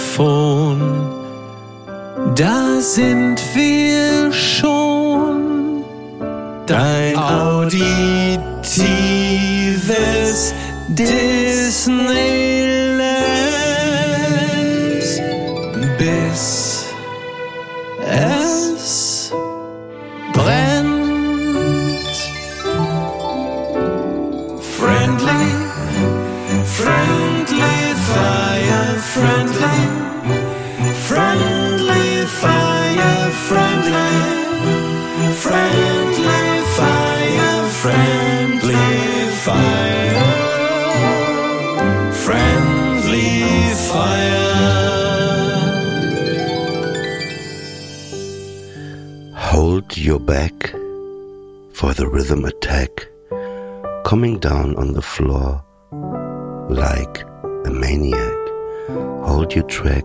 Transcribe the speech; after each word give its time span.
Da 2.35 2.81
sind 2.81 3.39
wir 3.53 4.31
schon. 4.31 5.83
Dein 6.65 7.15
auditives 7.15 8.37
Disneyland. 10.89 12.17
Bis 15.99 16.85
es 18.09 19.31
brennt. 20.33 20.66
Hold 49.87 49.97
your 50.05 50.19
back 50.19 50.73
for 51.71 51.93
the 51.93 52.05
rhythm 52.07 52.43
attack 52.43 52.89
coming 54.03 54.37
down 54.37 54.75
on 54.75 54.91
the 54.93 55.01
floor 55.01 55.63
like 56.69 57.23
a 57.65 57.69
maniac. 57.71 58.35
Hold 59.23 59.55
your 59.55 59.65
track, 59.67 60.03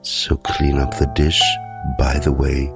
so 0.00 0.36
clean 0.38 0.78
up 0.78 0.96
the 0.98 1.06
dish. 1.14 1.42
By 1.98 2.18
the 2.18 2.32
way, 2.32 2.72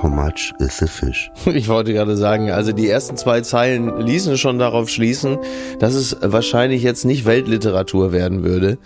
how 0.00 0.08
much 0.08 0.50
is 0.60 0.78
the 0.78 0.86
fish? 0.88 1.30
Ich 1.46 1.68
wollte 1.68 1.92
gerade 1.92 2.16
sagen, 2.16 2.50
also 2.50 2.72
die 2.72 2.88
ersten 2.88 3.18
zwei 3.18 3.42
Zeilen 3.42 4.00
ließen 4.00 4.38
schon 4.38 4.58
darauf 4.58 4.88
schließen, 4.88 5.36
dass 5.78 5.92
es 5.94 6.16
wahrscheinlich 6.22 6.82
jetzt 6.82 7.04
nicht 7.04 7.26
Weltliteratur 7.26 8.12
werden 8.12 8.44
würde. 8.44 8.78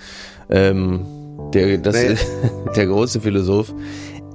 Ähm, 0.51 1.07
der, 1.53 1.79
das, 1.79 1.95
Nee. 1.95 2.17
der 2.77 2.87
große 2.87 3.21
Philosoph 3.21 3.73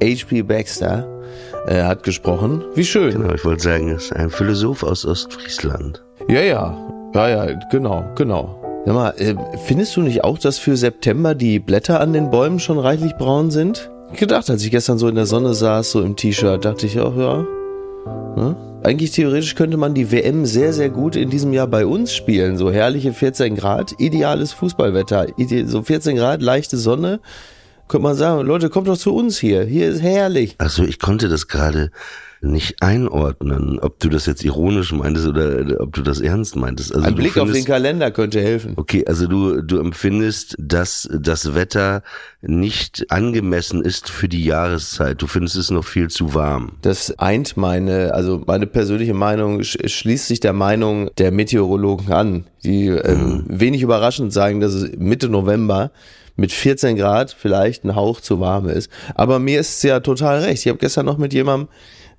H.P. 0.01 0.43
Baxter 0.43 1.18
äh, 1.67 1.83
hat 1.83 2.03
gesprochen. 2.03 2.63
Wie 2.75 2.85
schön. 2.85 3.11
Genau, 3.11 3.33
ich 3.33 3.43
wollte 3.45 3.63
sagen, 3.63 3.89
es 3.89 4.05
ist 4.05 4.13
ein 4.13 4.29
Philosoph 4.29 4.83
aus 4.83 5.05
Ostfriesland. 5.05 6.03
Ja, 6.27 6.41
ja. 6.41 6.77
Ja, 7.13 7.29
ja, 7.29 7.59
genau, 7.71 8.03
genau. 8.15 8.55
Sag 8.85 8.95
mal, 8.95 9.13
äh, 9.17 9.35
findest 9.65 9.95
du 9.95 10.01
nicht 10.01 10.23
auch, 10.23 10.37
dass 10.37 10.57
für 10.57 10.77
September 10.77 11.35
die 11.35 11.59
Blätter 11.59 11.99
an 11.99 12.13
den 12.13 12.29
Bäumen 12.29 12.59
schon 12.59 12.79
reichlich 12.79 13.15
braun 13.15 13.51
sind? 13.51 13.89
Ich 14.13 14.19
gedacht, 14.19 14.49
als 14.49 14.63
ich 14.63 14.71
gestern 14.71 14.97
so 14.97 15.07
in 15.07 15.15
der 15.15 15.25
Sonne 15.25 15.53
saß, 15.53 15.91
so 15.91 16.01
im 16.01 16.15
T-Shirt, 16.15 16.63
dachte 16.65 16.85
ich 16.85 16.99
auch, 16.99 17.15
ja. 17.15 17.45
Ne? 18.35 18.55
Eigentlich 18.81 19.11
theoretisch 19.11 19.55
könnte 19.55 19.75
man 19.75 19.93
die 19.93 20.11
WM 20.11 20.45
sehr, 20.45 20.71
sehr 20.71 20.89
gut 20.89 21.15
in 21.15 21.29
diesem 21.29 21.51
Jahr 21.51 21.67
bei 21.67 21.85
uns 21.85 22.13
spielen. 22.13 22.57
So 22.57 22.71
herrliche 22.71 23.11
14 23.11 23.55
Grad, 23.55 23.95
ideales 23.99 24.53
Fußballwetter. 24.53 25.37
Ide 25.37 25.67
so 25.67 25.81
14 25.81 26.15
Grad, 26.15 26.41
leichte 26.41 26.77
Sonne. 26.77 27.19
Könnte 27.89 28.03
man 28.03 28.15
sagen, 28.15 28.45
Leute, 28.45 28.69
kommt 28.69 28.87
doch 28.87 28.97
zu 28.97 29.13
uns 29.15 29.39
hier. 29.39 29.63
Hier 29.63 29.89
ist 29.89 30.01
herrlich. 30.01 30.55
Also 30.59 30.83
ich 30.83 30.99
konnte 30.99 31.27
das 31.27 31.47
gerade 31.47 31.91
nicht 32.41 32.81
einordnen, 32.81 33.79
ob 33.79 33.99
du 33.99 34.07
das 34.07 34.25
jetzt 34.27 34.45
ironisch 34.45 34.93
meintest 34.93 35.27
oder 35.27 35.81
ob 35.81 35.93
du 35.93 36.01
das 36.03 36.21
ernst 36.21 36.55
meintest. 36.55 36.93
Also 36.95 37.05
Ein 37.07 37.15
Blick 37.15 37.31
auf 37.31 37.47
den 37.47 37.47
findest- 37.47 37.67
Kalender 37.67 38.11
könnte 38.11 38.39
helfen. 38.41 38.73
Okay, 38.77 39.03
also 39.07 39.27
du, 39.27 39.61
du 39.61 39.79
empfindest, 39.79 40.55
dass 40.59 41.09
das 41.11 41.53
Wetter 41.55 42.01
nicht 42.41 43.07
angemessen 43.11 43.81
ist 43.83 44.09
für 44.09 44.29
die 44.29 44.45
Jahreszeit. 44.45 45.21
Du 45.21 45.27
findest 45.27 45.57
es 45.57 45.69
noch 45.71 45.83
viel 45.83 46.09
zu 46.09 46.33
warm. 46.33 46.73
Das 46.83 47.17
eint 47.19 47.57
meine, 47.57 48.13
also 48.13 48.41
meine 48.45 48.67
persönliche 48.67 49.13
Meinung 49.15 49.63
sch 49.63 49.77
schließt 49.85 50.27
sich 50.27 50.39
der 50.39 50.53
Meinung 50.53 51.09
der 51.17 51.31
Meteorologen 51.31 52.13
an, 52.13 52.45
die 52.63 52.85
ähm, 52.87 53.45
wenig 53.47 53.81
überraschend 53.81 54.31
sagen, 54.31 54.61
dass 54.61 54.73
es 54.75 54.95
Mitte 54.97 55.27
November 55.27 55.91
mit 56.39 56.51
14 56.51 56.95
Grad 56.95 57.35
vielleicht 57.37 57.83
ein 57.83 57.95
Hauch 57.95 58.21
zu 58.21 58.39
warm 58.39 58.69
ist. 58.69 58.89
Aber 59.15 59.39
mir 59.39 59.59
ist 59.59 59.77
es 59.77 59.83
ja 59.83 59.99
total 59.99 60.39
recht. 60.39 60.65
Ich 60.65 60.69
habe 60.69 60.79
gestern 60.79 61.05
noch 61.05 61.17
mit 61.17 61.33
jemandem, 61.33 61.69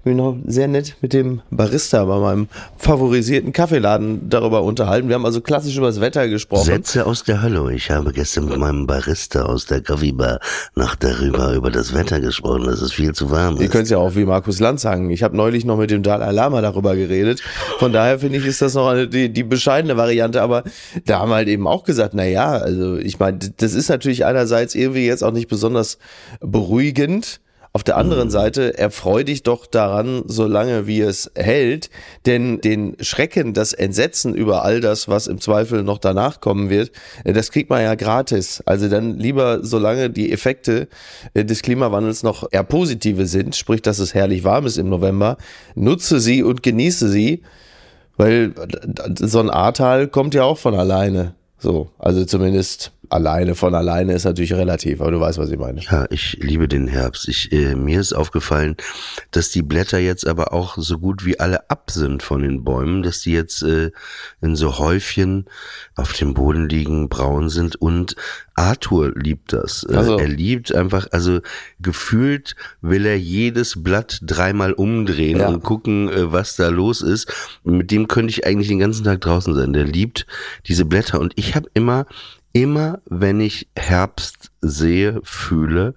bin 0.03 0.16
noch 0.16 0.37
sehr 0.47 0.66
nett 0.69 0.97
mit 1.03 1.12
dem 1.12 1.43
Barista 1.50 2.05
bei 2.05 2.19
meinem 2.19 2.49
favorisierten 2.77 3.53
Kaffeeladen 3.53 4.31
darüber 4.31 4.62
unterhalten. 4.62 5.09
Wir 5.09 5.15
haben 5.15 5.27
also 5.27 5.41
klassisch 5.41 5.77
über 5.77 5.88
das 5.88 6.00
Wetter 6.00 6.28
gesprochen. 6.28 6.65
Sätze 6.65 7.06
aus 7.06 7.22
der 7.25 7.43
Hölle. 7.43 7.72
Ich 7.75 7.91
habe 7.91 8.12
gestern 8.12 8.47
mit 8.47 8.56
meinem 8.59 8.87
Barista 8.87 9.43
aus 9.43 9.66
der 9.66 9.83
Kaffeebar 9.83 10.41
noch 10.75 10.94
darüber 10.94 11.53
über 11.55 11.71
das 11.71 11.94
Wetter 11.94 12.21
gesprochen, 12.21 12.65
dass 12.65 12.81
es 12.81 12.93
viel 12.93 13.12
zu 13.12 13.31
warm 13.31 13.56
Ihr 13.56 13.62
ist. 13.62 13.72
könnt 13.72 13.84
es 13.84 13.91
ja 13.91 13.99
auch 13.99 14.15
wie 14.15 14.25
Markus 14.25 14.59
Lanz 14.59 14.83
sagen. 14.83 15.10
Ich 15.10 15.22
habe 15.22 15.37
neulich 15.37 15.65
noch 15.65 15.77
mit 15.77 15.91
dem 15.91 16.03
Dalai 16.03 16.31
Lama 16.31 16.62
darüber 16.62 16.97
geredet. 16.97 17.41
Von 17.78 17.93
daher 17.93 18.19
finde 18.19 18.39
ich, 18.39 18.47
ist 18.47 18.62
das 18.62 18.75
noch 18.75 18.89
eine, 18.89 19.06
die, 19.06 19.31
die 19.31 19.43
bescheidene 19.44 19.97
Variante. 19.97 20.41
Aber 20.41 20.65
da 21.05 21.19
haben 21.21 21.28
wir 21.31 21.37
halt 21.37 21.49
eben 21.49 21.66
auch 21.66 21.84
gesagt, 21.84 22.15
na 22.15 22.25
ja, 22.25 22.53
also 22.53 22.97
ich 22.97 23.19
meine, 23.19 23.39
das 23.59 23.75
ist 23.75 23.91
natürlich 23.91 24.25
einerseits 24.25 24.75
irgendwie 24.75 25.06
jetzt 25.06 25.22
auch 25.22 25.33
nicht 25.33 25.49
besonders 25.49 25.99
beruhigend. 26.41 27.41
Auf 27.72 27.84
der 27.84 27.97
anderen 27.97 28.31
Seite 28.31 28.76
erfreu 28.76 29.22
dich 29.22 29.44
doch 29.44 29.64
daran, 29.64 30.25
solange 30.26 30.88
wie 30.88 31.00
es 31.03 31.31
hält, 31.36 31.88
denn 32.26 32.60
den 32.60 32.97
Schrecken, 33.00 33.54
das 33.54 33.72
Entsetzen 33.72 34.34
über 34.34 34.64
all 34.64 34.81
das, 34.81 35.06
was 35.06 35.28
im 35.28 35.41
Zweifel 35.41 35.84
noch 35.84 35.98
danach 35.98 36.41
kommen 36.41 36.69
wird, 36.69 36.91
äh, 37.22 37.32
das 37.32 37.53
kriegt 37.53 37.70
man 37.70 37.82
ja 37.82 37.94
gratis. 37.94 38.60
Also 38.66 38.88
dann 38.88 39.19
lieber, 39.19 39.60
solange 39.62 40.10
die 40.10 40.32
Effekte 40.32 40.88
äh, 41.34 41.44
des 41.44 41.62
Klimawandels 41.62 42.25
noch 42.25 42.48
eher 42.50 42.64
positive 42.64 43.26
sind, 43.26 43.54
sprich, 43.54 43.82
dass 43.82 44.00
es 44.00 44.14
herrlich 44.14 44.42
warm 44.42 44.66
ist 44.66 44.76
im 44.76 44.88
November, 44.88 45.36
nutze 45.76 46.19
sie 46.19 46.42
und 46.42 46.64
genieße 46.64 47.09
sie, 47.09 47.42
weil 48.16 48.53
äh, 48.56 49.26
so 49.26 49.38
ein 49.38 49.48
Ahrtal 49.48 50.09
kommt 50.09 50.34
ja 50.34 50.42
auch 50.42 50.59
von 50.59 50.75
alleine. 50.75 51.34
So, 51.60 51.91
also 51.98 52.25
zumindest 52.25 52.91
alleine 53.10 53.54
von 53.54 53.75
alleine 53.75 54.15
ist 54.15 54.25
natürlich 54.25 54.53
relativ, 54.53 55.00
aber 55.00 55.10
du 55.10 55.21
weißt, 55.21 55.38
was 55.38 55.50
ich 55.50 55.59
meine. 55.59 55.81
Ja, 55.82 56.06
ich 56.10 56.38
liebe 56.41 56.69
den 56.69 56.87
Herbst. 56.87 57.28
Ich, 57.28 57.53
äh, 57.53 57.75
mir 57.75 58.00
ist 58.00 58.12
aufgefallen, 58.12 58.76
dass 59.32 59.50
die 59.50 59.62
Blätter 59.62 59.98
jetzt 59.98 60.26
aber 60.26 60.53
auch 60.53 60.78
so 60.78 60.98
gut 60.98 61.25
wie 61.25 61.38
alle 61.38 61.69
ab 61.69 61.91
sind 61.91 62.22
von 62.22 62.43
den 62.43 62.65
Bäumen, 62.65 63.03
dass 63.03 63.21
die 63.21 63.32
jetzt 63.32 63.62
äh, 63.62 63.91
in 64.41 64.56
so 64.56 64.78
Häufchen 64.78 65.47
auf 65.97 66.12
dem 66.12 66.34
Boden 66.34 66.69
liegen, 66.69 67.09
braun 67.09 67.48
sind 67.48 67.76
und 67.76 68.16
Arthur 68.54 69.12
liebt 69.16 69.53
das. 69.53 69.84
Also. 69.87 70.19
Er 70.19 70.28
liebt 70.28 70.75
einfach, 70.75 71.09
also 71.12 71.41
gefühlt 71.81 72.56
will 72.81 73.06
er 73.06 73.19
jedes 73.19 73.82
Blatt 73.82 74.21
dreimal 74.22 74.72
umdrehen 74.72 75.38
Ja. 75.38 75.48
und 75.48 75.62
gucken, 75.62 76.09
äh, 76.10 76.31
was 76.32 76.56
da 76.56 76.69
los 76.69 77.00
ist. 77.03 77.32
Mit 77.65 77.91
dem 77.91 78.06
könnte 78.06 78.31
ich 78.31 78.47
eigentlich 78.47 78.69
den 78.69 78.78
ganzen 78.78 79.04
Tag 79.04 79.21
draußen 79.22 79.54
sein. 79.54 79.72
Der 79.72 79.84
liebt 79.84 80.27
diese 80.66 80.84
Blätter 80.84 81.21
und 81.21 81.32
ich 81.37 81.54
habe 81.54 81.69
immer 81.75 82.06
immer 82.52 83.00
wenn 83.06 83.41
ich 83.41 83.68
Herbst 83.76 84.50
sehe, 84.60 85.20
fühle, 85.22 85.94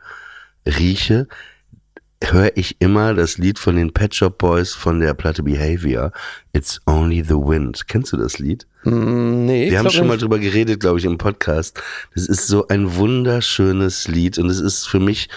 rieche, 0.65 1.27
höre 2.23 2.55
ich 2.55 2.77
immer 2.79 3.13
das 3.13 3.37
Lied 3.37 3.59
von 3.59 3.75
den 3.75 3.91
Pet 3.91 4.15
Shop 4.15 4.37
Boys 4.37 4.73
von 4.73 4.99
der 4.99 5.13
Platte 5.13 5.43
Behavior. 5.43 6.11
It's 6.53 6.81
Only 6.85 7.21
the 7.23 7.35
Wind. 7.35 7.87
Kennst 7.87 8.13
du 8.13 8.17
das 8.17 8.39
Lied? 8.39 8.65
Mm, 8.83 9.45
nee, 9.45 9.69
Wir 9.69 9.79
haben 9.79 9.89
schon 9.89 10.07
mal 10.07 10.13
nicht. 10.13 10.23
drüber 10.23 10.39
geredet, 10.39 10.79
glaube 10.79 10.99
ich, 10.99 11.05
im 11.05 11.17
Podcast. 11.17 11.81
Das 12.15 12.27
ist 12.27 12.47
so 12.47 12.67
ein 12.67 12.95
wunderschönes 12.95 14.07
Lied 14.07 14.37
und 14.37 14.49
es 14.49 14.59
ist 14.59 14.85
für 14.87 14.99
mich 14.99 15.29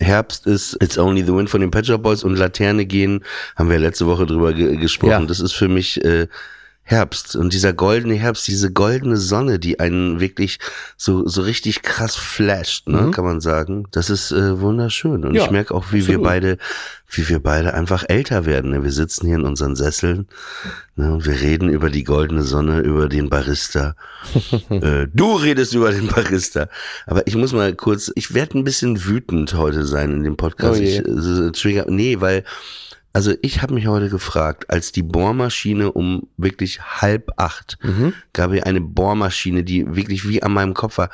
Herbst 0.00 0.46
ist 0.46 0.80
It's 0.80 0.96
Only 0.96 1.24
the 1.24 1.34
Wind 1.34 1.50
von 1.50 1.60
den 1.60 1.72
Pet 1.72 1.86
Shop 1.86 2.02
Boys 2.02 2.22
und 2.22 2.36
Laterne 2.36 2.86
gehen, 2.86 3.24
haben 3.56 3.68
wir 3.68 3.80
letzte 3.80 4.06
Woche 4.06 4.26
drüber 4.26 4.52
ge 4.52 4.76
gesprochen. 4.76 5.10
Ja. 5.22 5.26
Das 5.26 5.40
ist 5.40 5.54
für 5.54 5.66
mich 5.66 6.04
äh, 6.04 6.28
Herbst 6.90 7.36
und 7.36 7.52
dieser 7.52 7.74
goldene 7.74 8.14
Herbst, 8.14 8.48
diese 8.48 8.72
goldene 8.72 9.18
Sonne, 9.18 9.58
die 9.58 9.78
einen 9.78 10.20
wirklich 10.20 10.58
so 10.96 11.28
so 11.28 11.42
richtig 11.42 11.82
krass 11.82 12.16
flasht, 12.16 12.88
ne, 12.88 13.02
Mhm. 13.02 13.10
kann 13.10 13.24
man 13.26 13.40
sagen. 13.42 13.84
Das 13.90 14.08
ist 14.08 14.32
äh, 14.32 14.58
wunderschön 14.58 15.22
und 15.26 15.34
Ja, 15.34 15.44
ich 15.44 15.50
merke 15.50 15.74
auch, 15.74 15.86
wie 15.92 16.06
wir 16.06 16.14
absolut. 16.14 16.24
beide, 16.24 16.58
wie 17.10 17.28
wir 17.28 17.40
beide 17.40 17.74
einfach 17.74 18.04
älter 18.08 18.46
werden. 18.46 18.70
Ne? 18.70 18.84
Wir 18.84 18.92
sitzen 18.92 19.26
hier 19.26 19.36
in 19.36 19.44
unseren 19.44 19.76
Sesseln 19.76 20.28
ne? 20.96 21.12
und 21.12 21.26
wir 21.26 21.38
reden 21.38 21.68
über 21.68 21.90
die 21.90 22.04
goldene 22.04 22.42
Sonne, 22.42 22.80
über 22.80 23.10
den 23.10 23.28
Barista. 23.28 23.94
äh, 24.70 25.06
du 25.12 25.34
redest 25.36 25.74
über 25.74 25.90
den 25.92 26.06
Barista, 26.08 26.68
aber 27.06 27.26
ich 27.26 27.36
muss 27.36 27.52
mal 27.52 27.74
kurz, 27.74 28.10
ich 28.14 28.32
werde 28.32 28.58
ein 28.58 28.64
bisschen 28.64 29.04
wütend 29.04 29.52
heute 29.52 29.84
sein 29.84 30.10
in 30.14 30.24
dem 30.24 30.38
Podcast. 30.38 30.80
Oh 30.80 30.82
ich, 30.82 30.98
äh, 31.00 31.52
trigger, 31.52 31.84
nee, 31.88 32.18
weil 32.22 32.44
also 33.12 33.34
ich 33.42 33.62
habe 33.62 33.74
mich 33.74 33.86
heute 33.86 34.08
gefragt, 34.10 34.70
als 34.70 34.92
die 34.92 35.02
Bohrmaschine 35.02 35.92
um 35.92 36.28
wirklich 36.36 36.80
halb 36.80 37.32
acht 37.36 37.78
Mhm. 37.82 38.12
gab 38.32 38.52
es 38.52 38.62
eine 38.62 38.80
Bohrmaschine, 38.80 39.64
die 39.64 39.96
wirklich 39.96 40.28
wie 40.28 40.42
an 40.42 40.52
meinem 40.52 40.74
Kopf 40.74 40.98
war, 40.98 41.10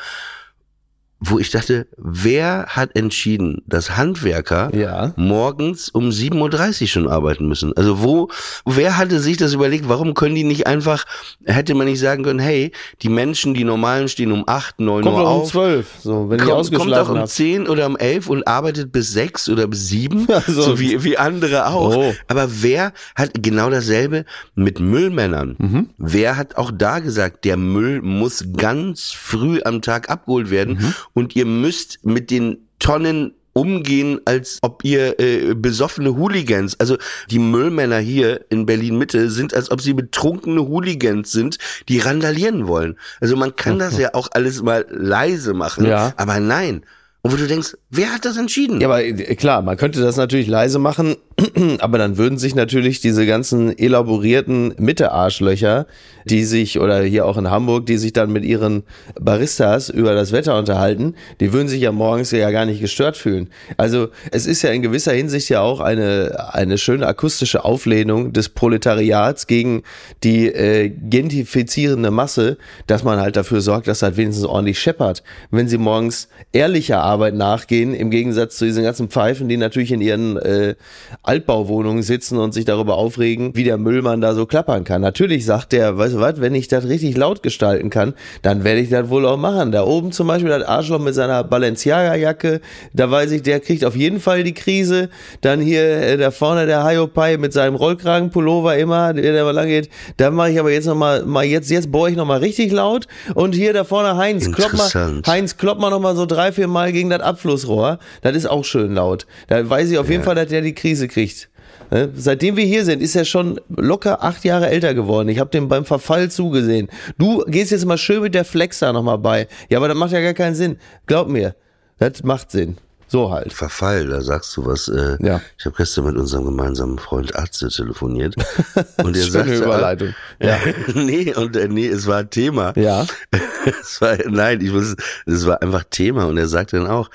wo 1.26 1.38
ich 1.38 1.50
dachte, 1.50 1.86
wer 1.96 2.66
hat 2.68 2.96
entschieden, 2.96 3.62
dass 3.66 3.96
Handwerker 3.96 4.74
Ja. 4.74 5.12
morgens 5.16 5.88
um 5.88 6.10
7.30 6.10 6.82
Uhr 6.82 6.88
schon 6.88 7.08
arbeiten 7.08 7.46
müssen? 7.48 7.72
Also 7.76 8.02
wo, 8.02 8.28
wer 8.66 8.96
hatte 8.96 9.20
sich 9.20 9.36
das 9.36 9.52
überlegt, 9.54 9.88
warum 9.88 10.14
können 10.14 10.34
die 10.34 10.44
nicht 10.44 10.66
einfach, 10.66 11.04
hätte 11.44 11.74
man 11.74 11.86
nicht 11.86 12.00
sagen 12.00 12.24
können, 12.24 12.38
hey, 12.40 12.72
die 13.02 13.08
Menschen, 13.08 13.54
die 13.54 13.64
normalen 13.64 14.08
stehen 14.08 14.32
um 14.32 14.44
8, 14.46 14.80
9 14.80 15.02
Kommt 15.02 15.16
Uhr 15.16 15.22
doch 15.22 15.30
um 15.36 15.40
auf, 15.42 15.50
zwölf, 15.50 15.86
so, 16.02 16.28
wenn 16.30 16.38
kommt, 16.40 16.74
kommt 16.74 16.92
auch 16.94 17.08
um 17.08 17.18
habe. 17.18 17.28
10 17.28 17.68
oder 17.68 17.86
um 17.86 17.96
11 17.96 18.28
und 18.28 18.46
arbeitet 18.46 18.92
bis 18.92 19.12
6 19.12 19.48
oder 19.48 19.66
bis 19.66 19.88
7, 19.88 20.26
Ja, 20.28 20.40
so. 20.46 20.62
so 20.62 20.80
wie, 20.80 21.02
wie 21.04 21.16
andere 21.16 21.66
auch. 21.68 21.94
Oh. 21.96 22.14
Aber 22.28 22.48
wer 22.62 22.92
hat 23.14 23.30
genau 23.42 23.70
dasselbe 23.70 24.24
mit 24.54 24.80
Müllmännern? 24.80 25.56
Mhm. 25.58 25.90
Wer 25.98 26.36
hat 26.36 26.56
auch 26.56 26.70
da 26.70 26.98
gesagt, 26.98 27.44
der 27.44 27.56
Müll 27.56 28.02
muss 28.02 28.44
ganz 28.56 29.12
früh 29.12 29.60
am 29.64 29.80
Tag 29.82 30.10
abgeholt 30.10 30.50
werden 30.50 30.74
Mhm. 30.74 30.94
Und 31.14 31.34
ihr 31.34 31.46
müsst 31.46 32.04
mit 32.04 32.30
den 32.30 32.58
Tonnen 32.78 33.32
umgehen, 33.54 34.20
als 34.24 34.58
ob 34.62 34.84
ihr 34.84 35.18
äh, 35.20 35.54
besoffene 35.54 36.16
Hooligans, 36.16 36.78
also 36.80 36.98
die 37.30 37.38
Müllmänner 37.38 37.98
hier 37.98 38.44
in 38.50 38.66
Berlin 38.66 38.98
Mitte 38.98 39.30
sind, 39.30 39.54
als 39.54 39.70
ob 39.70 39.80
sie 39.80 39.94
betrunkene 39.94 40.60
Hooligans 40.66 41.30
sind, 41.30 41.58
die 41.88 42.00
randalieren 42.00 42.66
wollen. 42.66 42.98
Also 43.20 43.36
man 43.36 43.54
kann 43.54 43.78
das 43.78 43.96
ja 43.98 44.12
auch 44.14 44.28
alles 44.32 44.60
mal 44.62 44.84
leise 44.90 45.54
machen, 45.54 45.86
Ja. 45.86 46.12
aber 46.16 46.40
nein. 46.40 46.84
Und 47.22 47.32
wo 47.32 47.36
du 47.36 47.46
denkst, 47.46 47.76
wer 47.96 48.12
hat 48.12 48.24
das 48.24 48.36
entschieden? 48.36 48.80
Ja, 48.80 48.88
aber 48.88 49.04
äh, 49.04 49.34
klar, 49.34 49.62
man 49.62 49.76
könnte 49.76 50.00
das 50.00 50.16
natürlich 50.16 50.46
leise 50.46 50.78
machen, 50.78 51.16
aber 51.80 51.98
dann 51.98 52.16
würden 52.16 52.38
sich 52.38 52.54
natürlich 52.54 53.00
diese 53.00 53.26
ganzen 53.26 53.76
elaborierten 53.76 54.74
Mitte-Arschlöcher, 54.78 55.86
die 56.24 56.44
sich, 56.44 56.80
oder 56.80 57.02
hier 57.02 57.26
auch 57.26 57.36
in 57.36 57.50
Hamburg, 57.50 57.86
die 57.86 57.98
sich 57.98 58.12
dann 58.12 58.32
mit 58.32 58.44
ihren 58.44 58.84
Baristas 59.20 59.90
über 59.90 60.14
das 60.14 60.32
Wetter 60.32 60.58
unterhalten, 60.58 61.14
die 61.40 61.52
würden 61.52 61.68
sich 61.68 61.82
ja 61.82 61.92
morgens 61.92 62.30
ja 62.30 62.50
gar 62.50 62.64
nicht 62.66 62.80
gestört 62.80 63.16
fühlen. 63.16 63.50
Also 63.76 64.08
es 64.30 64.46
ist 64.46 64.62
ja 64.62 64.70
in 64.70 64.82
gewisser 64.82 65.12
Hinsicht 65.12 65.48
ja 65.48 65.60
auch 65.60 65.80
eine, 65.80 66.52
eine 66.52 66.78
schöne 66.78 67.06
akustische 67.06 67.64
Auflehnung 67.64 68.32
des 68.32 68.48
Proletariats 68.48 69.46
gegen 69.46 69.82
die 70.22 70.46
äh, 70.46 70.88
gentrifizierende 70.88 72.10
Masse, 72.10 72.56
dass 72.86 73.04
man 73.04 73.20
halt 73.20 73.36
dafür 73.36 73.60
sorgt, 73.60 73.88
dass 73.88 74.02
halt 74.02 74.16
wenigstens 74.16 74.46
ordentlich 74.46 74.78
scheppert. 74.78 75.22
Wenn 75.50 75.68
sie 75.68 75.78
morgens 75.78 76.28
ehrlicher 76.52 77.02
Arbeit 77.02 77.34
nachgehen, 77.34 77.83
im 77.92 78.10
Gegensatz 78.10 78.56
zu 78.56 78.64
diesen 78.64 78.84
ganzen 78.84 79.08
Pfeifen, 79.08 79.48
die 79.48 79.56
natürlich 79.56 79.92
in 79.92 80.00
ihren 80.00 80.36
äh, 80.38 80.76
Altbauwohnungen 81.22 82.02
sitzen 82.02 82.38
und 82.38 82.54
sich 82.54 82.64
darüber 82.64 82.96
aufregen, 82.96 83.54
wie 83.54 83.64
der 83.64 83.76
Müllmann 83.76 84.20
da 84.20 84.34
so 84.34 84.46
klappern 84.46 84.84
kann. 84.84 85.02
Natürlich 85.02 85.44
sagt 85.44 85.72
der, 85.72 85.98
weißt 85.98 86.14
du 86.14 86.20
was, 86.20 86.40
wenn 86.40 86.54
ich 86.54 86.68
das 86.68 86.88
richtig 86.88 87.16
laut 87.16 87.42
gestalten 87.42 87.90
kann, 87.90 88.14
dann 88.42 88.64
werde 88.64 88.80
ich 88.80 88.90
das 88.90 89.08
wohl 89.08 89.26
auch 89.26 89.36
machen. 89.36 89.72
Da 89.72 89.84
oben 89.84 90.12
zum 90.12 90.28
Beispiel 90.28 90.50
das 90.50 90.62
Arschloch 90.62 91.00
mit 91.00 91.14
seiner 91.14 91.44
Balenciaga-Jacke, 91.44 92.60
da 92.92 93.10
weiß 93.10 93.32
ich, 93.32 93.42
der 93.42 93.60
kriegt 93.60 93.84
auf 93.84 93.96
jeden 93.96 94.20
Fall 94.20 94.44
die 94.44 94.54
Krise. 94.54 95.08
Dann 95.40 95.60
hier 95.60 95.82
äh, 95.82 96.16
da 96.16 96.30
vorne 96.30 96.66
der 96.66 96.84
Hayopai 96.84 97.36
mit 97.36 97.52
seinem 97.52 97.74
Rollkragenpullover 97.74 98.76
immer, 98.76 99.12
der, 99.12 99.32
der 99.32 99.44
mal 99.44 99.50
lang 99.50 99.66
geht. 99.66 99.90
Da 100.16 100.30
mache 100.30 100.52
ich 100.52 100.60
aber 100.60 100.70
jetzt 100.70 100.86
nochmal, 100.86 101.24
mal 101.24 101.44
jetzt, 101.44 101.70
jetzt 101.70 101.90
bohre 101.90 102.10
ich 102.10 102.16
nochmal 102.16 102.38
richtig 102.38 102.70
laut. 102.72 103.06
Und 103.34 103.54
hier 103.54 103.72
da 103.72 103.82
vorne 103.84 104.16
Heinz, 104.16 104.50
klopp 104.52 104.72
mal. 104.74 104.90
Heinz 105.26 105.56
kloppt 105.56 105.80
mal 105.80 105.90
nochmal 105.90 106.14
so 106.14 106.26
drei, 106.26 106.52
vier 106.52 106.68
Mal 106.68 106.92
gegen 106.92 107.10
das 107.10 107.20
Abflussrohr. 107.20 107.73
Das 108.22 108.36
ist 108.36 108.46
auch 108.46 108.64
schön 108.64 108.94
laut. 108.94 109.26
Da 109.48 109.68
weiß 109.68 109.90
ich 109.90 109.98
auf 109.98 110.10
jeden 110.10 110.22
Fall, 110.22 110.34
dass 110.34 110.48
der 110.48 110.62
die 110.62 110.74
Krise 110.74 111.08
kriegt. 111.08 111.48
Ne? 111.90 112.10
Seitdem 112.14 112.56
wir 112.56 112.64
hier 112.64 112.84
sind, 112.84 113.02
ist 113.02 113.14
er 113.16 113.24
schon 113.24 113.60
locker 113.68 114.22
acht 114.22 114.44
Jahre 114.44 114.68
älter 114.68 114.94
geworden. 114.94 115.28
Ich 115.28 115.38
habe 115.38 115.50
dem 115.50 115.68
beim 115.68 115.84
Verfall 115.84 116.30
zugesehen. 116.30 116.88
Du 117.18 117.44
gehst 117.46 117.70
jetzt 117.70 117.86
mal 117.86 117.98
schön 117.98 118.22
mit 118.22 118.34
der 118.34 118.44
Flex 118.44 118.78
da 118.78 118.92
nochmal 118.92 119.18
bei. 119.18 119.48
Ja, 119.68 119.78
aber 119.78 119.88
das 119.88 119.96
macht 119.96 120.12
ja 120.12 120.20
gar 120.20 120.34
keinen 120.34 120.54
Sinn. 120.54 120.78
Glaub 121.06 121.28
mir, 121.28 121.54
das 121.98 122.22
macht 122.22 122.50
Sinn. 122.50 122.76
So 123.08 123.30
halt. 123.30 123.52
Verfall, 123.52 124.06
da 124.06 124.20
sagst 124.20 124.56
du 124.56 124.66
was. 124.66 124.88
Äh, 124.88 125.16
Ja. 125.20 125.40
Ich 125.58 125.64
habe 125.66 125.76
gestern 125.76 126.06
mit 126.06 126.16
unserem 126.16 126.44
gemeinsamen 126.44 126.98
Freund 126.98 127.36
Atze 127.36 127.68
telefoniert 127.68 128.34
und 129.02 129.16
er 129.16 129.22
sagte, 129.22 129.54
Überleitung. 129.54 130.14
Ja. 130.40 130.58
nee, 130.94 131.34
und 131.34 131.56
äh, 131.56 131.68
nee, 131.68 131.86
es 131.86 132.06
war 132.06 132.18
ein 132.18 132.30
Thema. 132.30 132.72
Ja. 132.76 133.06
es 133.80 134.00
war, 134.00 134.16
nein, 134.28 134.60
ich 134.60 134.72
muss, 134.72 134.96
es 135.26 135.46
war 135.46 135.62
einfach 135.62 135.84
Thema 135.90 136.26
und 136.26 136.36
er 136.36 136.48
sagte 136.48 136.76
dann 136.76 136.86
auch, 136.86 137.10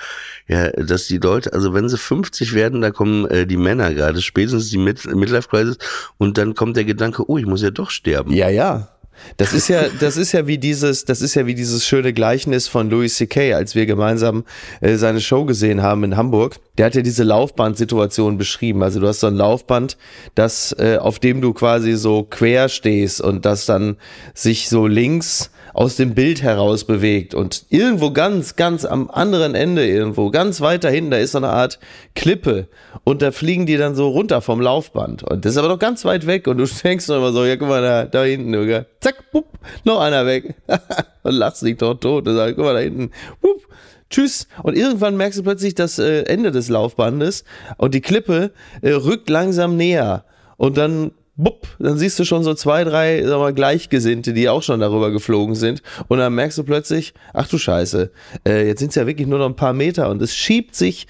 ja, 0.48 0.70
dass 0.72 1.08
die 1.08 1.18
Leute, 1.18 1.54
also 1.54 1.74
wenn 1.74 1.90
sie 1.90 1.98
50 1.98 2.54
werden, 2.54 2.82
da 2.82 2.92
kommen 2.92 3.26
äh, 3.28 3.46
die 3.46 3.58
Männer 3.58 3.94
gerade, 3.94 4.22
spätestens 4.22 4.70
die 4.70 4.78
Mid 4.78 5.06
Midlife 5.16 5.48
Crisis 5.50 5.78
und 6.18 6.38
dann 6.38 6.56
kommt 6.56 6.76
der 6.76 6.86
Gedanke, 6.86 7.30
oh, 7.30 7.38
ich 7.38 7.46
muss 7.46 7.62
ja 7.62 7.72
doch 7.72 7.92
sterben. 7.92 8.34
Ja, 8.34 8.50
ja. 8.50 8.90
Das 9.38 9.54
ist 9.54 9.68
ja, 9.68 9.84
das 10.00 10.18
ist 10.18 10.32
ja 10.32 10.48
wie 10.48 10.58
dieses, 10.58 11.06
das 11.06 11.22
ist 11.22 11.36
ja 11.36 11.46
wie 11.46 11.56
dieses 11.56 11.86
schöne 11.86 12.14
Gleichnis 12.14 12.68
von 12.68 12.90
Louis 12.90 13.16
C.K., 13.16 13.54
als 13.54 13.76
wir 13.76 13.86
gemeinsam 13.86 14.44
äh, 14.82 14.96
seine 14.96 15.22
Show 15.22 15.46
gesehen 15.46 15.82
haben 15.82 16.04
in 16.04 16.18
Hamburg. 16.18 16.58
Der 16.78 16.86
hat 16.86 16.96
ja 16.96 17.02
diese 17.02 17.24
Laufbandsituation 17.24 18.38
beschrieben. 18.38 18.84
Also 18.84 19.00
du 19.00 19.08
hast 19.08 19.20
so 19.20 19.28
ein 19.28 19.36
Laufband, 19.36 19.98
das, 20.36 20.76
äh, 20.80 20.98
auf 20.98 21.20
dem 21.20 21.42
du 21.42 21.54
quasi 21.54 21.94
so 21.94 22.24
quer 22.24 22.70
stehst 22.70 23.22
und 23.22 23.46
das 23.46 23.66
dann 23.66 23.98
sich 24.34 24.70
so 24.70 24.88
links 24.88 25.52
aus 25.74 25.96
dem 25.96 26.16
Bild 26.16 26.42
heraus 26.42 26.84
bewegt 26.84 27.34
und 27.34 27.66
irgendwo 27.70 28.12
ganz, 28.12 28.56
ganz 28.56 28.86
am 28.86 29.10
anderen 29.10 29.56
Ende 29.56 29.88
irgendwo, 29.88 30.32
ganz 30.32 30.62
weiter 30.62 30.90
hinten, 30.90 31.12
da 31.12 31.18
ist 31.18 31.34
so 31.34 31.38
eine 31.38 31.50
Art 31.50 31.80
Klippe 32.16 32.68
und 33.04 33.22
da 33.22 33.32
fliegen 33.32 33.66
die 33.66 33.78
dann 33.78 33.96
so 33.96 34.10
runter 34.10 34.42
vom 34.42 34.62
Laufband 34.62 35.24
und 35.24 35.46
das 35.46 35.54
ist 35.54 35.58
aber 35.58 35.70
noch 35.70 35.80
ganz 35.80 36.06
weit 36.06 36.28
weg 36.28 36.48
und 36.48 36.58
du 36.58 36.66
denkst 36.84 37.08
noch 37.08 37.18
immer 37.18 37.32
so, 37.32 37.46
ja 37.46 37.56
guck 37.56 37.70
mal 37.70 37.82
da, 37.82 38.06
da 38.06 38.24
hinten, 38.24 38.54
Junge. 38.54 38.86
zack, 39.00 39.32
bupp, 39.32 39.48
noch 39.84 40.00
einer 40.00 40.26
weg 40.26 40.56
und 41.24 41.34
lachst 41.34 41.62
dich 41.62 41.78
doch 41.78 41.96
tot 41.96 42.28
und 42.28 42.36
sagst, 42.36 42.56
guck 42.56 42.66
mal 42.66 42.74
da 42.74 42.80
hinten, 42.80 43.12
bupp, 43.42 43.68
Tschüss. 44.10 44.48
Und 44.64 44.76
irgendwann 44.76 45.18
merkst 45.18 45.40
du 45.40 45.44
plötzlich 45.44 45.76
das 45.76 46.00
äh, 46.00 46.24
Ende 46.24 46.52
des 46.52 46.70
Laufbandes 46.70 47.44
und 47.78 47.94
die 47.94 48.02
Klippe 48.02 48.52
äh, 48.82 48.92
rückt 48.92 49.30
langsam 49.30 49.78
näher. 49.78 50.26
Und 50.58 50.78
dann, 50.78 51.12
bupp, 51.40 51.68
dann 51.80 51.98
siehst 51.98 52.20
du 52.20 52.26
schon 52.26 52.44
so 52.44 52.54
zwei, 52.54 52.84
drei, 52.84 53.24
sag 53.26 53.40
mal, 53.40 53.54
Gleichgesinnte, 53.54 54.34
die 54.34 54.50
auch 54.50 54.62
schon 54.62 54.82
darüber 54.82 55.10
geflogen 55.10 55.56
sind. 55.56 55.82
Und 56.08 56.20
dann 56.20 56.36
merkst 56.36 56.58
du 56.58 56.64
plötzlich, 56.64 57.14
ach 57.34 57.48
du 57.48 57.58
Scheiße, 57.58 58.12
äh, 58.46 58.68
jetzt 58.68 58.80
sind 58.80 58.90
es 58.90 58.96
ja 58.96 59.08
wirklich 59.08 59.28
nur 59.28 59.40
noch 59.40 59.46
ein 59.46 59.56
paar 59.56 59.74
Meter 59.74 60.10
und 60.10 60.22
es 60.22 60.36
schiebt 60.36 60.76
sich 60.76 61.08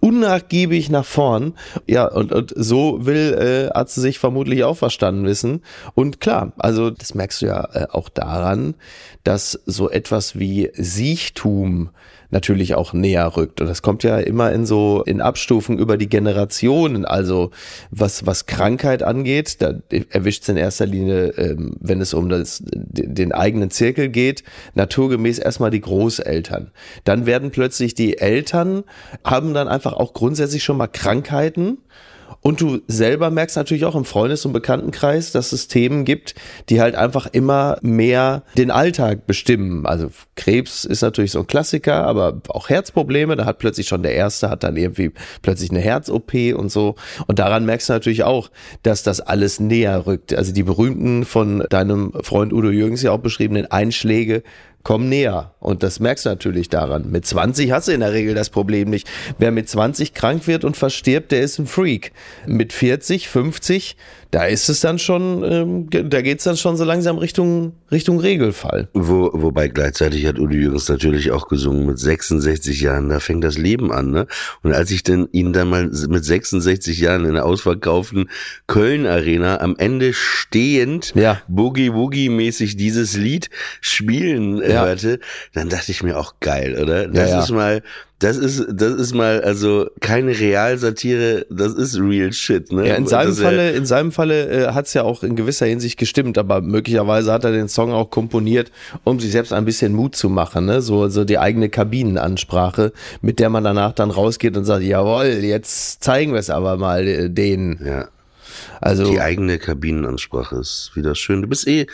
unnachgiebig 0.00 0.90
nach 0.90 1.06
vorn. 1.06 1.54
Ja, 1.86 2.06
und, 2.06 2.32
und 2.32 2.52
so 2.54 3.06
will 3.06 3.70
äh, 3.72 3.76
Atze 3.76 4.00
sich 4.00 4.18
vermutlich 4.18 4.64
auch 4.64 4.76
verstanden 4.76 5.24
wissen. 5.24 5.62
Und 5.94 6.20
klar, 6.20 6.52
also 6.58 6.90
das 6.90 7.14
merkst 7.14 7.42
du 7.42 7.46
ja 7.46 7.68
äh, 7.72 7.86
auch 7.90 8.10
daran, 8.10 8.74
dass 9.24 9.60
so 9.64 9.90
etwas 9.90 10.38
wie 10.38 10.70
Siechtum 10.74 11.90
natürlich 12.30 12.74
auch 12.74 12.92
näher 12.92 13.36
rückt. 13.36 13.60
Und 13.60 13.66
das 13.66 13.82
kommt 13.82 14.02
ja 14.02 14.18
immer 14.18 14.52
in 14.52 14.66
so, 14.66 15.02
in 15.04 15.20
Abstufen 15.20 15.78
über 15.78 15.96
die 15.96 16.08
Generationen. 16.08 17.04
Also 17.04 17.50
was, 17.90 18.26
was 18.26 18.46
Krankheit 18.46 19.02
angeht, 19.02 19.60
da 19.60 19.74
erwischt 20.10 20.42
es 20.42 20.48
in 20.48 20.56
erster 20.56 20.86
Linie, 20.86 21.28
ähm, 21.36 21.76
wenn 21.80 22.00
es 22.00 22.14
um 22.14 22.28
das, 22.28 22.62
den 22.64 23.32
eigenen 23.32 23.70
Zirkel 23.70 24.08
geht, 24.08 24.44
naturgemäß 24.74 25.38
erstmal 25.38 25.70
die 25.70 25.80
Großeltern. 25.80 26.70
Dann 27.04 27.26
werden 27.26 27.50
plötzlich 27.50 27.94
die 27.94 28.18
Eltern, 28.18 28.84
haben 29.24 29.54
dann 29.54 29.68
einfach 29.68 29.92
auch 29.92 30.12
grundsätzlich 30.12 30.64
schon 30.64 30.76
mal 30.76 30.86
Krankheiten. 30.86 31.78
Und 32.40 32.60
du 32.60 32.80
selber 32.86 33.30
merkst 33.30 33.56
natürlich 33.56 33.84
auch 33.84 33.94
im 33.94 34.04
Freundes- 34.04 34.44
und 34.46 34.52
Bekanntenkreis, 34.52 35.32
dass 35.32 35.52
es 35.52 35.68
Themen 35.68 36.04
gibt, 36.04 36.34
die 36.68 36.80
halt 36.80 36.94
einfach 36.94 37.26
immer 37.26 37.78
mehr 37.82 38.42
den 38.56 38.70
Alltag 38.70 39.26
bestimmen. 39.26 39.86
Also 39.86 40.10
Krebs 40.36 40.84
ist 40.84 41.02
natürlich 41.02 41.32
so 41.32 41.40
ein 41.40 41.46
Klassiker, 41.46 42.04
aber 42.06 42.40
auch 42.48 42.68
Herzprobleme. 42.68 43.36
Da 43.36 43.44
hat 43.44 43.58
plötzlich 43.58 43.88
schon 43.88 44.02
der 44.02 44.14
Erste, 44.14 44.50
hat 44.50 44.64
dann 44.64 44.76
irgendwie 44.76 45.12
plötzlich 45.42 45.70
eine 45.70 45.80
Herz-OP 45.80 46.32
und 46.54 46.70
so. 46.70 46.94
Und 47.26 47.38
daran 47.38 47.66
merkst 47.66 47.88
du 47.88 47.92
natürlich 47.92 48.22
auch, 48.22 48.50
dass 48.82 49.02
das 49.02 49.20
alles 49.20 49.60
näher 49.60 50.06
rückt. 50.06 50.34
Also 50.34 50.52
die 50.52 50.62
berühmten 50.62 51.24
von 51.24 51.64
deinem 51.68 52.12
Freund 52.22 52.52
Udo 52.52 52.70
Jürgens 52.70 53.02
ja 53.02 53.12
auch 53.12 53.18
beschriebenen 53.18 53.70
Einschläge 53.70 54.42
kommen 54.82 55.08
näher. 55.08 55.54
Und 55.60 55.82
das 55.82 56.00
merkst 56.00 56.24
du 56.24 56.30
natürlich 56.30 56.68
daran. 56.68 57.10
Mit 57.10 57.26
20 57.26 57.70
hast 57.72 57.88
du 57.88 57.92
in 57.92 58.00
der 58.00 58.12
Regel 58.12 58.34
das 58.34 58.50
Problem 58.50 58.90
nicht. 58.90 59.08
Wer 59.38 59.50
mit 59.50 59.68
20 59.68 60.14
krank 60.14 60.46
wird 60.46 60.64
und 60.64 60.76
verstirbt, 60.76 61.32
der 61.32 61.42
ist 61.42 61.58
ein 61.58 61.66
Freak. 61.66 62.12
Mit 62.46 62.72
40, 62.72 63.28
50, 63.28 63.96
da 64.30 64.44
ist 64.44 64.68
es 64.68 64.80
dann 64.80 64.98
schon, 64.98 65.42
ähm, 65.44 66.10
da 66.10 66.22
geht's 66.22 66.44
dann 66.44 66.56
schon 66.56 66.76
so 66.76 66.84
langsam 66.84 67.18
Richtung, 67.18 67.72
Richtung 67.90 68.20
Regelfall. 68.20 68.88
Wo, 68.94 69.30
wobei 69.32 69.68
gleichzeitig 69.68 70.26
hat 70.26 70.38
Uli 70.38 70.58
Jürgens 70.58 70.88
natürlich 70.88 71.32
auch 71.32 71.48
gesungen 71.48 71.86
mit 71.86 71.98
66 71.98 72.80
Jahren, 72.80 73.08
da 73.08 73.18
fängt 73.20 73.42
das 73.42 73.58
Leben 73.58 73.92
an, 73.92 74.10
ne? 74.10 74.26
Und 74.62 74.72
als 74.72 74.90
ich 74.90 75.02
dann 75.02 75.28
ihn 75.32 75.52
dann 75.52 75.68
mal 75.68 75.90
mit 76.08 76.24
66 76.24 76.98
Jahren 77.00 77.24
in 77.24 77.34
der 77.34 77.44
ausverkauften 77.44 78.30
Köln 78.66 79.06
Arena 79.06 79.60
am 79.60 79.74
Ende 79.76 80.12
stehend 80.12 81.12
Ja. 81.16 81.42
Boogie 81.48 81.92
Woogie 81.92 82.28
mäßig 82.28 82.76
dieses 82.76 83.16
Lied 83.16 83.50
spielen 83.80 84.62
äh, 84.62 84.72
Ja. 84.72 84.84
hörte, 84.84 85.18
dann 85.54 85.68
dachte 85.68 85.90
ich 85.90 86.02
mir 86.02 86.18
auch 86.18 86.34
geil, 86.40 86.78
oder? 86.80 87.08
Das 87.08 87.30
ja. 87.30 87.42
ist 87.42 87.50
mal, 87.50 87.82
das 88.20 88.36
ist, 88.36 88.66
das 88.70 88.92
ist 88.92 89.14
mal, 89.14 89.40
also 89.40 89.88
keine 90.00 90.38
Realsatire, 90.38 91.46
das 91.48 91.72
ist 91.72 91.98
real 91.98 92.32
shit, 92.34 92.70
ne? 92.70 92.86
Ja, 92.86 92.94
in 92.96 93.06
seinem 93.06 93.30
das, 93.30 93.40
Falle, 93.40 93.70
in 93.70 93.86
seinem 93.86 94.12
Falle 94.12 94.48
äh, 94.48 94.72
hat 94.72 94.86
es 94.86 94.94
ja 94.94 95.02
auch 95.04 95.22
in 95.22 95.36
gewisser 95.36 95.64
Hinsicht 95.64 95.98
gestimmt, 95.98 96.36
aber 96.36 96.60
möglicherweise 96.60 97.32
hat 97.32 97.44
er 97.44 97.52
den 97.52 97.68
Song 97.68 97.92
auch 97.92 98.10
komponiert, 98.10 98.70
um 99.04 99.18
sich 99.18 99.32
selbst 99.32 99.54
ein 99.54 99.64
bisschen 99.64 99.94
Mut 99.94 100.14
zu 100.14 100.28
machen, 100.28 100.66
ne? 100.66 100.82
So, 100.82 101.08
so 101.08 101.24
die 101.24 101.38
eigene 101.38 101.70
Kabinenansprache, 101.70 102.92
mit 103.22 103.38
der 103.38 103.48
man 103.48 103.64
danach 103.64 103.92
dann 103.92 104.10
rausgeht 104.10 104.54
und 104.54 104.66
sagt, 104.66 104.82
jawohl, 104.82 105.24
jetzt 105.24 106.04
zeigen 106.04 106.32
wir 106.32 106.40
es 106.40 106.50
aber 106.50 106.76
mal 106.76 107.08
äh, 107.08 107.30
denen. 107.30 107.80
Ja. 107.82 108.08
Also 108.80 109.10
Die 109.10 109.20
eigene 109.20 109.58
Kabinenansprache 109.58 110.56
ist 110.56 110.92
wieder 110.94 111.14
schön. 111.14 111.42
Du 111.42 111.48
bist 111.48 111.66
eh, 111.66 111.86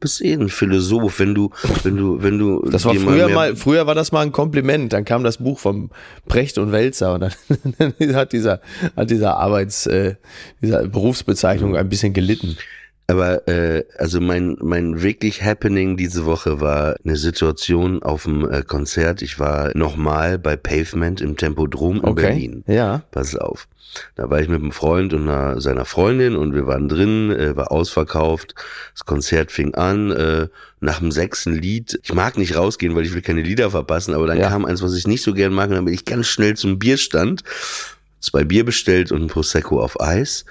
bist 0.00 0.20
eh 0.20 0.34
ein 0.34 0.48
Philosoph, 0.48 1.20
wenn 1.20 1.34
du, 1.34 1.50
wenn 1.84 1.96
du, 1.96 2.22
wenn 2.22 2.38
du. 2.38 2.68
das 2.68 2.84
war 2.84 2.94
früher 2.94 3.28
mal, 3.28 3.54
früher 3.54 3.86
war 3.86 3.94
das 3.94 4.10
mal 4.10 4.22
ein 4.22 4.32
Kompliment. 4.32 4.92
Dann 4.92 5.04
kam 5.04 5.22
das 5.22 5.38
Buch 5.38 5.60
vom 5.60 5.90
Precht 6.26 6.58
und 6.58 6.72
Wälzer 6.72 7.14
und 7.14 7.20
dann, 7.20 7.32
dann 7.98 8.16
hat 8.16 8.32
dieser, 8.32 8.60
hat 8.96 9.10
dieser 9.10 9.36
Arbeits, 9.36 9.86
äh, 9.86 10.16
dieser 10.60 10.86
Berufsbezeichnung 10.88 11.76
ein 11.76 11.88
bisschen 11.88 12.12
gelitten. 12.12 12.56
Aber 13.12 13.46
äh, 13.46 13.84
also 13.98 14.20
mein 14.20 14.56
mein 14.60 15.02
wirklich 15.02 15.42
Happening 15.42 15.96
diese 15.98 16.24
Woche 16.24 16.60
war 16.62 16.96
eine 17.04 17.16
Situation 17.16 18.02
auf 18.02 18.22
dem 18.24 18.50
äh, 18.50 18.62
Konzert. 18.62 19.20
Ich 19.20 19.38
war 19.38 19.70
nochmal 19.76 20.38
bei 20.38 20.56
Pavement 20.56 21.20
im 21.20 21.36
Tempodrom 21.36 22.00
in 22.02 22.14
Berlin. 22.14 22.64
Ja. 22.66 23.02
Pass 23.10 23.36
auf. 23.36 23.68
Da 24.14 24.30
war 24.30 24.40
ich 24.40 24.48
mit 24.48 24.62
einem 24.62 24.72
Freund 24.72 25.12
und 25.12 25.28
einer, 25.28 25.60
seiner 25.60 25.84
Freundin 25.84 26.34
und 26.36 26.54
wir 26.54 26.66
waren 26.66 26.88
drin, 26.88 27.30
äh, 27.30 27.54
war 27.54 27.70
ausverkauft. 27.70 28.54
Das 28.94 29.04
Konzert 29.04 29.52
fing 29.52 29.74
an, 29.74 30.10
äh, 30.10 30.48
nach 30.80 31.00
dem 31.00 31.12
sechsten 31.12 31.52
Lied. 31.54 32.00
Ich 32.02 32.14
mag 32.14 32.38
nicht 32.38 32.56
rausgehen, 32.56 32.94
weil 32.94 33.04
ich 33.04 33.12
will 33.12 33.20
keine 33.20 33.42
Lieder 33.42 33.70
verpassen, 33.70 34.14
aber 34.14 34.26
dann 34.26 34.38
Ja. 34.38 34.48
kam 34.48 34.64
eins, 34.64 34.82
was 34.82 34.94
ich 34.96 35.06
nicht 35.06 35.22
so 35.22 35.34
gern 35.34 35.52
mag 35.52 35.68
und 35.68 35.76
dann 35.76 35.84
bin 35.84 35.92
ich 35.92 36.06
ganz 36.06 36.26
schnell 36.28 36.56
zum 36.56 36.78
Bierstand, 36.78 37.42
zwei 38.20 38.44
Bier 38.44 38.64
bestellt 38.64 39.12
und 39.12 39.20
ein 39.24 39.28
Prosecco 39.28 39.82
auf 39.82 40.00
Eis. 40.00 40.46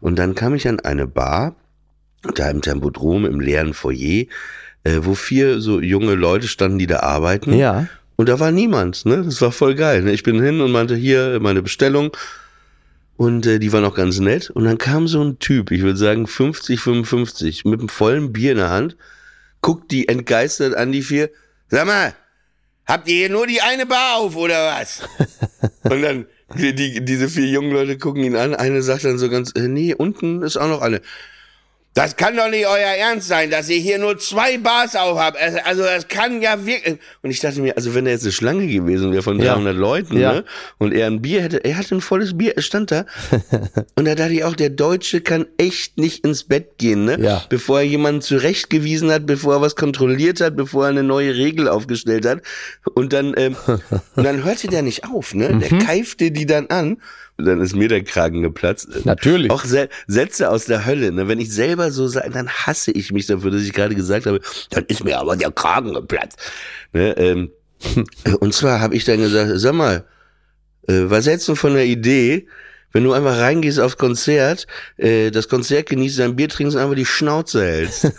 Und 0.00 0.18
dann 0.18 0.34
kam 0.34 0.54
ich 0.54 0.66
an 0.66 0.80
eine 0.80 1.06
Bar, 1.06 1.54
da 2.34 2.50
im 2.50 2.62
Tempodrom, 2.62 3.24
im 3.24 3.40
leeren 3.40 3.74
Foyer, 3.74 4.26
äh, 4.84 5.00
wo 5.00 5.14
vier 5.14 5.60
so 5.60 5.80
junge 5.80 6.14
Leute 6.14 6.48
standen, 6.48 6.78
die 6.78 6.86
da 6.86 7.00
arbeiten. 7.00 7.52
Ja. 7.52 7.88
Und 8.16 8.28
da 8.28 8.40
war 8.40 8.50
niemand, 8.50 9.04
ne? 9.04 9.22
Das 9.22 9.40
war 9.42 9.52
voll 9.52 9.74
geil. 9.74 10.02
Ne? 10.02 10.12
Ich 10.12 10.22
bin 10.22 10.42
hin 10.42 10.60
und 10.60 10.72
meinte, 10.72 10.96
hier, 10.96 11.38
meine 11.40 11.62
Bestellung. 11.62 12.16
Und 13.16 13.46
äh, 13.46 13.58
die 13.58 13.72
war 13.72 13.80
noch 13.80 13.94
ganz 13.94 14.18
nett. 14.18 14.50
Und 14.50 14.64
dann 14.64 14.78
kam 14.78 15.08
so 15.08 15.22
ein 15.22 15.38
Typ, 15.38 15.70
ich 15.70 15.82
würde 15.82 15.98
sagen 15.98 16.26
50, 16.26 16.80
55, 16.80 17.64
mit 17.64 17.80
einem 17.80 17.88
vollen 17.88 18.32
Bier 18.32 18.52
in 18.52 18.58
der 18.58 18.70
Hand, 18.70 18.96
guckt 19.60 19.90
die 19.90 20.08
entgeistert 20.08 20.74
an, 20.74 20.92
die 20.92 21.02
vier. 21.02 21.30
Sag 21.68 21.86
mal, 21.86 22.14
habt 22.86 23.08
ihr 23.08 23.16
hier 23.16 23.30
nur 23.30 23.46
die 23.46 23.60
eine 23.60 23.86
Bar 23.86 24.16
auf, 24.18 24.36
oder 24.36 24.72
was? 24.78 25.02
und 25.82 26.02
dann, 26.02 26.26
die, 26.54 26.74
die, 26.74 27.04
diese 27.04 27.28
vier 27.28 27.46
jungen 27.46 27.72
Leute 27.72 27.98
gucken 27.98 28.22
ihn 28.22 28.36
an. 28.36 28.54
Eine 28.54 28.82
sagt 28.82 29.04
dann 29.04 29.18
so 29.18 29.28
ganz, 29.28 29.52
äh, 29.56 29.68
nee, 29.68 29.94
unten 29.94 30.42
ist 30.42 30.56
auch 30.56 30.68
noch 30.68 30.82
eine. 30.82 31.00
Das 31.96 32.14
kann 32.14 32.36
doch 32.36 32.50
nicht 32.50 32.66
euer 32.66 32.76
Ernst 32.76 33.26
sein, 33.26 33.50
dass 33.50 33.70
ihr 33.70 33.78
hier 33.78 33.98
nur 33.98 34.18
zwei 34.18 34.58
Bars 34.58 34.94
auf 34.96 35.18
habt. 35.18 35.38
Also, 35.64 35.82
das 35.82 36.06
kann 36.08 36.42
ja 36.42 36.66
wirklich. 36.66 36.98
Und 37.22 37.30
ich 37.30 37.40
dachte 37.40 37.58
mir, 37.62 37.74
also 37.74 37.94
wenn 37.94 38.04
er 38.04 38.12
jetzt 38.12 38.24
eine 38.24 38.32
Schlange 38.32 38.66
gewesen 38.66 39.12
wäre 39.12 39.22
von 39.22 39.40
Ja. 39.40 39.54
300 39.54 39.74
Leuten, 39.74 40.18
Ja. 40.18 40.34
ne? 40.34 40.44
Und 40.76 40.92
er 40.92 41.06
ein 41.06 41.22
Bier 41.22 41.40
hätte, 41.40 41.64
er 41.64 41.78
hatte 41.78 41.94
ein 41.94 42.02
volles 42.02 42.36
Bier, 42.36 42.54
er 42.54 42.60
stand 42.60 42.90
da. 42.90 43.06
und 43.96 44.04
da 44.04 44.14
dachte 44.14 44.34
ich 44.34 44.44
auch, 44.44 44.54
der 44.54 44.68
Deutsche 44.68 45.22
kann 45.22 45.46
echt 45.56 45.96
nicht 45.96 46.22
ins 46.22 46.44
Bett 46.44 46.76
gehen, 46.76 47.06
ne? 47.06 47.16
Ja. 47.18 47.42
Bevor 47.48 47.78
er 47.78 47.86
jemanden 47.86 48.20
zurechtgewiesen 48.20 49.10
hat, 49.10 49.24
bevor 49.24 49.54
er 49.54 49.60
was 49.62 49.74
kontrolliert 49.74 50.42
hat, 50.42 50.54
bevor 50.54 50.84
er 50.84 50.90
eine 50.90 51.02
neue 51.02 51.34
Regel 51.34 51.66
aufgestellt 51.66 52.26
hat. 52.26 52.42
Und 52.92 53.14
dann, 53.14 53.32
ähm, 53.38 53.56
und 53.66 54.22
dann 54.22 54.44
hörte 54.44 54.68
der 54.68 54.82
nicht 54.82 55.04
auf, 55.04 55.32
ne? 55.34 55.48
Mhm. 55.48 55.60
Der 55.60 55.78
keifte 55.78 56.30
die 56.30 56.44
dann 56.44 56.66
an. 56.66 56.98
Dann 57.38 57.60
ist 57.60 57.76
mir 57.76 57.88
der 57.88 58.02
Kragen 58.02 58.42
geplatzt. 58.42 58.88
Natürlich. 59.04 59.50
Auch 59.50 59.64
Sätze 60.06 60.50
aus 60.50 60.64
der 60.64 60.86
Hölle. 60.86 61.12
Ne? 61.12 61.28
Wenn 61.28 61.38
ich 61.38 61.52
selber 61.52 61.90
so 61.90 62.08
sage, 62.08 62.30
dann 62.30 62.48
hasse 62.48 62.92
ich 62.92 63.12
mich 63.12 63.26
dafür, 63.26 63.50
dass 63.50 63.62
ich 63.62 63.74
gerade 63.74 63.94
gesagt 63.94 64.26
habe, 64.26 64.40
dann 64.70 64.84
ist 64.86 65.04
mir 65.04 65.18
aber 65.18 65.36
der 65.36 65.50
Kragen 65.50 65.92
geplatzt. 65.92 66.38
Ne? 66.92 67.14
Ähm, 67.18 67.50
und 68.40 68.54
zwar 68.54 68.80
habe 68.80 68.94
ich 68.94 69.04
dann 69.04 69.20
gesagt, 69.20 69.52
sag 69.56 69.74
mal, 69.74 70.04
äh, 70.88 71.04
was 71.04 71.26
hältst 71.26 71.46
du 71.48 71.54
von 71.54 71.74
der 71.74 71.84
Idee, 71.84 72.46
wenn 72.96 73.04
du 73.04 73.12
einfach 73.12 73.36
reingehst 73.36 73.78
aufs 73.78 73.98
Konzert, 73.98 74.66
äh, 74.96 75.30
das 75.30 75.50
Konzert 75.50 75.90
genießt, 75.90 76.18
dein 76.18 76.34
Bier 76.34 76.48
trinkst 76.48 76.76
und 76.76 76.82
einfach 76.82 76.94
die 76.94 77.04
Schnauze 77.04 77.62
hältst. 77.62 78.04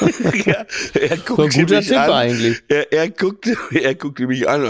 ja, 0.46 0.64
er 0.94 1.08
So 1.08 1.14
ein 1.16 1.22
guckte 1.26 1.60
guter 1.60 1.76
mich 1.76 1.88
Tipp 1.88 1.98
an, 1.98 2.10
eigentlich. 2.10 2.62
er, 2.68 2.90
er 2.94 3.10
guckte, 3.10 3.58
er 3.70 3.94
guckte 3.94 4.26
mich 4.26 4.48
an, 4.48 4.62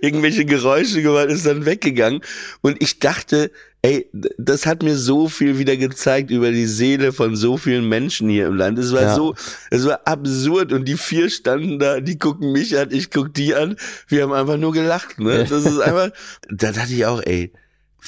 irgendwelche 0.00 0.44
Geräusche 0.44 1.02
gemacht, 1.02 1.26
ist 1.26 1.44
dann 1.44 1.66
weggegangen. 1.66 2.20
Und 2.60 2.80
ich 2.80 3.00
dachte, 3.00 3.50
ey, 3.82 4.08
das 4.38 4.64
hat 4.64 4.84
mir 4.84 4.96
so 4.96 5.28
viel 5.28 5.58
wieder 5.58 5.76
gezeigt 5.76 6.30
über 6.30 6.52
die 6.52 6.66
Seele 6.66 7.12
von 7.12 7.34
so 7.34 7.56
vielen 7.56 7.88
Menschen 7.88 8.28
hier 8.28 8.46
im 8.46 8.54
Land. 8.54 8.78
Es 8.78 8.92
war 8.92 9.02
Ja. 9.02 9.14
so, 9.16 9.34
es 9.70 9.84
war 9.86 10.02
absurd. 10.04 10.72
Und 10.72 10.84
die 10.86 10.96
vier 10.96 11.30
standen 11.30 11.80
da, 11.80 11.98
die 11.98 12.16
gucken 12.16 12.52
mich 12.52 12.78
an, 12.78 12.90
ich 12.92 13.10
guck 13.10 13.34
die 13.34 13.56
an. 13.56 13.74
Wir 14.06 14.22
haben 14.22 14.32
einfach 14.32 14.56
nur 14.56 14.72
gelacht, 14.72 15.18
ne? 15.18 15.46
Das 15.50 15.64
ist 15.66 15.80
einfach, 15.80 16.10
da 16.48 16.70
dachte 16.70 16.92
ich 16.94 17.04
auch, 17.06 17.20
ey, 17.24 17.50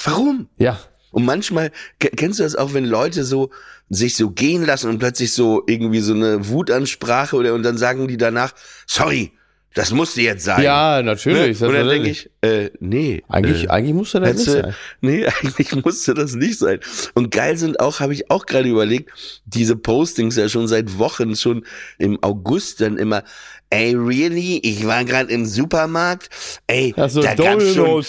warum? 0.03 0.47
Ja. 0.57 0.79
Und 1.11 1.25
manchmal, 1.25 1.71
ke- 1.99 2.09
kennst 2.09 2.39
du 2.39 2.43
das 2.43 2.55
auch, 2.55 2.73
wenn 2.73 2.85
Leute 2.85 3.23
so 3.23 3.49
sich 3.89 4.15
so 4.15 4.29
gehen 4.31 4.65
lassen 4.65 4.89
und 4.89 4.99
plötzlich 4.99 5.31
so 5.31 5.63
irgendwie 5.65 6.01
so 6.01 6.13
eine 6.13 6.49
Wutansprache 6.49 7.35
oder 7.35 7.53
und 7.53 7.63
dann 7.63 7.77
sagen 7.77 8.07
die 8.07 8.17
danach, 8.17 8.53
sorry, 8.85 9.31
das 9.77 9.91
musste 9.91 10.21
jetzt 10.21 10.43
sein. 10.43 10.63
Ja, 10.63 10.97
ne? 10.97 11.03
natürlich. 11.03 11.61
Und 11.61 11.71
dann 11.71 11.87
denke 11.87 12.09
ich, 12.09 12.31
äh, 12.41 12.71
nee. 12.79 13.23
Eigentlich, 13.29 13.65
äh, 13.65 13.69
eigentlich 13.69 13.93
musste 13.93 14.19
das 14.19 14.35
nicht 14.35 14.49
sein. 14.49 14.75
Nee, 15.01 15.25
eigentlich 15.43 15.85
musste 15.85 16.13
das 16.15 16.33
nicht 16.33 16.57
sein. 16.57 16.79
Und 17.13 17.29
geil 17.29 17.57
sind 17.57 17.79
auch, 17.79 17.99
habe 17.99 18.13
ich 18.13 18.31
auch 18.31 18.47
gerade 18.47 18.67
überlegt, 18.67 19.11
diese 19.45 19.75
Postings 19.75 20.35
ja 20.35 20.49
schon 20.49 20.67
seit 20.67 20.97
Wochen, 20.97 21.35
schon 21.35 21.63
im 21.99 22.17
August 22.23 22.81
dann 22.81 22.97
immer, 22.97 23.23
ey, 23.69 23.93
really? 23.93 24.59
Ich 24.63 24.87
war 24.87 25.05
gerade 25.05 25.31
im 25.31 25.45
Supermarkt, 25.45 26.29
ey, 26.65 26.95
Also 26.97 27.21
da 27.21 27.35
gab's 27.35 27.75
schon. 27.75 28.03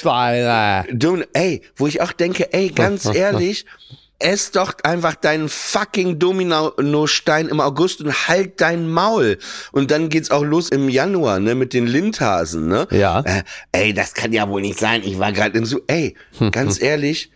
Du, 0.99 1.23
ey, 1.35 1.61
wo 1.77 1.87
ich 1.87 2.01
auch 2.01 2.13
denke, 2.13 2.51
ey, 2.55 2.71
ganz 2.71 3.05
ehrlich, 3.15 3.67
ess 4.19 4.51
doch 4.51 4.75
einfach 4.83 5.15
deinen 5.15 5.49
fucking 5.49 6.19
Dominostein 6.19 7.49
im 7.49 7.61
August 7.61 8.01
und 8.01 8.29
halt 8.29 8.61
dein 8.61 8.89
Maul. 8.89 9.39
Und 9.73 9.91
dann 9.91 10.09
geht's 10.09 10.31
auch 10.31 10.43
los 10.43 10.71
im 10.71 10.89
Januar, 10.89 11.39
ne, 11.39 11.55
mit 11.55 11.73
den 11.73 11.87
Lindhasen, 11.87 12.69
ne? 12.69 12.89
Ja. 12.91 13.21
Äh, 13.21 13.43
ey, 13.73 13.95
das 13.95 14.15
kann 14.15 14.33
ja 14.33 14.49
wohl 14.49 14.61
nicht 14.61 14.79
sein. 14.79 15.03
Ich 15.05 15.19
war 15.19 15.33
gerade 15.33 15.57
in 15.57 15.65
so, 15.65 15.81
ey, 15.87 16.17
ganz 16.51 16.81
ehrlich, 16.81 17.31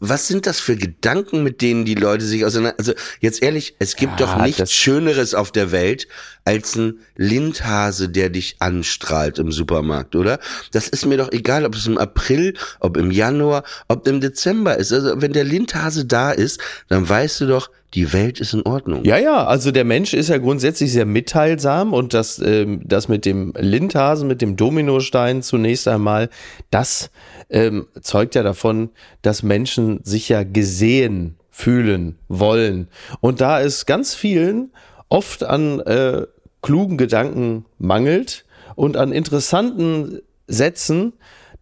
was 0.00 0.28
sind 0.28 0.46
das 0.46 0.60
für 0.60 0.76
Gedanken, 0.76 1.42
mit 1.42 1.60
denen 1.60 1.84
die 1.84 1.94
Leute 1.94 2.24
sich 2.24 2.44
auseinander, 2.44 2.78
also 2.78 2.92
jetzt 3.20 3.42
ehrlich, 3.42 3.74
es 3.78 3.96
gibt 3.96 4.20
Ja, 4.20 4.26
doch 4.26 4.42
nichts 4.42 4.72
Schöneres 4.72 5.34
auf 5.34 5.52
der 5.52 5.72
Welt 5.72 6.08
als 6.44 6.76
ein 6.76 7.00
Lindhase, 7.16 8.08
der 8.08 8.30
dich 8.30 8.56
anstrahlt 8.60 9.38
im 9.38 9.52
Supermarkt, 9.52 10.16
oder? 10.16 10.38
Das 10.72 10.88
ist 10.88 11.04
mir 11.04 11.18
doch 11.18 11.30
egal, 11.32 11.66
ob 11.66 11.74
es 11.74 11.86
im 11.86 11.98
April, 11.98 12.54
ob 12.80 12.96
im 12.96 13.10
Januar, 13.10 13.64
ob 13.88 14.08
im 14.08 14.20
Dezember 14.20 14.76
ist. 14.76 14.92
Also 14.92 15.20
wenn 15.20 15.32
der 15.32 15.44
Lindhase 15.44 16.06
da 16.06 16.30
ist, 16.30 16.60
dann 16.88 17.06
weißt 17.06 17.42
du 17.42 17.46
doch, 17.46 17.70
die 17.94 18.12
Welt 18.12 18.38
ist 18.38 18.52
in 18.52 18.62
Ordnung. 18.62 19.04
Ja, 19.04 19.16
ja, 19.16 19.46
also 19.46 19.70
der 19.70 19.84
Mensch 19.84 20.12
ist 20.12 20.28
ja 20.28 20.38
grundsätzlich 20.38 20.92
sehr 20.92 21.06
mitteilsam 21.06 21.94
und 21.94 22.12
das, 22.12 22.38
ähm, 22.38 22.82
das 22.84 23.08
mit 23.08 23.24
dem 23.24 23.54
Lindhasen, 23.58 24.28
mit 24.28 24.42
dem 24.42 24.56
Dominostein 24.56 25.42
zunächst 25.42 25.88
einmal, 25.88 26.28
das 26.70 27.10
ähm, 27.50 27.86
zeugt 28.00 28.34
ja 28.34 28.42
davon, 28.42 28.90
dass 29.22 29.42
Menschen 29.42 30.00
sich 30.04 30.28
ja 30.28 30.42
gesehen 30.42 31.36
fühlen 31.50 32.18
wollen. 32.28 32.88
Und 33.20 33.40
da 33.40 33.60
es 33.60 33.86
ganz 33.86 34.14
vielen 34.14 34.70
oft 35.08 35.42
an 35.44 35.80
äh, 35.80 36.26
klugen 36.62 36.98
Gedanken 36.98 37.64
mangelt 37.78 38.44
und 38.74 38.96
an 38.96 39.12
interessanten 39.12 40.20
Sätzen, 40.46 41.14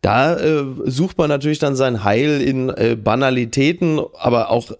da 0.02 0.36
äh, 0.36 0.64
sucht 0.84 1.18
man 1.18 1.28
natürlich 1.28 1.58
dann 1.58 1.76
sein 1.76 2.04
Heil 2.04 2.40
in 2.40 2.68
äh, 2.68 2.96
Banalitäten, 2.96 4.00
aber 4.18 4.50
auch 4.50 4.72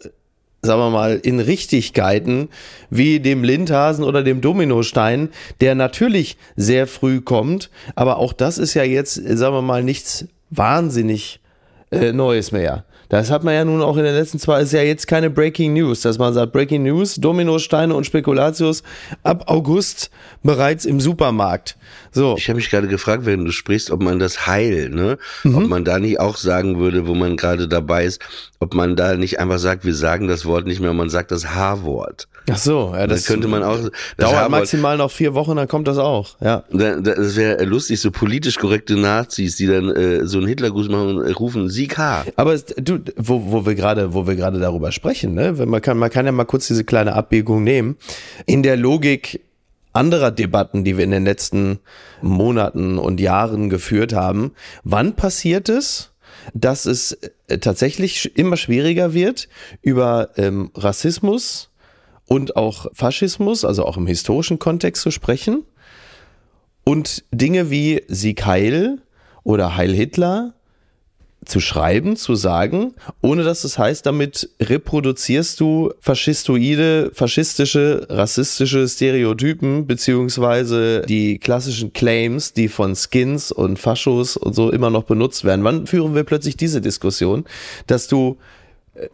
sagen 0.62 0.80
wir 0.80 0.90
mal, 0.90 1.20
in 1.22 1.40
Richtigkeiten 1.40 2.48
wie 2.90 3.20
dem 3.20 3.44
Lindhasen 3.44 4.04
oder 4.04 4.22
dem 4.22 4.40
Dominostein, 4.40 5.30
der 5.60 5.74
natürlich 5.74 6.36
sehr 6.56 6.86
früh 6.86 7.20
kommt, 7.20 7.70
aber 7.94 8.18
auch 8.18 8.32
das 8.32 8.58
ist 8.58 8.74
ja 8.74 8.82
jetzt, 8.82 9.14
sagen 9.14 9.54
wir 9.54 9.62
mal, 9.62 9.82
nichts 9.82 10.26
wahnsinnig 10.50 11.40
äh, 11.90 12.12
Neues 12.12 12.52
mehr. 12.52 12.84
Das 13.08 13.30
hat 13.30 13.44
man 13.44 13.54
ja 13.54 13.64
nun 13.64 13.82
auch 13.82 13.96
in 13.96 14.04
den 14.04 14.14
letzten 14.14 14.38
zwei, 14.38 14.60
ist 14.60 14.72
ja 14.72 14.82
jetzt 14.82 15.06
keine 15.06 15.30
Breaking 15.30 15.74
News, 15.74 16.00
dass 16.00 16.18
man 16.18 16.34
sagt, 16.34 16.52
Breaking 16.52 16.82
News, 16.82 17.14
Dominosteine 17.14 17.94
und 17.94 18.04
Spekulatius 18.04 18.82
ab 19.22 19.44
August 19.46 20.10
bereits 20.42 20.84
im 20.84 21.00
Supermarkt. 21.00 21.76
So. 22.10 22.34
Ich 22.36 22.48
habe 22.48 22.56
mich 22.56 22.68
gerade 22.68 22.88
gefragt, 22.88 23.24
wenn 23.24 23.44
du 23.44 23.52
sprichst, 23.52 23.90
ob 23.90 24.02
man 24.02 24.18
das 24.18 24.46
Heil, 24.46 24.90
ne? 24.90 25.18
Mhm. 25.44 25.54
Ob 25.54 25.68
man 25.68 25.84
da 25.84 25.98
nicht 25.98 26.18
auch 26.18 26.36
sagen 26.36 26.78
würde, 26.80 27.06
wo 27.06 27.14
man 27.14 27.36
gerade 27.36 27.68
dabei 27.68 28.04
ist, 28.04 28.20
ob 28.58 28.74
man 28.74 28.96
da 28.96 29.14
nicht 29.14 29.38
einfach 29.38 29.58
sagt, 29.58 29.84
wir 29.84 29.94
sagen 29.94 30.26
das 30.26 30.44
Wort 30.44 30.66
nicht 30.66 30.80
mehr, 30.80 30.92
man 30.92 31.10
sagt 31.10 31.30
das 31.30 31.54
H-Wort. 31.54 32.26
Ach 32.50 32.56
so, 32.56 32.92
ja, 32.94 33.06
das 33.06 33.24
dann 33.24 33.34
könnte 33.34 33.48
man 33.48 33.62
auch. 33.62 33.78
dauert 34.16 34.50
maximal 34.50 34.96
noch 34.96 35.10
vier 35.10 35.34
Wochen, 35.34 35.56
dann 35.56 35.66
kommt 35.66 35.88
das 35.88 35.98
auch. 35.98 36.36
Ja. 36.40 36.64
Das 36.70 37.36
wäre 37.36 37.64
lustig, 37.64 38.00
so 38.00 38.10
politisch 38.10 38.56
korrekte 38.56 38.96
Nazis, 38.96 39.56
die 39.56 39.66
dann 39.66 39.90
äh, 39.90 40.26
so 40.26 40.38
einen 40.38 40.46
Hitlergruß 40.46 40.88
machen 40.88 41.18
und 41.18 41.40
rufen 41.40 41.68
Sieg 41.68 41.98
H. 41.98 42.24
Aber 42.36 42.56
du, 42.58 43.00
wo, 43.16 43.50
wo 43.50 43.66
wir 43.66 43.74
gerade, 43.74 44.14
wo 44.14 44.26
wir 44.26 44.36
gerade 44.36 44.60
darüber 44.60 44.92
sprechen, 44.92 45.34
ne? 45.34 45.52
Man 45.52 45.80
kann, 45.80 45.98
man 45.98 46.10
kann 46.10 46.26
ja 46.26 46.32
mal 46.32 46.44
kurz 46.44 46.68
diese 46.68 46.84
kleine 46.84 47.14
Abbiegung 47.14 47.64
nehmen. 47.64 47.96
In 48.46 48.62
der 48.62 48.76
Logik 48.76 49.40
anderer 49.92 50.30
Debatten, 50.30 50.84
die 50.84 50.96
wir 50.96 51.04
in 51.04 51.10
den 51.10 51.24
letzten 51.24 51.78
Monaten 52.20 52.98
und 52.98 53.18
Jahren 53.18 53.70
geführt 53.70 54.12
haben. 54.12 54.52
Wann 54.84 55.16
passiert 55.16 55.68
es, 55.68 56.12
dass 56.54 56.86
es 56.86 57.12
äh, 57.48 57.58
tatsächlich 57.58 58.36
immer 58.36 58.56
schwieriger 58.56 59.14
wird, 59.14 59.48
über 59.82 60.30
ähm, 60.36 60.70
Rassismus 60.74 61.70
und 62.26 62.56
auch 62.56 62.86
Faschismus, 62.92 63.64
also 63.64 63.84
auch 63.84 63.96
im 63.96 64.06
historischen 64.06 64.58
Kontext 64.58 65.02
zu 65.02 65.10
sprechen? 65.10 65.64
Und 66.84 67.24
Dinge 67.32 67.70
wie 67.70 68.02
Sieg 68.08 68.46
Heil 68.46 68.98
oder 69.42 69.76
Heil 69.76 69.92
Hitler 69.92 70.54
zu 71.46 71.60
schreiben, 71.60 72.16
zu 72.16 72.34
sagen, 72.34 72.94
ohne 73.22 73.44
dass 73.44 73.64
es 73.64 73.78
heißt, 73.78 74.04
damit 74.04 74.50
reproduzierst 74.60 75.58
du 75.60 75.92
faschistoide, 76.00 77.10
faschistische, 77.14 78.06
rassistische 78.10 78.86
Stereotypen, 78.88 79.86
beziehungsweise 79.86 81.02
die 81.02 81.38
klassischen 81.38 81.92
Claims, 81.92 82.52
die 82.52 82.68
von 82.68 82.94
Skins 82.96 83.52
und 83.52 83.78
Faschos 83.78 84.36
und 84.36 84.54
so 84.54 84.70
immer 84.70 84.90
noch 84.90 85.04
benutzt 85.04 85.44
werden. 85.44 85.64
Wann 85.64 85.86
führen 85.86 86.14
wir 86.14 86.24
plötzlich 86.24 86.56
diese 86.56 86.80
Diskussion, 86.80 87.44
dass 87.86 88.08
du 88.08 88.38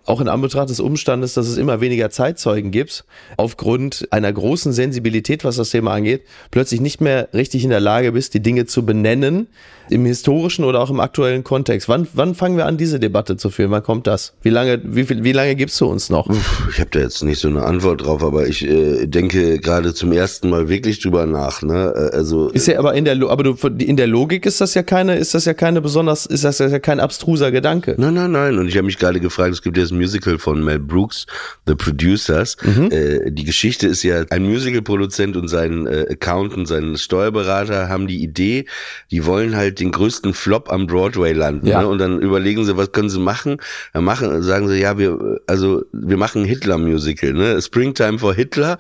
auch 0.05 0.21
in 0.21 0.29
Anbetracht 0.29 0.71
des 0.71 0.81
Umstandes, 0.81 1.35
dass 1.35 1.49
es 1.49 1.57
immer 1.57 1.81
weniger 1.81 2.11
Zeitzeugen 2.11 2.71
gibt, 2.71 3.05
aufgrund 3.37 4.07
einer 4.11 4.33
großen 4.33 4.73
Sensibilität, 4.73 5.45
was 5.45 5.57
das 5.57 5.71
Thema 5.71 5.93
angeht, 5.95 6.23
plötzlich 6.51 6.81
nicht 6.81 7.01
mehr 7.01 7.29
richtig 7.35 7.65
in 7.65 7.71
der 7.71 7.81
Lage 7.81 8.13
bist, 8.13 8.35
die 8.35 8.41
Dinge 8.41 8.67
zu 8.67 8.85
benennen, 8.85 9.49
im 9.91 10.07
historischen 10.07 10.65
oder 10.65 10.81
auch 10.81 10.91
im 10.91 11.01
aktuellen 11.01 11.45
Kontext. 11.45 11.89
Wann, 11.89 12.07
wann 12.15 12.35
fangen 12.35 12.57
wir 12.57 12.67
an, 12.67 12.77
diese 12.77 12.99
Debatte 13.01 13.37
zu 13.37 13.51
führen? 13.51 13.71
Wann 13.71 13.83
kommt 13.83 14.07
das? 14.07 14.35
Wie 14.43 14.51
lange, 14.51 14.81
wie 14.85 15.05
viel, 15.05 15.25
wie 15.25 15.33
lange 15.33 15.55
gibst 15.55 15.81
du 15.81 15.87
uns 15.87 16.09
noch? 16.09 16.29
Ich 16.71 16.81
habe 16.81 16.91
da 16.91 17.01
jetzt 17.01 17.23
nicht 17.23 17.41
so 17.41 17.49
eine 17.49 17.65
Antwort 17.65 18.05
drauf, 18.05 18.23
aber 18.23 18.47
ich 18.47 18.67
äh, 18.67 19.07
denke 19.07 19.59
gerade 19.59 19.93
zum 19.93 20.13
ersten 20.13 20.49
Mal 20.49 20.69
wirklich 20.69 21.01
drüber 21.01 21.27
nach. 21.27 21.63
Ne? 21.63 21.93
Äh, 21.95 22.17
also 22.17 22.49
ist 22.49 22.67
ja 22.67 22.79
aber 22.79 22.95
in 22.95 23.05
der, 23.05 23.21
aber 23.29 23.43
du, 23.43 23.57
in 23.79 23.97
der 23.97 24.07
Logik 24.07 24.47
ist 24.47 24.61
das 24.61 24.75
ja 24.75 24.83
keine, 24.83 25.17
ist 25.17 25.35
das 25.35 25.45
ja 25.45 25.55
keine 25.55 25.81
besonders, 25.81 26.27
ist 26.27 26.45
das 26.45 26.59
ja 26.59 26.79
kein 26.79 27.01
abstruser 27.01 27.51
Gedanke. 27.51 27.95
Nein, 27.99 28.15
nein, 28.15 28.33
nein. 28.33 28.59
Und 28.59 28.69
ich 28.69 28.77
habe 28.77 28.87
mich 28.87 28.99
gerade 28.99 29.21
gefragt, 29.21 29.53
es 29.53 29.63
gibt 29.63 29.72
das 29.77 29.91
Musical 29.91 30.39
von 30.39 30.65
Mel 30.65 30.79
Brooks, 30.79 31.27
The 31.67 31.75
Producers. 31.75 32.57
Mhm. 32.63 32.91
Äh, 32.91 33.31
die 33.31 33.45
Geschichte 33.45 33.87
ist 33.89 34.03
ja, 34.03 34.25
ein 34.31 34.45
Musicalproduzent 34.45 35.37
und 35.37 35.49
sein 35.49 35.87
äh, 35.87 36.07
Accountant, 36.11 36.69
sein 36.69 36.97
Steuerberater 36.97 37.89
haben 37.89 38.07
die 38.07 38.23
Idee, 38.23 38.67
die 39.11 39.27
wollen 39.27 39.57
halt 39.57 39.81
den 39.81 39.93
größten 39.93 40.35
Flop 40.35 40.71
am 40.71 40.87
Broadway 40.87 41.33
landen. 41.33 41.67
Ja. 41.67 41.83
Ne? 41.83 41.89
Und 41.89 41.99
dann 41.99 42.21
überlegen 42.21 42.65
sie, 42.65 42.77
was 42.77 42.93
können 42.93 43.11
sie 43.11 43.21
machen? 43.21 43.59
Dann 43.93 44.05
machen, 44.05 44.43
sagen 44.43 44.69
sie, 44.69 44.81
ja, 44.81 44.99
wir, 44.99 45.41
also 45.47 45.83
wir 45.93 46.17
machen 46.17 46.45
Hitler-Musical, 46.45 47.33
ne? 47.33 47.61
Springtime 47.61 48.19
for 48.19 48.35
Hitler. 48.35 48.79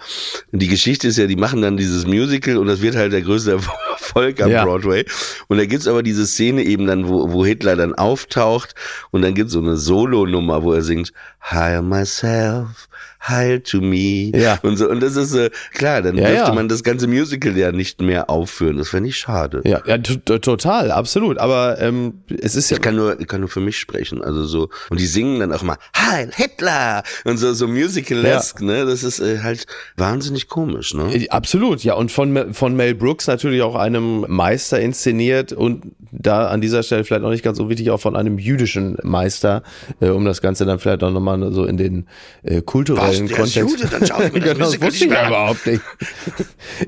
Und 0.51 0.61
die 0.61 0.69
Geschichte 0.69 1.09
ist 1.09 1.19
ja, 1.19 1.27
die 1.27 1.37
machen 1.37 1.63
dann 1.63 1.77
dieses 1.77 2.07
Musical 2.07 2.57
und 2.57 2.67
das 2.67 2.83
wird 2.83 2.97
halt 2.97 3.13
der 3.13 3.23
größte 3.23 3.53
Erfolg 3.93 4.41
am 4.43 4.51
ja. 4.51 4.65
Broadway. 4.65 5.05
Und 5.49 5.59
da 5.59 5.67
gibt's 5.67 5.87
aber 5.87 6.03
diese 6.03 6.27
Szene 6.27 6.63
eben 6.63 6.87
dann, 6.87 7.09
wo, 7.09 7.33
wo 7.33 7.45
Hitler 7.45 7.77
dann 7.77 7.95
auftaucht 7.95 8.75
und 9.11 9.23
dann 9.23 9.35
gibt's 9.35 9.53
so 9.53 9.61
eine 9.61 9.77
Solo-Nummer, 9.77 10.63
wo 10.63 10.73
er 10.73 10.82
singt, 10.83 11.13
Hire 11.41 11.83
myself, 11.83 12.89
Heil 13.23 13.61
to 13.61 13.81
me 13.81 14.31
ja. 14.37 14.59
und 14.63 14.77
so. 14.77 14.89
Und 14.89 15.01
das 15.01 15.17
ist 15.17 15.35
äh, 15.35 15.51
klar, 15.73 16.03
dann 16.03 16.17
ja, 16.17 16.29
dürfte 16.29 16.49
ja. 16.49 16.55
man 16.55 16.69
das 16.69 16.83
ganze 16.83 17.07
Musical 17.07 17.57
ja 17.57 17.73
nicht 17.73 18.01
mehr 18.01 18.29
aufführen. 18.29 18.79
Das 18.79 18.89
fände 18.89 19.09
ich 19.09 19.17
schade. 19.17 19.63
Ja, 19.65 19.81
ja 19.87 19.99
total, 19.99 20.91
absolut. 20.91 21.39
Aber 21.39 21.81
ähm, 21.81 22.23
es 22.29 22.57
ist 22.57 22.71
ja. 22.71 22.77
Ich 22.77 22.83
kann 22.83 22.97
nur, 22.97 23.21
ich 23.21 23.29
kann 23.29 23.41
nur 23.41 23.49
für 23.49 23.61
mich 23.61 23.79
sprechen. 23.79 24.23
Also 24.23 24.45
so, 24.45 24.69
und 24.91 24.99
die 24.99 25.07
singen 25.07 25.41
dann 25.41 25.53
auch 25.53 25.63
mal 25.63 25.77
Heil 25.97 26.31
Hitler 26.35 27.03
und 27.25 27.37
so, 27.37 27.53
so 27.55 27.69
musical-esque, 27.69 28.63
ne? 28.63 28.85
Das 28.87 29.05
ist 29.05 29.21
äh, 29.21 29.41
halt 29.43 29.67
wahnsinnig 29.97 30.49
komisch, 30.49 30.95
ne? 30.95 31.15
Äh, 31.15 31.29
absolut, 31.29 31.85
ja. 31.85 31.95
Und 31.95 32.11
von, 32.11 32.53
von 32.55 32.75
Mel 32.75 32.95
Brooks 32.95 33.29
natürlich 33.29 33.63
auch 33.63 33.77
einem 33.77 34.25
Meister 34.29 34.81
inszeniert 34.81 35.53
und 35.53 35.93
da 36.11 36.49
an 36.49 36.61
dieser 36.61 36.83
Stelle 36.83 37.05
vielleicht 37.05 37.25
auch 37.25 37.31
nicht 37.31 37.45
ganz 37.45 37.59
so 37.59 37.69
wichtig, 37.69 37.91
auch 37.91 38.01
von 38.01 38.17
einem 38.17 38.39
jüdischen 38.39 38.99
Meister, 39.03 39.63
äh, 40.01 40.09
um 40.09 40.25
das 40.25 40.43
Ganze 40.43 40.67
dann 40.67 40.79
vielleicht 40.79 41.03
auch 41.03 41.11
nochmal 41.11 41.53
so 41.53 41.65
in 41.65 41.77
den 41.77 42.07
äh, 42.43 42.63
kulturellen 42.63 43.12
Was, 43.21 43.37
Kontext. 43.37 43.57
Jude, 43.57 43.89
dann 43.89 44.07
schau 44.07 44.23
ich 44.23 44.33
mir 44.33 44.41
das 44.41 44.53
genau, 44.55 44.71
das 44.71 44.81
wusste 44.81 45.05
ich 45.05 45.11
überhaupt 45.11 45.67
nicht. 45.67 45.83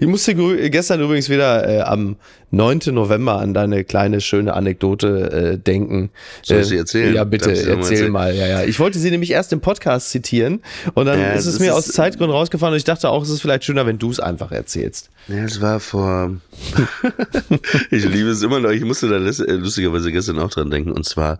ich 0.00 0.06
musste 0.06 0.34
gestern 0.70 1.00
übrigens 1.00 1.28
wieder 1.28 1.68
äh, 1.68 1.80
am 1.80 2.16
9. 2.54 2.80
November 2.92 3.38
an 3.40 3.52
deine 3.52 3.84
kleine 3.84 4.20
schöne 4.20 4.54
Anekdote 4.54 5.54
äh, 5.54 5.58
denken. 5.58 6.10
Soll 6.42 6.60
ich 6.60 6.68
sie 6.68 6.76
erzählen? 6.76 7.14
Ja, 7.14 7.24
bitte, 7.24 7.50
erzähl 7.50 7.68
erzählen? 7.68 8.12
mal. 8.12 8.34
Ja, 8.34 8.46
ja. 8.46 8.62
Ich 8.62 8.78
wollte 8.78 8.98
sie 8.98 9.10
nämlich 9.10 9.30
erst 9.30 9.52
im 9.52 9.60
Podcast 9.60 10.10
zitieren 10.10 10.62
und 10.94 11.06
dann 11.06 11.18
ja, 11.18 11.32
ist 11.32 11.46
es 11.46 11.58
mir 11.58 11.70
ist 11.70 11.74
aus 11.74 11.88
Zeitgründen 11.88 12.34
rausgefahren 12.34 12.72
und 12.72 12.78
ich 12.78 12.84
dachte 12.84 13.08
auch, 13.08 13.22
es 13.22 13.30
ist 13.30 13.40
vielleicht 13.40 13.64
schöner, 13.64 13.86
wenn 13.86 13.98
du 13.98 14.10
es 14.10 14.20
einfach 14.20 14.52
erzählst. 14.52 15.10
Ja, 15.26 15.42
es 15.44 15.62
war 15.62 15.80
vor. 15.80 16.36
ich 17.90 18.04
liebe 18.04 18.28
es 18.28 18.42
immer 18.42 18.60
noch. 18.60 18.70
Ich 18.70 18.84
musste 18.84 19.08
da 19.08 19.16
äh, 19.16 19.52
lustigerweise 19.52 20.12
gestern 20.12 20.38
auch 20.38 20.50
dran 20.50 20.70
denken. 20.70 20.92
Und 20.92 21.06
zwar 21.06 21.38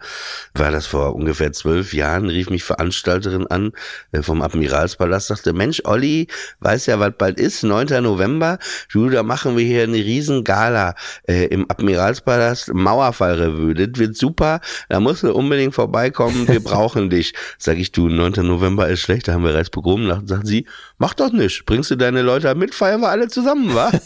war 0.55 0.71
das 0.71 0.87
vor 0.87 1.15
ungefähr 1.15 1.53
zwölf 1.53 1.93
Jahren, 1.93 2.31
rief 2.31 2.49
mich 2.49 2.65
Veranstalterin 2.65 3.47
an 3.47 3.73
äh, 4.13 4.23
vom 4.23 4.41
Admiralspalast, 4.41 5.27
sagte, 5.27 5.53
Mensch, 5.53 5.83
Olli, 5.85 6.29
weiß 6.61 6.87
ja, 6.87 6.99
was 6.99 7.13
bald 7.19 7.39
ist, 7.39 7.63
9. 7.63 8.03
November, 8.03 8.59
du, 8.91 9.11
da 9.11 9.23
machen 9.23 9.57
wir 9.59 9.65
hier 9.65 9.83
eine 9.83 9.99
riesen 9.99 10.45
Gala 10.45 10.95
äh, 11.29 11.47
im 11.47 11.67
Admiralspalast, 11.69 12.73
Mauerfallrevue. 12.73 13.75
Das 13.75 13.99
wird 13.99 14.17
super, 14.17 14.61
da 14.89 15.01
musst 15.01 15.23
du 15.23 15.33
unbedingt 15.33 15.75
vorbeikommen, 15.75 16.49
wir 16.49 16.61
brauchen 16.65 17.11
dich. 17.11 17.35
Sag 17.59 17.79
ich, 17.79 17.93
du, 17.93 18.09
9. 18.09 18.47
November 18.47 18.89
ist 18.89 19.01
schlecht, 19.01 19.29
da 19.29 19.35
haben 19.35 19.45
wir 19.45 19.55
Reichspogrom 19.55 20.07
nach. 20.07 20.23
Sagt 20.25 20.47
sie, 20.47 20.67
mach 20.99 21.15
doch 21.15 21.33
nicht, 21.33 21.67
bringst 21.67 21.91
du 21.91 21.97
deine 21.97 22.23
Leute 22.23 22.55
mit, 22.55 22.75
feiern 22.75 23.01
wir 23.01 23.09
alle 23.09 23.29
zusammen 23.29 23.75
wa? 23.75 23.91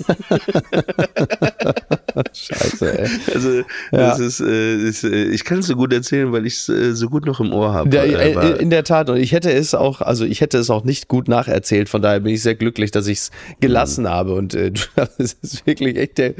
Scheiße, 2.33 2.99
ey. 2.99 3.09
Also, 3.35 3.51
ja. 3.59 3.65
das 3.93 4.19
ist, 4.19 4.41
äh, 4.41 4.77
ist 4.77 5.05
äh, 5.05 5.25
ich 5.25 5.45
kann 5.45 5.59
es 5.59 5.67
so 5.67 5.77
gut 5.77 5.93
erzählen, 5.93 6.33
weil 6.33 6.47
ich 6.47 6.55
es 6.55 6.69
äh, 6.69 6.95
so 6.95 7.09
gut 7.09 7.27
noch 7.27 7.41
im 7.41 7.53
Ohr 7.53 7.73
habe. 7.73 7.97
Äh, 7.97 8.61
in 8.61 8.71
der 8.71 8.85
Tat, 8.85 9.11
und 9.11 9.17
ich 9.17 9.33
hätte 9.33 9.53
es 9.53 9.75
auch, 9.75 10.01
also 10.01 10.25
ich 10.25 10.41
hätte 10.41 10.59
es 10.59 10.71
auch 10.71 10.85
nicht 10.85 11.09
gut 11.09 11.29
nacherzählt, 11.29 11.89
von 11.89 12.03
daher 12.03 12.21
bin 12.21 12.35
ich 12.35 12.43
sehr 12.43 12.55
glücklich, 12.55 12.91
dass 12.91 13.07
ich 13.07 13.19
es 13.19 13.31
gelassen 13.61 14.05
mhm. 14.05 14.09
habe. 14.09 14.35
Und 14.35 14.55
äh, 14.55 14.73
das 14.97 15.37
ist 15.43 15.67
wirklich 15.67 15.97
echt 15.97 16.19
der, 16.19 16.35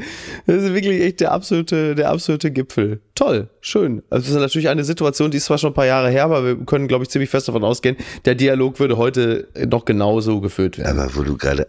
das 0.45 0.63
ist 0.63 0.73
wirklich 0.73 1.01
echt 1.01 1.19
der 1.19 1.31
absolute, 1.31 1.95
der 1.95 2.09
absolute 2.09 2.51
Gipfel. 2.51 3.01
Toll, 3.15 3.49
schön. 3.61 4.03
Also 4.09 4.25
das 4.25 4.35
ist 4.35 4.41
natürlich 4.41 4.69
eine 4.69 4.83
Situation, 4.83 5.31
die 5.31 5.37
ist 5.37 5.45
zwar 5.45 5.57
schon 5.57 5.71
ein 5.71 5.75
paar 5.75 5.85
Jahre 5.85 6.09
her, 6.09 6.25
aber 6.25 6.45
wir 6.45 6.55
können, 6.65 6.87
glaube 6.87 7.03
ich, 7.03 7.09
ziemlich 7.09 7.29
fest 7.29 7.47
davon 7.47 7.63
ausgehen, 7.63 7.97
der 8.25 8.35
Dialog 8.35 8.79
würde 8.79 8.97
heute 8.97 9.47
noch 9.67 9.85
genauso 9.85 10.41
geführt 10.41 10.77
werden. 10.77 10.99
Aber 10.99 11.15
wo 11.15 11.23
du 11.23 11.37
gerade 11.37 11.67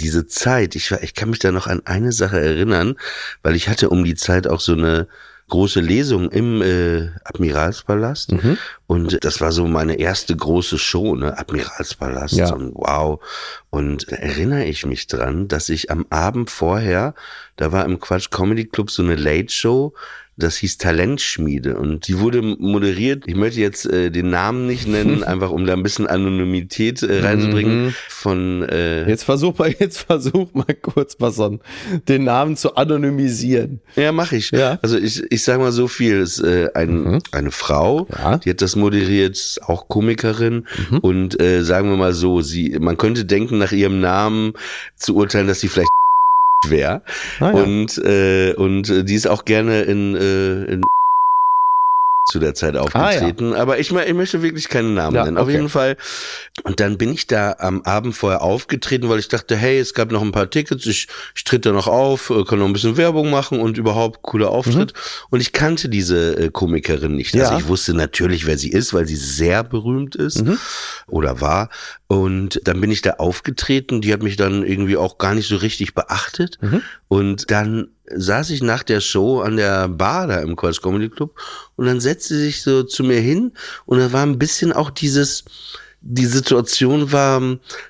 diese 0.00 0.26
Zeit, 0.26 0.74
ich, 0.74 0.90
ich 0.90 1.14
kann 1.14 1.30
mich 1.30 1.38
da 1.38 1.52
noch 1.52 1.66
an 1.66 1.82
eine 1.84 2.12
Sache 2.12 2.40
erinnern, 2.40 2.96
weil 3.42 3.54
ich 3.54 3.68
hatte 3.68 3.90
um 3.90 4.04
die 4.04 4.14
Zeit 4.14 4.46
auch 4.46 4.60
so 4.60 4.72
eine 4.72 5.06
große 5.52 5.80
Lesung 5.80 6.30
im 6.30 6.62
äh, 6.62 7.10
Admiralspalast 7.24 8.32
mhm. 8.32 8.56
und 8.86 9.22
das 9.22 9.42
war 9.42 9.52
so 9.52 9.66
meine 9.66 9.98
erste 9.98 10.34
große 10.34 10.78
Show, 10.78 11.14
ne, 11.14 11.36
Admiralspalast 11.36 12.36
ja. 12.36 12.54
und 12.54 12.74
wow. 12.74 13.20
Und 13.68 14.08
erinnere 14.08 14.64
ich 14.64 14.86
mich 14.86 15.08
dran, 15.08 15.48
dass 15.48 15.68
ich 15.68 15.90
am 15.90 16.06
Abend 16.08 16.48
vorher, 16.48 17.14
da 17.56 17.70
war 17.70 17.84
im 17.84 18.00
Quatsch 18.00 18.30
Comedy 18.30 18.64
Club 18.64 18.90
so 18.90 19.02
eine 19.02 19.14
Late 19.14 19.52
Show, 19.52 19.92
das 20.36 20.56
hieß 20.56 20.78
Talentschmiede 20.78 21.76
und 21.76 22.08
die 22.08 22.18
wurde 22.18 22.42
moderiert. 22.42 23.24
Ich 23.26 23.34
möchte 23.34 23.60
jetzt 23.60 23.86
äh, 23.86 24.10
den 24.10 24.30
Namen 24.30 24.66
nicht 24.66 24.86
nennen, 24.88 25.22
einfach 25.32 25.50
um 25.50 25.66
da 25.66 25.74
ein 25.74 25.82
bisschen 25.82 26.06
Anonymität 26.06 27.02
äh, 27.02 27.20
reinzubringen. 27.20 27.86
Mhm. 27.86 27.94
Von 28.08 28.62
äh, 28.62 29.08
jetzt 29.08 29.24
versuch 29.24 29.58
mal, 29.58 29.74
jetzt 29.78 29.98
versuch 30.02 30.52
mal 30.54 30.74
kurz 30.80 31.18
mal 31.18 31.30
so 31.30 31.58
den 32.08 32.24
Namen 32.24 32.56
zu 32.56 32.76
anonymisieren. 32.76 33.80
Ja, 33.96 34.12
mache 34.12 34.36
ich. 34.36 34.50
Ja. 34.52 34.78
Also 34.82 34.96
ich, 34.96 35.22
ich 35.30 35.42
sage 35.42 35.58
mal 35.58 35.72
so 35.72 35.88
viel: 35.88 36.20
es, 36.20 36.38
äh, 36.38 36.70
ein, 36.74 37.04
mhm. 37.04 37.18
eine 37.32 37.50
Frau, 37.50 38.06
ja. 38.10 38.38
die 38.38 38.50
hat 38.50 38.62
das 38.62 38.76
moderiert, 38.76 39.32
ist 39.32 39.62
auch 39.62 39.88
Komikerin 39.88 40.62
Mhm. 40.90 40.98
und 40.98 41.40
äh, 41.40 41.62
sagen 41.62 41.90
wir 41.90 41.96
mal 41.96 42.12
so, 42.12 42.40
sie, 42.40 42.76
man 42.80 42.96
könnte 42.96 43.24
denken, 43.24 43.58
nach 43.58 43.72
ihrem 43.72 44.00
Namen 44.00 44.54
zu 44.96 45.16
urteilen, 45.16 45.46
dass 45.46 45.60
sie 45.60 45.68
vielleicht 45.68 45.88
wäre. 46.68 47.02
Ah, 47.40 47.52
ja. 47.52 47.62
Und, 47.62 47.98
äh, 47.98 48.54
und 48.54 48.88
äh, 48.88 49.04
die 49.04 49.14
ist 49.14 49.26
auch 49.26 49.44
gerne 49.44 49.82
in, 49.82 50.14
äh, 50.14 50.64
in 50.64 50.82
zu 52.24 52.38
der 52.38 52.54
Zeit 52.54 52.76
aufgetreten. 52.76 53.52
Aber 53.52 53.78
ich, 53.80 53.90
ich 53.90 54.14
möchte 54.14 54.42
wirklich 54.42 54.68
keinen 54.68 54.94
Namen 54.94 55.16
Ah, 55.16 55.20
Ja, 55.20 55.24
nennen. 55.24 55.38
Auf 55.38 55.44
okay. 55.44 55.52
jeden 55.56 55.68
Fall. 55.68 55.96
Und 56.62 56.78
dann 56.78 56.96
bin 56.96 57.12
ich 57.12 57.26
da 57.26 57.56
am 57.58 57.82
Abend 57.82 58.14
vorher 58.14 58.42
aufgetreten, 58.42 59.08
weil 59.08 59.18
ich 59.18 59.26
dachte, 59.28 59.56
hey, 59.56 59.78
es 59.78 59.92
gab 59.92 60.12
noch 60.12 60.22
ein 60.22 60.30
paar 60.30 60.48
Tickets, 60.48 60.86
ich, 60.86 61.08
ich 61.34 61.44
tritt 61.44 61.66
da 61.66 61.72
noch 61.72 61.88
auf, 61.88 62.30
äh, 62.30 62.44
kann 62.44 62.60
noch 62.60 62.66
ein 62.66 62.72
bisschen 62.72 62.96
Werbung 62.96 63.30
machen 63.30 63.58
und 63.60 63.76
überhaupt 63.76 64.22
cooler 64.22 64.50
Auftritt. 64.50 64.92
Und 65.30 65.40
ich 65.40 65.52
kannte 65.52 65.88
diese 65.88 66.36
äh, 66.36 66.50
Komikerin 66.50 67.16
nicht. 67.16 67.34
Also 67.34 67.46
Mhm. 67.46 67.52
Ja. 67.52 67.58
ich 67.58 67.68
wusste 67.68 67.92
natürlich, 67.94 68.46
wer 68.46 68.56
sie 68.56 68.70
ist, 68.70 68.94
weil 68.94 69.06
sie 69.06 69.16
sehr 69.16 69.64
berühmt 69.64 70.14
ist 70.14 70.44
Mhm. 70.44 70.58
oder 71.08 71.40
war. 71.40 71.70
Und 72.06 72.60
dann 72.64 72.80
bin 72.80 72.90
ich 72.92 73.02
da 73.02 73.14
aufgetreten. 73.14 74.00
Die 74.00 74.12
hat 74.12 74.22
mich 74.22 74.36
dann 74.36 74.62
irgendwie 74.64 74.96
auch 74.96 75.18
gar 75.18 75.34
nicht 75.34 75.48
so 75.48 75.56
richtig 75.56 75.94
beachtet. 75.94 76.58
Mhm. 76.60 76.82
Und 77.08 77.50
dann 77.50 77.88
saß 78.14 78.50
ich 78.50 78.62
nach 78.62 78.82
der 78.82 79.00
Show 79.00 79.40
an 79.40 79.56
der 79.56 79.88
Bar 79.88 80.26
da 80.26 80.40
im 80.40 80.56
Quatsch 80.56 80.82
Comedy 80.82 81.08
Club 81.08 81.34
und 81.76 81.86
dann 81.86 82.00
setzte 82.00 82.34
sie 82.34 82.44
sich 82.44 82.62
so 82.62 82.82
zu 82.82 83.04
mir 83.04 83.20
hin 83.20 83.52
und 83.86 83.98
da 83.98 84.12
war 84.12 84.24
ein 84.24 84.38
bisschen 84.38 84.72
auch 84.72 84.90
dieses, 84.90 85.44
die 86.00 86.26
Situation 86.26 87.12
war, 87.12 87.40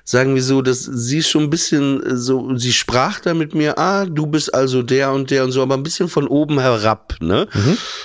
sagen 0.03 0.35
wir 0.35 0.43
so, 0.43 0.61
dass 0.61 0.83
sie 0.83 1.23
schon 1.23 1.43
ein 1.43 1.49
bisschen 1.49 2.01
so, 2.15 2.55
sie 2.55 2.73
sprach 2.73 3.19
da 3.19 3.33
mit 3.33 3.55
mir, 3.55 3.77
ah, 3.79 4.05
du 4.05 4.27
bist 4.27 4.53
also 4.53 4.83
der 4.83 5.11
und 5.11 5.31
der 5.31 5.43
und 5.43 5.51
so, 5.51 5.61
aber 5.61 5.75
ein 5.75 5.83
bisschen 5.83 6.07
von 6.09 6.27
oben 6.27 6.59
herab, 6.59 7.15
ne? 7.21 7.47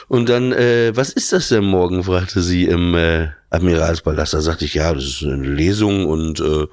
Und 0.08 0.28
dann, 0.28 0.52
äh, 0.52 0.92
was 0.96 1.10
ist 1.10 1.32
das 1.32 1.48
denn 1.48 1.64
morgen, 1.64 2.04
fragte 2.04 2.40
sie 2.42 2.64
im 2.64 2.94
äh, 2.94 3.28
Admiralspalast. 3.50 4.34
Da 4.34 4.40
sagte 4.40 4.64
ich, 4.64 4.74
ja, 4.74 4.92
das 4.92 5.04
ist 5.04 5.22
eine 5.22 5.46
Lesung 5.46 6.06
und 6.06 6.40
äh, 6.40 6.66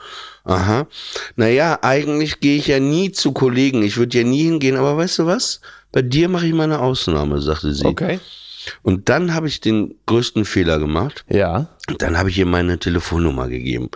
aha. 0.44 0.88
Naja, 1.36 1.80
eigentlich 1.82 2.40
gehe 2.40 2.58
ich 2.58 2.68
ja 2.68 2.80
nie 2.80 3.12
zu 3.12 3.32
Kollegen, 3.32 3.84
ich 3.84 3.98
würde 3.98 4.18
ja 4.18 4.24
nie 4.24 4.44
hingehen, 4.44 4.78
aber 4.78 4.98
weißt 4.98 5.20
du 5.20 5.26
was? 5.26 5.62
Bei 5.92 6.02
dir 6.02 6.28
mache 6.30 6.48
ich 6.48 6.54
mal 6.54 6.64
eine 6.64 6.80
Ausnahme, 6.80 7.42
sagte 7.42 7.74
sie. 7.74 7.86
Okay. 7.86 8.20
Und 8.82 9.10
dann 9.10 9.34
habe 9.34 9.48
ich 9.48 9.62
den 9.62 9.96
größten 10.08 10.46
Fehler 10.46 10.80
gemacht. 10.80 11.24
Ja. 11.30 11.70
Dann 12.00 12.18
habe 12.18 12.30
ich 12.30 12.38
ihr 12.38 12.46
meine 12.46 12.80
Telefonnummer 12.80 13.48
gegeben. 13.48 13.90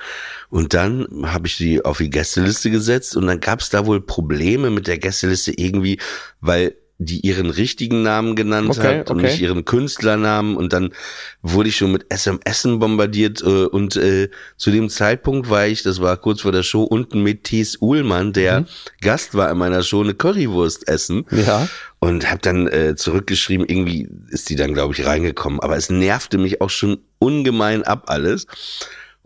Und 0.50 0.74
dann 0.74 1.08
habe 1.24 1.48
ich 1.48 1.56
sie 1.56 1.84
auf 1.84 1.98
die 1.98 2.10
Gästeliste 2.10 2.70
gesetzt 2.70 3.18
und 3.18 3.28
dann 3.28 3.39
gab 3.39 3.62
es 3.62 3.70
da 3.70 3.86
wohl 3.86 4.02
Probleme 4.02 4.70
mit 4.70 4.88
der 4.88 4.98
Gästeliste 4.98 5.52
irgendwie, 5.56 6.00
weil 6.39 6.76
die 7.01 7.21
ihren 7.21 7.49
richtigen 7.49 8.03
Namen 8.03 8.35
genannt 8.35 8.69
Okay, 8.77 8.99
hat 8.99 9.09
und 9.09 9.19
okay. 9.19 9.27
nicht 9.27 9.41
ihren 9.41 9.63
Künstlernamen 9.63 10.57
und 10.57 10.73
dann 10.73 10.93
wurde 11.41 11.69
ich 11.69 11.77
schon 11.77 11.93
mit 11.93 12.05
SMS 12.09 12.63
bombardiert 12.63 13.41
äh, 13.41 13.45
und 13.65 13.95
äh, 13.95 14.29
zu 14.57 14.69
dem 14.69 14.89
Zeitpunkt 14.89 15.49
war 15.49 15.65
ich, 15.65 15.81
das 15.81 16.01
war 16.01 16.17
kurz 16.17 16.41
vor 16.41 16.51
der 16.51 16.63
Show, 16.63 16.83
unten 16.83 17.23
mit 17.23 17.45
Thies 17.45 17.77
Uhlmann, 17.81 18.33
der 18.33 18.65
Gast 18.99 19.33
war 19.33 19.49
in 19.49 19.57
meiner 19.57 19.81
Show, 19.81 20.01
eine 20.03 20.13
Currywurst 20.13 20.88
essen 20.89 21.25
Mhm. 21.29 21.39
Ja. 21.45 21.67
und 21.99 22.29
habe 22.29 22.41
dann 22.41 22.67
äh, 22.67 22.95
zurückgeschrieben, 22.97 23.65
irgendwie 23.67 24.09
ist 24.29 24.49
die 24.49 24.55
dann, 24.57 24.73
glaube 24.73 24.93
ich, 24.93 25.05
reingekommen. 25.05 25.59
Aber 25.62 25.77
es 25.77 25.89
nervte 25.89 26.38
mich 26.38 26.59
auch 26.62 26.69
schon 26.69 26.99
ungemein 27.17 27.83
ab 27.83 28.03
alles. 28.07 28.45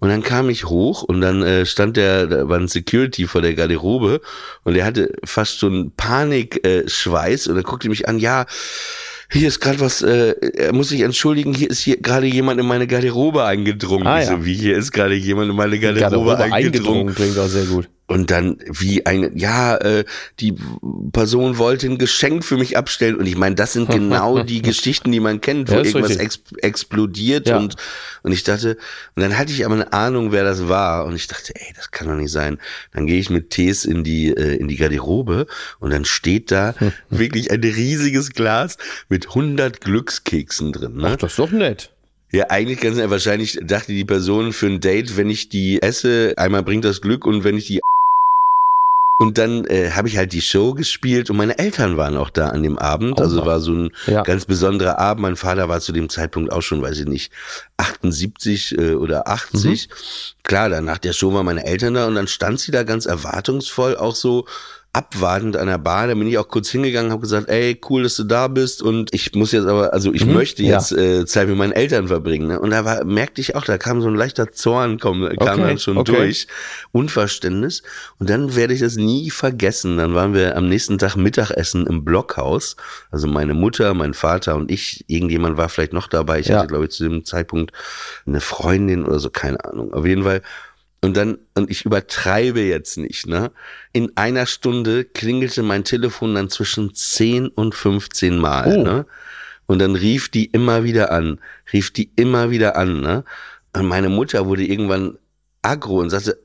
Und 0.03 0.09
dann 0.09 0.21
kam 0.21 0.49
ich 0.49 0.65
hoch 0.65 1.01
und 1.03 1.21
dann 1.21 1.43
äh, 1.43 1.65
stand 1.65 1.95
der, 1.95 2.27
da 2.27 2.49
war 2.49 2.59
ein 2.59 2.67
Security 2.67 3.25
vor 3.25 3.41
der 3.41 3.53
Garderobe 3.53 4.19
und 4.63 4.73
der 4.73 4.83
hatte 4.83 5.13
fast 5.23 5.59
schon 5.59 5.93
Panikschweiß 5.95 7.47
äh, 7.47 7.49
und 7.49 7.55
er 7.55 7.63
guckte 7.63 7.87
mich 7.87 8.09
an, 8.09 8.19
ja, 8.19 8.45
hier 9.31 9.47
ist 9.47 9.61
gerade 9.61 9.79
was, 9.79 10.01
äh, 10.01 10.35
er 10.57 10.73
muss 10.73 10.89
sich 10.89 10.99
entschuldigen, 10.99 11.53
hier 11.53 11.69
ist 11.69 11.79
hier 11.79 12.01
gerade 12.01 12.27
jemand 12.27 12.59
in 12.59 12.65
meine 12.65 12.85
Garderobe 12.85 13.45
eingedrungen. 13.45 14.05
Ah, 14.05 14.19
ich 14.19 14.25
so, 14.25 14.33
ja. 14.33 14.43
wie 14.43 14.55
hier 14.55 14.75
ist 14.75 14.91
gerade 14.91 15.15
jemand 15.15 15.49
in 15.49 15.55
meine 15.55 15.79
Garderobe, 15.79 16.01
Garderobe 16.01 16.53
eingedrungen. 16.53 17.07
eingedrungen 17.07 17.15
klingt 17.15 17.39
auch 17.39 17.47
sehr 17.47 17.63
gut. 17.63 17.87
Und 18.05 18.31
dann 18.31 18.57
wie 18.65 19.05
eine, 19.05 19.31
ja, 19.33 19.77
äh, 19.77 20.03
die 20.39 20.53
Person 21.13 21.57
wollte 21.57 21.87
ein 21.87 21.97
Geschenk 21.97 22.43
für 22.43 22.57
mich 22.57 22.75
abstellen. 22.77 23.15
Und 23.15 23.25
ich 23.27 23.37
meine, 23.37 23.55
das 23.55 23.73
sind 23.73 23.89
genau 23.89 24.39
die 24.43 24.61
Geschichten, 24.61 25.11
die 25.11 25.21
man 25.21 25.39
kennt, 25.39 25.69
wo 25.69 25.75
Ja, 25.75 25.83
irgendwas 25.83 26.17
ex 26.17 26.41
explodiert. 26.57 27.47
Ja. 27.47 27.57
Und, 27.57 27.75
und 28.21 28.33
ich 28.33 28.43
dachte, 28.43 28.77
und 29.15 29.21
dann 29.23 29.37
hatte 29.37 29.53
ich 29.53 29.65
aber 29.65 29.75
eine 29.75 29.93
Ahnung, 29.93 30.33
wer 30.33 30.43
das 30.43 30.67
war. 30.67 31.05
Und 31.05 31.15
ich 31.15 31.27
dachte, 31.27 31.53
ey, 31.55 31.73
das 31.75 31.91
kann 31.91 32.07
doch 32.07 32.15
nicht 32.15 32.31
sein. 32.31 32.59
Dann 32.93 33.07
gehe 33.07 33.19
ich 33.19 33.29
mit 33.29 33.51
Tees 33.51 33.85
in 33.85 34.03
die, 34.03 34.27
äh, 34.27 34.57
in 34.57 34.67
die 34.67 34.75
Garderobe 34.75 35.47
und 35.79 35.91
dann 35.91 36.03
steht 36.03 36.51
da 36.51 36.75
wirklich 37.09 37.51
ein 37.51 37.61
riesiges 37.61 38.31
Glas 38.31 38.77
mit 39.07 39.29
100 39.29 39.79
Glückskeksen 39.79 40.73
drin. 40.73 40.97
Ne? 40.97 41.11
Ach, 41.13 41.15
das 41.15 41.31
ist 41.31 41.39
doch 41.39 41.51
nett. 41.51 41.89
Ja, 42.33 42.49
eigentlich 42.49 42.79
ganz. 42.81 42.97
Wahrscheinlich 42.97 43.59
dachte 43.63 43.91
die 43.91 44.05
Person 44.05 44.53
für 44.53 44.65
ein 44.65 44.79
Date, 44.79 45.17
wenn 45.17 45.29
ich 45.29 45.49
die 45.49 45.81
esse, 45.83 46.33
einmal 46.35 46.63
bringt 46.63 46.83
das 46.83 46.99
Glück 46.99 47.27
und 47.27 47.43
wenn 47.43 47.57
ich 47.57 47.67
die 47.67 47.79
und 49.17 49.37
dann 49.37 49.65
äh, 49.65 49.91
habe 49.91 50.07
ich 50.07 50.17
halt 50.17 50.33
die 50.33 50.41
Show 50.41 50.73
gespielt 50.73 51.29
und 51.29 51.37
meine 51.37 51.57
Eltern 51.59 51.97
waren 51.97 52.17
auch 52.17 52.29
da 52.31 52.49
an 52.49 52.63
dem 52.63 52.77
Abend. 52.79 53.21
Also 53.21 53.39
Oha. 53.41 53.45
war 53.45 53.59
so 53.59 53.71
ein 53.71 53.89
Ja. 54.07 54.23
ganz 54.23 54.45
besonderer 54.45 54.97
Abend. 54.99 55.21
Mein 55.21 55.35
Vater 55.35 55.69
war 55.69 55.79
zu 55.81 55.91
dem 55.91 56.09
Zeitpunkt 56.09 56.51
auch 56.51 56.61
schon, 56.61 56.81
weiß 56.81 56.99
ich 56.99 57.05
nicht, 57.05 57.31
78 57.77 58.77
äh, 58.77 58.93
oder 58.95 59.27
80. 59.27 59.89
Klar, 60.43 60.69
dann 60.69 60.85
nach 60.85 60.97
der 60.97 61.13
Show 61.13 61.33
waren 61.33 61.45
meine 61.45 61.65
Eltern 61.65 61.93
da 61.93 62.07
und 62.07 62.15
dann 62.15 62.27
stand 62.27 62.59
sie 62.59 62.71
da 62.71 62.83
ganz 62.83 63.05
erwartungsvoll 63.05 63.95
auch 63.97 64.15
so 64.15 64.45
abwartend 64.95 65.57
an 65.57 65.65
der 65.67 65.79
Bar. 65.79 66.05
Da 66.07 66.13
bin 66.13 66.27
ich 66.27 66.37
auch 66.37 66.47
kurz 66.47 66.69
hingegangen, 66.69 67.11
habe 67.11 67.21
gesagt, 67.21 67.49
ey, 67.49 67.79
cool, 67.89 68.03
dass 68.03 68.15
du 68.15 68.23
da 68.23 68.47
bist 68.47 68.83
und 68.83 69.11
ich 69.13 69.33
muss 69.33 69.51
jetzt 69.51 69.65
aber, 69.65 69.91
also 69.91 70.13
ich 70.13 70.25
Mhm, 70.25 70.33
möchte 70.33 70.61
ja. 70.63 70.75
jetzt 70.77 70.91
äh, 70.91 71.25
Zeit 71.25 71.47
mit 71.47 71.57
meinen 71.57 71.71
Eltern 71.71 72.07
verbringen. 72.07 72.47
Ne? 72.47 72.59
Und 72.59 72.69
da 72.69 72.85
war, 72.85 73.03
merkte 73.03 73.41
ich 73.41 73.55
auch, 73.55 73.65
da 73.65 73.79
kam 73.79 74.01
so 74.01 74.07
ein 74.07 74.15
leichter 74.15 74.51
Zorn, 74.51 74.99
kam, 74.99 75.21
kam 75.21 75.31
Okay, 75.39 75.61
dann 75.61 75.77
schon 75.79 75.97
okay. 75.97 76.11
durch, 76.11 76.47
Unverständnis. 76.91 77.81
Und 78.19 78.29
dann 78.29 78.55
werde 78.55 78.73
ich 78.75 78.81
das 78.81 78.95
nie 78.95 79.29
vergessen. 79.31 79.97
Dann 79.97 80.13
waren 80.13 80.33
wir 80.35 80.55
am 80.55 80.69
nächsten 80.69 80.97
Tag 80.99 81.15
Mittagessen 81.15 81.87
im 81.87 82.05
Blockhaus. 82.05 82.75
Also 83.09 83.27
meine 83.27 83.55
Mutter, 83.55 83.93
mein 83.95 84.13
Vater 84.13 84.55
und 84.55 84.69
ich. 84.71 85.03
Irgendjemand 85.07 85.57
war 85.57 85.69
vielleicht 85.69 85.93
noch 85.93 86.07
dabei. 86.07 86.39
Ich 86.39 86.47
Ja. 86.47 86.59
hatte, 86.59 86.67
glaube 86.67 86.85
ich, 86.85 86.91
zu 86.91 87.03
dem 87.03 87.25
Zeitpunkt 87.25 87.71
eine 88.27 88.41
Freundin 88.41 89.05
oder 89.05 89.19
so, 89.19 89.29
keine 89.31 89.63
Ahnung. 89.65 89.91
Auf 89.93 90.05
jeden 90.05 90.23
Fall. 90.23 90.41
Und 91.03 91.17
dann, 91.17 91.37
und 91.53 91.69
ich 91.69 91.83
übertreibe 91.85 92.61
jetzt 92.61 92.97
nicht, 92.97 93.27
ne? 93.27 93.51
In 93.91 94.11
einer 94.15 94.45
Stunde 94.45 95.03
klingelte 95.03 95.61
mein 95.61 95.83
Telefon 95.83 96.33
dann 96.33 96.49
zwischen 96.49 96.95
10 96.95 97.49
und 97.49 97.75
15 97.75 98.37
Mal, 98.37 98.77
Oh. 98.77 98.83
ne? 98.83 99.05
Und 99.65 99.79
dann 99.79 99.95
rief 99.95 100.29
die 100.29 100.45
immer 100.45 100.83
wieder 100.83 101.11
an, 101.11 101.39
rief 101.71 101.91
die 101.91 102.09
immer 102.15 102.51
wieder 102.51 102.77
an, 102.77 103.01
ne? 103.01 103.25
Und 103.75 103.85
meine 103.85 104.09
Mutter 104.09 104.45
wurde 104.47 104.63
irgendwann 104.65 105.17
aggro 105.61 105.99
und 105.99 106.09
sagte, 106.09 106.37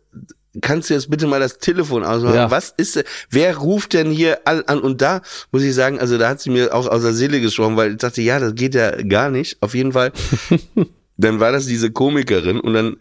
kannst 0.60 0.90
du 0.90 0.94
jetzt 0.94 1.08
bitte 1.10 1.26
mal 1.28 1.38
das 1.40 1.58
Telefon 1.58 2.02
ausmachen? 2.04 2.34
Ja. 2.34 2.50
Was 2.50 2.74
ist, 2.76 3.04
wer 3.30 3.56
ruft 3.58 3.92
denn 3.92 4.10
hier 4.10 4.40
an, 4.44 4.62
an? 4.66 4.80
Und 4.80 5.02
da 5.02 5.20
muss 5.52 5.62
ich 5.62 5.74
sagen, 5.74 6.00
also 6.00 6.18
da 6.18 6.28
hat 6.30 6.40
sie 6.40 6.50
mir 6.50 6.74
auch 6.74 6.86
aus 6.88 7.02
der 7.02 7.12
Seele 7.12 7.40
gesprochen, 7.40 7.76
weil 7.76 7.92
ich 7.92 7.98
dachte, 7.98 8.22
ja, 8.22 8.40
das 8.40 8.54
geht 8.56 8.74
ja 8.74 8.90
gar 9.02 9.30
nicht. 9.30 9.56
Auf 9.62 9.74
jeden 9.74 9.92
Fall. 9.92 10.12
dann 11.18 11.40
war 11.40 11.52
das 11.52 11.66
diese 11.66 11.90
Komikerin 11.90 12.58
und 12.60 12.72
dann, 12.74 12.96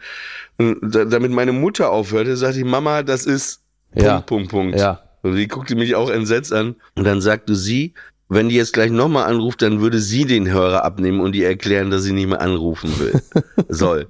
und 0.57 0.79
damit 0.91 1.31
meine 1.31 1.53
Mutter 1.53 1.89
aufhörte, 1.91 2.35
sagte 2.35 2.59
ich, 2.59 2.65
Mama, 2.65 3.03
das 3.03 3.25
ist 3.25 3.61
Ja. 3.95 4.19
Punkt, 4.21 4.27
Punkt, 4.27 4.49
Punkt. 4.49 4.79
Ja. 4.79 5.01
Und 5.23 5.35
die 5.35 5.47
guckte 5.47 5.75
mich 5.75 5.95
auch 5.95 6.09
entsetzt 6.09 6.51
an. 6.53 6.75
Und 6.95 7.03
dann 7.05 7.21
sagte 7.21 7.55
sie, 7.55 7.93
wenn 8.29 8.49
die 8.49 8.55
jetzt 8.55 8.73
gleich 8.73 8.91
nochmal 8.91 9.25
anruft, 9.29 9.61
dann 9.61 9.79
würde 9.81 9.99
sie 9.99 10.25
den 10.25 10.49
Hörer 10.51 10.83
abnehmen 10.83 11.19
und 11.21 11.35
ihr 11.35 11.47
erklären, 11.47 11.89
dass 11.91 12.03
sie 12.03 12.11
nicht 12.11 12.27
mehr 12.27 12.41
anrufen 12.41 12.91
will. 12.99 13.21
Soll. 13.69 14.07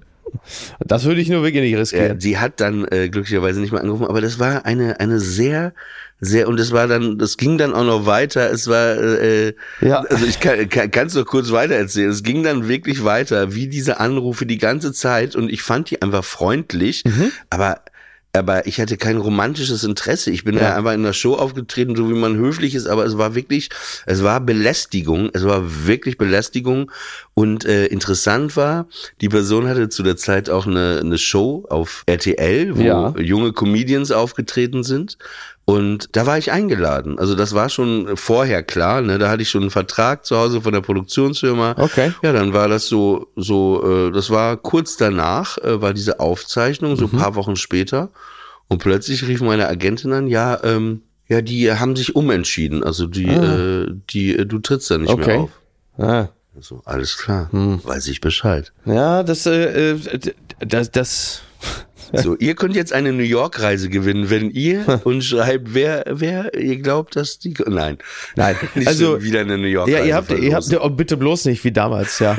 Das 0.80 1.06
würde 1.06 1.22
ich 1.22 1.30
nur 1.30 1.44
wirklich 1.44 1.62
nicht 1.64 1.72
Ja, 1.74 1.80
riskieren. 1.80 2.20
die 2.20 2.38
hat 2.38 2.60
dann 2.60 2.86
äh, 2.90 3.10
glücklicherweise 3.10 3.60
nicht 3.62 3.72
mehr 3.72 3.82
angerufen, 3.82 4.06
aber 4.08 4.20
das 4.22 4.40
war 4.40 4.66
eine, 4.66 5.00
eine 5.00 5.20
sehr, 5.20 5.74
sehr, 6.20 6.48
und 6.48 6.60
es 6.60 6.72
war 6.72 6.88
dann, 6.88 7.18
das 7.20 7.38
ging 7.38 7.58
dann 7.58 7.74
auch 7.74 7.84
noch 7.84 8.06
weiter. 8.06 8.50
Es 8.52 8.68
war, 8.68 8.98
äh, 8.98 9.54
Ja. 9.82 10.02
also 10.10 10.26
ich 10.26 10.40
kann, 10.40 10.68
kann 10.70 10.90
kann's 10.92 11.14
noch 11.14 11.26
kurz 11.26 11.52
weiter 11.52 11.76
erzählen. 11.76 12.10
Es 12.10 12.24
ging 12.24 12.42
dann 12.44 12.68
wirklich 12.68 13.04
weiter, 13.04 13.54
wie 13.54 13.68
diese 13.68 14.00
Anrufe 14.00 14.46
die 14.46 14.58
ganze 14.58 14.94
Zeit 14.94 15.36
und 15.36 15.50
ich 15.52 15.62
fand 15.62 15.90
die 15.92 16.02
einfach 16.02 16.24
freundlich, 16.26 17.04
Mhm. 17.06 17.32
aber 17.50 17.82
aber 18.34 18.68
ich 18.68 18.80
hatte 18.80 18.98
kein 18.98 19.18
romantisches 19.18 19.84
Interesse. 19.84 20.30
Ich 20.30 20.44
bin 20.44 20.56
Ja. 20.58 20.62
ja. 20.62 20.76
einfach 20.76 20.94
in 20.94 21.02
der 21.02 21.14
Show 21.14 21.34
aufgetreten, 21.34 21.96
so 21.96 22.08
wie 22.08 22.14
man 22.14 22.36
höflich 22.36 22.76
ist, 22.76 22.86
aber 22.86 23.04
es 23.04 23.18
war 23.18 23.34
wirklich, 23.34 23.70
es 24.06 24.22
war 24.22 24.40
Belästigung, 24.42 25.32
es 25.34 25.44
war 25.44 25.88
wirklich 25.88 26.20
Belästigung 26.20 26.92
und 27.34 27.66
äh, 27.66 27.88
interessant 27.88 28.56
war, 28.56 28.88
die 29.22 29.30
Person 29.30 29.68
hatte 29.68 29.90
zu 29.90 30.04
der 30.04 30.18
Zeit 30.18 30.52
auch 30.52 30.68
eine, 30.68 31.00
eine 31.02 31.18
Show 31.18 31.66
auf 31.70 32.04
RTL, 32.06 32.78
wo 32.78 32.82
Ja. 32.84 33.14
junge 33.18 33.54
Comedians 33.54 34.12
aufgetreten 34.12 34.84
sind 34.84 35.18
und 35.70 36.08
da 36.14 36.26
war 36.26 36.38
ich 36.38 36.54
eingeladen. 36.54 37.20
Also 37.20 37.36
das 37.36 37.54
war 37.54 37.68
schon 37.68 38.16
vorher 38.16 38.64
klar, 38.64 39.02
ne? 39.02 39.18
Da 39.18 39.30
hatte 39.30 39.42
ich 39.42 39.50
schon 39.50 39.64
einen 39.64 39.70
Vertrag 39.70 40.26
zu 40.26 40.38
Hause 40.38 40.62
von 40.62 40.72
der 40.72 40.80
Produktionsfirma. 40.80 41.76
Okay. 41.78 42.14
Ja, 42.22 42.32
dann 42.32 42.54
war 42.54 42.70
das 42.70 42.88
so, 42.88 43.28
so, 43.36 44.08
äh, 44.08 44.12
das 44.14 44.30
war 44.30 44.56
kurz 44.56 44.96
danach, 44.96 45.58
äh, 45.58 45.82
war 45.82 45.94
diese 45.94 46.22
Aufzeichnung, 46.22 46.96
so 46.96 47.08
ein 47.08 47.12
Mhm. 47.12 47.18
paar 47.18 47.36
Wochen 47.36 47.58
später. 47.58 48.12
Und 48.70 48.78
plötzlich 48.78 49.28
rief 49.28 49.42
meine 49.42 49.68
Agentin 49.68 50.14
an, 50.14 50.28
ja, 50.28 50.58
ähm, 50.64 51.02
ja, 51.28 51.42
die 51.42 51.70
haben 51.70 51.98
sich 51.98 52.16
umentschieden. 52.16 52.82
Also 52.86 53.06
die, 53.06 53.28
Ah. 53.28 53.58
äh, 53.58 53.88
die, 54.10 54.38
äh, 54.38 54.46
du 54.46 54.60
trittst 54.60 54.90
da 54.90 54.98
nicht 54.98 55.10
Okay. 55.12 55.26
mehr 55.28 55.40
auf. 55.42 55.50
Ah. 55.98 56.28
So, 56.62 56.82
alles 56.86 57.18
klar, 57.18 57.50
hm. 57.52 57.82
weiß 57.84 58.08
ich 58.08 58.22
Bescheid. 58.22 58.72
Ja, 58.86 59.22
das, 59.22 59.46
äh, 59.46 59.92
äh 59.96 60.20
das, 60.66 60.92
das 60.92 61.42
So, 62.28 62.36
ihr 62.38 62.56
könnt 62.56 62.76
jetzt 62.76 62.94
eine 62.94 63.14
New 63.14 63.24
York-Reise 63.24 63.90
gewinnen, 63.90 64.30
wenn 64.30 64.50
ihr 64.52 65.02
uns 65.04 65.26
schreibt, 65.26 65.74
wer, 65.74 66.06
wer 66.10 66.54
ihr 66.54 66.78
glaubt, 66.78 67.16
dass 67.16 67.40
die. 67.40 67.54
Nein. 67.68 67.98
Nein. 68.36 68.56
Nicht 68.76 68.88
also 68.88 69.22
wieder 69.24 69.42
eine 69.42 69.58
New 69.58 69.68
York-Reise. 69.68 70.00
Ja, 70.00 70.06
ihr 70.06 70.16
habt, 70.16 70.32
ihr 70.32 70.56
habt, 70.56 70.66
oh, 70.80 70.90
bitte 70.90 71.18
bloß 71.18 71.46
nicht 71.46 71.64
wie 71.64 71.72
damals, 71.72 72.20
ja. 72.20 72.38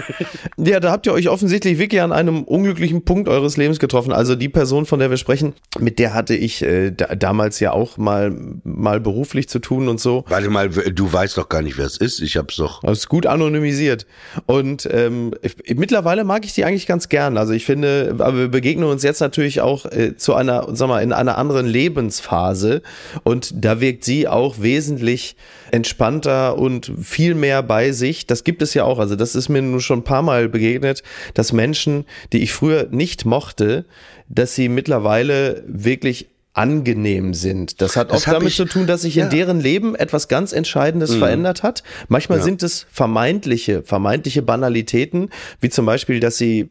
ja, 0.57 0.81
da 0.81 0.91
habt 0.91 1.07
ihr 1.07 1.13
euch 1.13 1.29
offensichtlich 1.29 1.79
wirklich 1.79 2.03
an 2.03 2.13
einem 2.13 2.45
unglücklichen 2.45 3.05
Punkt 3.05 3.29
eures 3.29 3.57
Lebens 3.57 3.79
getroffen. 3.79 4.13
Also 4.13 4.35
die 4.35 4.49
Person, 4.49 4.87
von 4.87 4.99
der 4.99 5.11
wir 5.11 5.17
sprechen, 5.17 5.55
mit 5.79 5.99
der 5.99 6.15
hatte 6.15 6.35
ich 6.35 6.63
äh, 6.63 6.91
da, 6.91 7.15
damals 7.15 7.61
ja 7.61 7.73
auch 7.73 7.97
mal, 7.97 8.33
mal 8.65 9.01
beruflich 9.01 9.49
zu 9.49 9.59
tun 9.59 9.89
und 9.89 10.01
so. 10.01 10.25
Warte 10.29 10.51
mal, 10.51 10.69
du 10.69 11.13
weißt 11.13 11.37
doch 11.39 11.49
gar 11.49 11.63
nicht, 11.63 11.79
wer 11.79 11.87
es 11.87 11.97
ist. 11.97 12.21
Ich 12.21 12.37
hab's 12.37 12.57
doch. 12.57 12.81
Das 12.83 12.99
ist 12.99 13.09
gut 13.09 13.27
anonymisiert. 13.27 14.07
Und 14.47 14.89
ähm, 14.91 15.33
ich, 15.43 15.77
mittlerweile 15.77 16.25
mag 16.25 16.45
ich 16.45 16.55
die 16.55 16.65
eigentlich 16.65 16.87
ganz 16.87 17.09
gern. 17.09 17.37
Also 17.37 17.53
ich 17.53 17.65
finde, 17.65 18.17
aber 18.19 18.37
wir 18.37 18.49
begegnen 18.49 18.89
uns 18.89 19.03
jetzt 19.03 19.21
natürlich 19.21 19.58
auch 19.61 19.87
äh, 19.87 20.17
zu 20.17 20.35
einer, 20.35 20.69
sag 20.73 20.89
mal, 20.89 21.03
in 21.03 21.13
einer 21.13 21.39
anderen 21.39 21.67
Lebensphase 21.67 22.83
und 23.25 23.53
da 23.65 23.81
wirkt 23.81 24.05
sie 24.05 24.29
auch 24.29 24.61
wesentlich 24.61 25.37
entspannter 25.71 26.59
und 26.59 26.93
viel 27.03 27.35
mehr 27.35 27.63
bei 27.63 27.93
sich. 27.93 28.27
Das 28.27 28.45
gibt 28.45 28.63
es 28.63 28.75
ja 28.75 28.85
auch. 28.85 28.99
Also 28.99 29.17
das 29.17 29.35
ist 29.35 29.49
mir 29.49 29.63
nun 29.63 29.81
schon 29.81 30.01
ein 30.01 30.05
paar 30.05 30.23
Mal 30.23 30.49
begegnet, 30.49 31.03
dass 31.35 31.53
Menschen, 31.53 32.05
die 32.33 32.43
ich 32.43 32.53
früher 32.53 32.89
nicht 32.91 33.25
mochte, 33.25 33.85
dass 34.29 34.55
sie 34.55 34.69
mittlerweile 34.69 35.63
wirklich 35.67 36.29
angenehm 36.59 37.35
sind. 37.35 37.81
Das 37.81 37.97
hat 37.97 38.11
das 38.11 38.19
oft 38.19 38.27
damit 38.35 38.49
ich, 38.49 38.57
zu 38.57 38.65
tun, 38.65 38.89
dass 38.89 39.03
sich 39.03 39.15
ja. 39.15 39.25
in 39.25 39.31
deren 39.31 39.61
Leben 39.61 39.95
etwas 39.95 40.27
ganz 40.27 40.53
Entscheidendes 40.53 41.13
mhm. 41.13 41.19
verändert 41.21 41.63
hat. 41.63 41.85
Manchmal 42.09 42.39
ja. 42.39 42.45
sind 42.45 42.65
es 42.65 42.87
vermeintliche, 42.91 43.85
vermeintliche 43.85 44.43
Banalitäten, 44.43 45.31
wie 45.61 45.71
zum 45.71 45.87
Beispiel, 45.87 46.19
dass 46.19 46.37
sie 46.37 46.69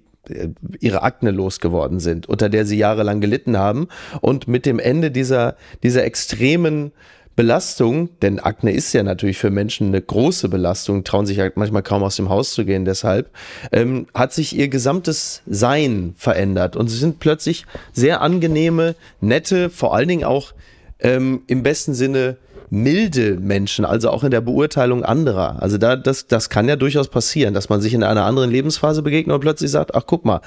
ihre 0.80 1.04
Akne 1.04 1.32
losgeworden 1.32 2.00
sind, 2.00 2.28
unter 2.28 2.50
der 2.50 2.66
sie 2.66 2.78
jahrelang 2.78 3.22
gelitten 3.22 3.58
haben. 3.58 3.88
Und 4.22 4.48
mit 4.48 4.66
dem 4.66 4.80
Ende 4.80 5.12
dieser, 5.12 5.56
dieser 5.84 6.04
extremen 6.04 6.92
Belastung, 7.38 8.10
denn 8.24 8.40
Akne 8.40 8.72
ist 8.72 8.94
ja 8.94 9.04
natürlich 9.04 9.38
für 9.38 9.52
Menschen 9.52 9.90
eine 9.90 10.02
große 10.02 10.50
Belastung, 10.50 11.04
trauen 11.04 11.28
sich 11.28 11.38
ja 11.38 11.50
manchmal 11.54 11.84
kaum 11.84 12.02
aus 12.02 12.16
dem 12.16 12.30
Haus 12.30 12.52
zu 12.54 12.66
gehen, 12.66 12.84
deshalb 12.84 13.30
ähm, 13.72 14.08
hat 14.16 14.34
sich 14.34 14.58
ihr 14.58 14.70
gesamtes 14.70 15.44
Sein 15.46 16.16
verändert 16.18 16.76
und 16.76 16.88
sie 16.88 16.98
sind 16.98 17.20
plötzlich 17.20 17.68
sehr 17.94 18.22
angenehme, 18.22 18.96
nette, 19.22 19.70
vor 19.70 19.94
allen 19.94 20.08
Dingen 20.08 20.24
auch 20.24 20.54
ähm, 21.00 21.44
im 21.46 21.62
besten 21.62 21.94
Sinne 21.94 22.38
milde 22.70 23.38
Menschen, 23.40 23.86
also 23.86 24.10
auch 24.10 24.24
in 24.24 24.32
der 24.32 24.42
Beurteilung 24.42 25.04
anderer. 25.04 25.62
Also 25.62 25.78
da, 25.78 25.96
das, 25.96 26.28
das 26.28 26.50
kann 26.50 26.68
ja 26.68 26.76
durchaus 26.76 27.08
passieren, 27.08 27.54
dass 27.54 27.70
man 27.70 27.82
sich 27.82 27.94
in 27.94 28.04
einer 28.04 28.26
anderen 28.26 28.52
Lebensphase 28.52 29.02
begegnet 29.02 29.34
und 29.34 29.42
plötzlich 29.42 29.72
sagt, 29.72 29.96
ach 29.96 30.04
guck 30.06 30.26
mal, 30.26 30.42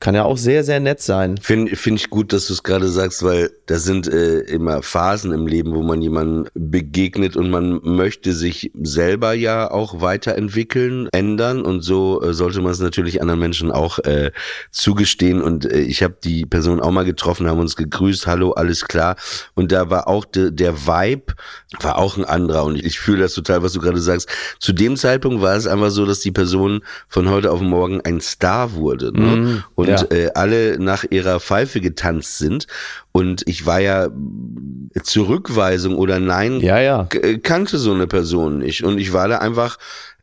kann 0.00 0.14
ja 0.14 0.24
auch 0.24 0.36
sehr, 0.36 0.62
sehr 0.62 0.80
nett 0.80 1.00
sein. 1.00 1.38
Finde 1.38 1.74
find 1.74 1.98
ich 1.98 2.08
gut, 2.08 2.32
dass 2.32 2.46
du 2.46 2.52
es 2.52 2.62
gerade 2.62 2.88
sagst, 2.88 3.22
weil 3.24 3.50
da 3.66 3.78
sind 3.78 4.06
äh, 4.06 4.40
immer 4.40 4.82
Phasen 4.82 5.32
im 5.32 5.46
Leben, 5.46 5.74
wo 5.74 5.82
man 5.82 6.00
jemandem 6.00 6.46
begegnet 6.54 7.36
und 7.36 7.50
man 7.50 7.80
möchte 7.82 8.32
sich 8.32 8.70
selber 8.80 9.32
ja 9.32 9.70
auch 9.70 10.00
weiterentwickeln, 10.00 11.08
ändern 11.12 11.62
und 11.62 11.82
so 11.82 12.22
äh, 12.22 12.32
sollte 12.32 12.60
man 12.60 12.72
es 12.72 12.78
natürlich 12.78 13.20
anderen 13.20 13.40
Menschen 13.40 13.72
auch 13.72 13.98
äh, 14.00 14.30
zugestehen. 14.70 15.42
Und 15.42 15.64
äh, 15.64 15.80
ich 15.80 16.02
habe 16.02 16.16
die 16.22 16.46
Person 16.46 16.80
auch 16.80 16.92
mal 16.92 17.04
getroffen, 17.04 17.48
haben 17.48 17.60
uns 17.60 17.74
gegrüßt, 17.74 18.26
hallo, 18.26 18.52
alles 18.52 18.84
klar. 18.84 19.16
Und 19.54 19.72
da 19.72 19.90
war 19.90 20.06
auch 20.06 20.24
de, 20.24 20.52
der 20.52 20.86
Vibe, 20.86 21.34
war 21.80 21.98
auch 21.98 22.16
ein 22.16 22.24
anderer. 22.24 22.64
Und 22.64 22.76
ich 22.76 23.00
fühle 23.00 23.22
das 23.22 23.34
total, 23.34 23.62
was 23.62 23.72
du 23.72 23.80
gerade 23.80 24.00
sagst. 24.00 24.28
Zu 24.60 24.72
dem 24.72 24.96
Zeitpunkt 24.96 25.42
war 25.42 25.56
es 25.56 25.66
einfach 25.66 25.90
so, 25.90 26.06
dass 26.06 26.20
die 26.20 26.30
Person 26.30 26.84
von 27.08 27.28
heute 27.28 27.50
auf 27.50 27.60
morgen 27.60 28.00
ein 28.02 28.20
Star 28.20 28.74
wurde. 28.74 29.12
Ne? 29.12 29.36
Mhm. 29.36 29.64
Und 29.78 29.86
ja. 29.86 30.02
äh, 30.10 30.30
alle 30.34 30.76
nach 30.80 31.04
ihrer 31.08 31.38
Pfeife 31.38 31.80
getanzt 31.80 32.38
sind. 32.38 32.66
Und 33.12 33.46
ich 33.46 33.64
war 33.64 33.78
ja 33.78 34.08
Zurückweisung 35.04 35.94
oder 35.94 36.18
Nein, 36.18 36.58
ja, 36.58 36.80
ja. 36.80 37.06
Äh, 37.12 37.38
kannte 37.38 37.78
so 37.78 37.92
eine 37.92 38.08
Person 38.08 38.58
nicht. 38.58 38.82
Und 38.82 38.98
ich 38.98 39.12
war 39.12 39.28
da 39.28 39.38
einfach 39.38 39.78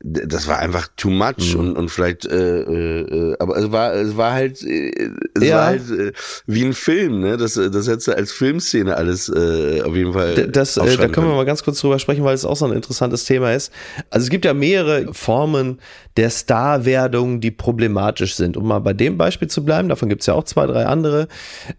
das 0.07 0.47
war 0.47 0.59
einfach 0.59 0.87
too 0.95 1.09
much 1.09 1.53
mhm. 1.53 1.59
und, 1.59 1.77
und 1.77 1.89
vielleicht, 1.89 2.25
äh, 2.27 2.61
äh, 2.61 3.35
aber 3.39 3.57
es 3.57 3.71
war, 3.71 3.93
es 3.93 4.15
war 4.15 4.33
halt, 4.33 4.61
äh, 4.61 5.09
es 5.33 5.43
ja. 5.43 5.57
war 5.57 5.65
halt 5.65 5.89
äh, 5.89 6.11
wie 6.45 6.63
ein 6.63 6.73
Film, 6.73 7.21
ne? 7.21 7.37
Das, 7.37 7.55
das 7.55 7.87
hättest 7.87 8.07
du 8.07 8.15
als 8.15 8.31
Filmszene 8.31 8.95
alles 8.95 9.29
äh, 9.29 9.81
auf 9.81 9.95
jeden 9.95 10.13
Fall. 10.13 10.47
Das, 10.47 10.77
äh, 10.77 10.97
da 10.97 11.07
können 11.07 11.27
wir 11.27 11.35
mal 11.35 11.45
ganz 11.45 11.63
kurz 11.63 11.79
drüber 11.79 11.97
sprechen, 11.97 12.23
weil 12.23 12.35
es 12.35 12.45
auch 12.45 12.55
so 12.55 12.65
ein 12.65 12.73
interessantes 12.73 13.25
Thema 13.25 13.53
ist. 13.53 13.71
Also 14.11 14.25
es 14.25 14.29
gibt 14.29 14.45
ja 14.45 14.53
mehrere 14.53 15.11
Formen 15.11 15.79
der 16.17 16.29
Starwerdung, 16.29 17.41
die 17.41 17.51
problematisch 17.51 18.35
sind. 18.35 18.57
Um 18.57 18.67
mal 18.67 18.79
bei 18.79 18.93
dem 18.93 19.17
Beispiel 19.17 19.49
zu 19.49 19.65
bleiben, 19.65 19.89
davon 19.89 20.07
gibt 20.07 20.21
es 20.21 20.27
ja 20.27 20.33
auch 20.33 20.45
zwei, 20.45 20.65
drei 20.65 20.85
andere, 20.85 21.27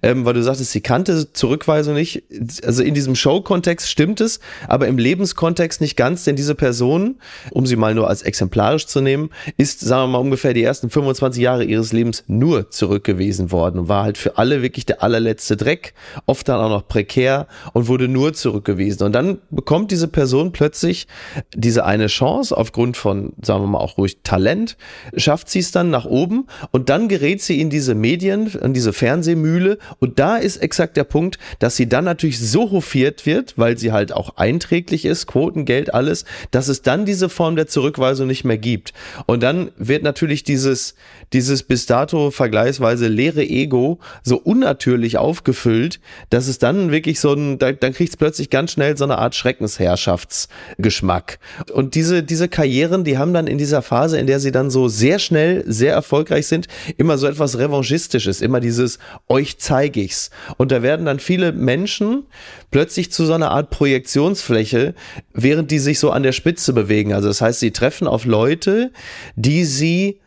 ähm, 0.02 0.24
weil 0.24 0.34
du 0.34 0.42
sagtest, 0.42 0.72
sie 0.72 0.82
kannte 0.82 1.32
Zurückweisung 1.32 1.94
nicht. 1.94 2.24
Also 2.64 2.82
in 2.82 2.94
diesem 2.94 3.14
Show-Kontext 3.14 3.88
stimmt 3.88 4.20
es, 4.20 4.40
aber 4.68 4.88
im 4.88 4.98
Lebenskontext 4.98 5.80
nicht 5.80 5.96
ganz, 5.96 6.24
denn 6.24 6.36
diese 6.36 6.54
Person, 6.54 7.16
um 7.50 7.66
sie 7.66 7.76
mal 7.76 7.94
nur 7.94 8.08
als 8.08 8.15
als 8.16 8.22
exemplarisch 8.22 8.86
zu 8.86 9.02
nehmen, 9.02 9.28
ist, 9.58 9.80
sagen 9.80 10.04
wir 10.04 10.18
mal, 10.18 10.18
ungefähr 10.18 10.54
die 10.54 10.62
ersten 10.62 10.88
25 10.88 11.42
Jahre 11.42 11.64
ihres 11.64 11.92
Lebens 11.92 12.24
nur 12.28 12.70
zurückgewiesen 12.70 13.52
worden 13.52 13.80
und 13.80 13.88
war 13.88 14.04
halt 14.04 14.16
für 14.16 14.38
alle 14.38 14.62
wirklich 14.62 14.86
der 14.86 15.02
allerletzte 15.02 15.56
Dreck, 15.56 15.92
oft 16.24 16.48
dann 16.48 16.60
auch 16.60 16.70
noch 16.70 16.88
prekär 16.88 17.46
und 17.74 17.88
wurde 17.88 18.08
nur 18.08 18.32
zurückgewiesen. 18.32 19.04
Und 19.04 19.12
dann 19.12 19.38
bekommt 19.50 19.90
diese 19.90 20.08
Person 20.08 20.52
plötzlich 20.52 21.08
diese 21.54 21.84
eine 21.84 22.06
Chance 22.06 22.56
aufgrund 22.56 22.96
von, 22.96 23.34
sagen 23.42 23.62
wir 23.64 23.68
mal, 23.68 23.78
auch 23.78 23.98
ruhig 23.98 24.20
Talent, 24.22 24.78
schafft 25.14 25.50
sie 25.50 25.58
es 25.58 25.72
dann 25.72 25.90
nach 25.90 26.06
oben 26.06 26.46
und 26.70 26.88
dann 26.88 27.08
gerät 27.08 27.42
sie 27.42 27.60
in 27.60 27.68
diese 27.68 27.94
Medien, 27.94 28.46
in 28.46 28.72
diese 28.72 28.94
Fernsehmühle 28.94 29.76
und 29.98 30.18
da 30.18 30.36
ist 30.36 30.56
exakt 30.56 30.96
der 30.96 31.04
Punkt, 31.04 31.38
dass 31.58 31.76
sie 31.76 31.86
dann 31.88 32.04
natürlich 32.04 32.38
so 32.38 32.70
hofiert 32.70 33.26
wird, 33.26 33.58
weil 33.58 33.76
sie 33.76 33.92
halt 33.92 34.12
auch 34.12 34.36
einträglich 34.36 35.04
ist, 35.04 35.26
Quotengeld, 35.26 35.92
alles, 35.92 36.24
dass 36.50 36.68
es 36.68 36.80
dann 36.80 37.04
diese 37.04 37.28
Form 37.28 37.56
der 37.56 37.66
Zurückweisung 37.66 37.95
vergleichsweise 37.96 38.26
nicht 38.26 38.44
mehr 38.44 38.58
gibt. 38.58 38.92
Und 39.26 39.42
dann 39.42 39.70
wird 39.76 40.02
natürlich 40.02 40.44
dieses, 40.44 40.94
dieses 41.32 41.62
bis 41.62 41.86
dato 41.86 42.30
vergleichsweise 42.30 43.08
leere 43.08 43.42
Ego 43.42 43.98
so 44.22 44.36
unnatürlich 44.36 45.18
aufgefüllt, 45.18 46.00
dass 46.30 46.46
es 46.46 46.58
dann 46.58 46.90
wirklich 46.90 47.20
so 47.20 47.32
ein, 47.32 47.58
da, 47.58 47.72
dann 47.72 47.92
kriegt 47.92 48.10
es 48.10 48.16
plötzlich 48.16 48.50
ganz 48.50 48.72
schnell 48.72 48.96
so 48.96 49.04
eine 49.04 49.18
Art 49.18 49.34
Schreckensherrschaftsgeschmack. 49.34 51.38
Und 51.72 51.94
diese, 51.94 52.22
diese 52.22 52.48
Karrieren, 52.48 53.04
die 53.04 53.18
haben 53.18 53.34
dann 53.34 53.46
in 53.46 53.58
dieser 53.58 53.82
Phase, 53.82 54.18
in 54.18 54.26
der 54.26 54.40
sie 54.40 54.52
dann 54.52 54.70
so 54.70 54.88
sehr 54.88 55.18
schnell, 55.18 55.64
sehr 55.66 55.92
erfolgreich 55.92 56.46
sind, 56.46 56.68
immer 56.96 57.18
so 57.18 57.26
etwas 57.26 57.58
Revanchistisches, 57.58 58.40
immer 58.40 58.60
dieses, 58.60 58.98
euch 59.28 59.58
zeige 59.58 60.00
ich's. 60.00 60.30
Und 60.56 60.72
da 60.72 60.82
werden 60.82 61.06
dann 61.06 61.18
viele 61.18 61.52
Menschen 61.52 62.24
plötzlich 62.70 63.10
zu 63.10 63.24
so 63.24 63.32
einer 63.32 63.50
Art 63.50 63.70
Projektionsfläche, 63.70 64.94
während 65.32 65.70
die 65.70 65.78
sich 65.78 65.98
so 65.98 66.10
an 66.10 66.22
der 66.22 66.32
Spitze 66.32 66.72
bewegen. 66.72 67.12
Also 67.12 67.28
das 67.28 67.40
heißt, 67.40 67.60
sie 67.60 67.70
treffen 67.70 67.85
treffen 67.86 68.08
auf 68.08 68.24
Leute, 68.24 68.90
die 69.36 69.64
sie 69.64 70.18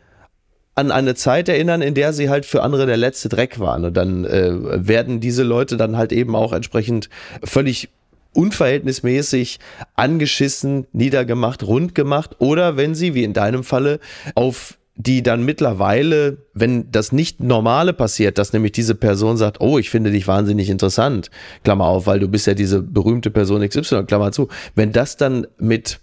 an 0.75 0.91
eine 0.91 1.13
Zeit 1.13 1.49
erinnern, 1.49 1.81
in 1.81 1.93
der 1.93 2.13
sie 2.13 2.29
halt 2.29 2.45
für 2.45 2.63
andere 2.63 2.85
der 2.85 2.95
letzte 2.95 3.27
Dreck 3.27 3.59
waren. 3.59 3.83
Und 3.83 3.97
dann 3.97 4.23
äh, 4.23 4.87
werden 4.87 5.19
diese 5.19 5.43
Leute 5.43 5.75
dann 5.75 5.97
halt 5.97 6.13
eben 6.13 6.37
auch 6.37 6.53
entsprechend 6.53 7.09
völlig 7.43 7.89
unverhältnismäßig 8.33 9.59
angeschissen, 9.97 10.87
niedergemacht, 10.93 11.63
rund 11.63 11.95
gemacht. 11.95 12.37
Oder 12.39 12.77
wenn 12.77 12.95
sie, 12.95 13.13
wie 13.13 13.25
in 13.25 13.33
deinem 13.33 13.65
Falle, 13.65 13.99
auf 14.35 14.77
die 14.95 15.21
dann 15.21 15.43
mittlerweile, 15.43 16.37
wenn 16.53 16.89
das 16.91 17.11
nicht 17.11 17.41
Normale 17.41 17.91
passiert, 17.91 18.37
dass 18.37 18.53
nämlich 18.53 18.71
diese 18.71 18.95
Person 18.95 19.35
sagt, 19.35 19.59
oh, 19.59 19.79
ich 19.79 19.89
finde 19.89 20.11
dich 20.11 20.27
wahnsinnig 20.27 20.69
interessant, 20.69 21.29
Klammer 21.65 21.85
auf, 21.85 22.07
weil 22.07 22.19
du 22.21 22.29
bist 22.29 22.47
ja 22.47 22.53
diese 22.53 22.81
berühmte 22.81 23.31
Person 23.31 23.67
XY, 23.67 24.05
Klammer 24.05 24.31
zu, 24.31 24.47
wenn 24.75 24.93
das 24.93 25.17
dann 25.17 25.45
mit 25.57 25.99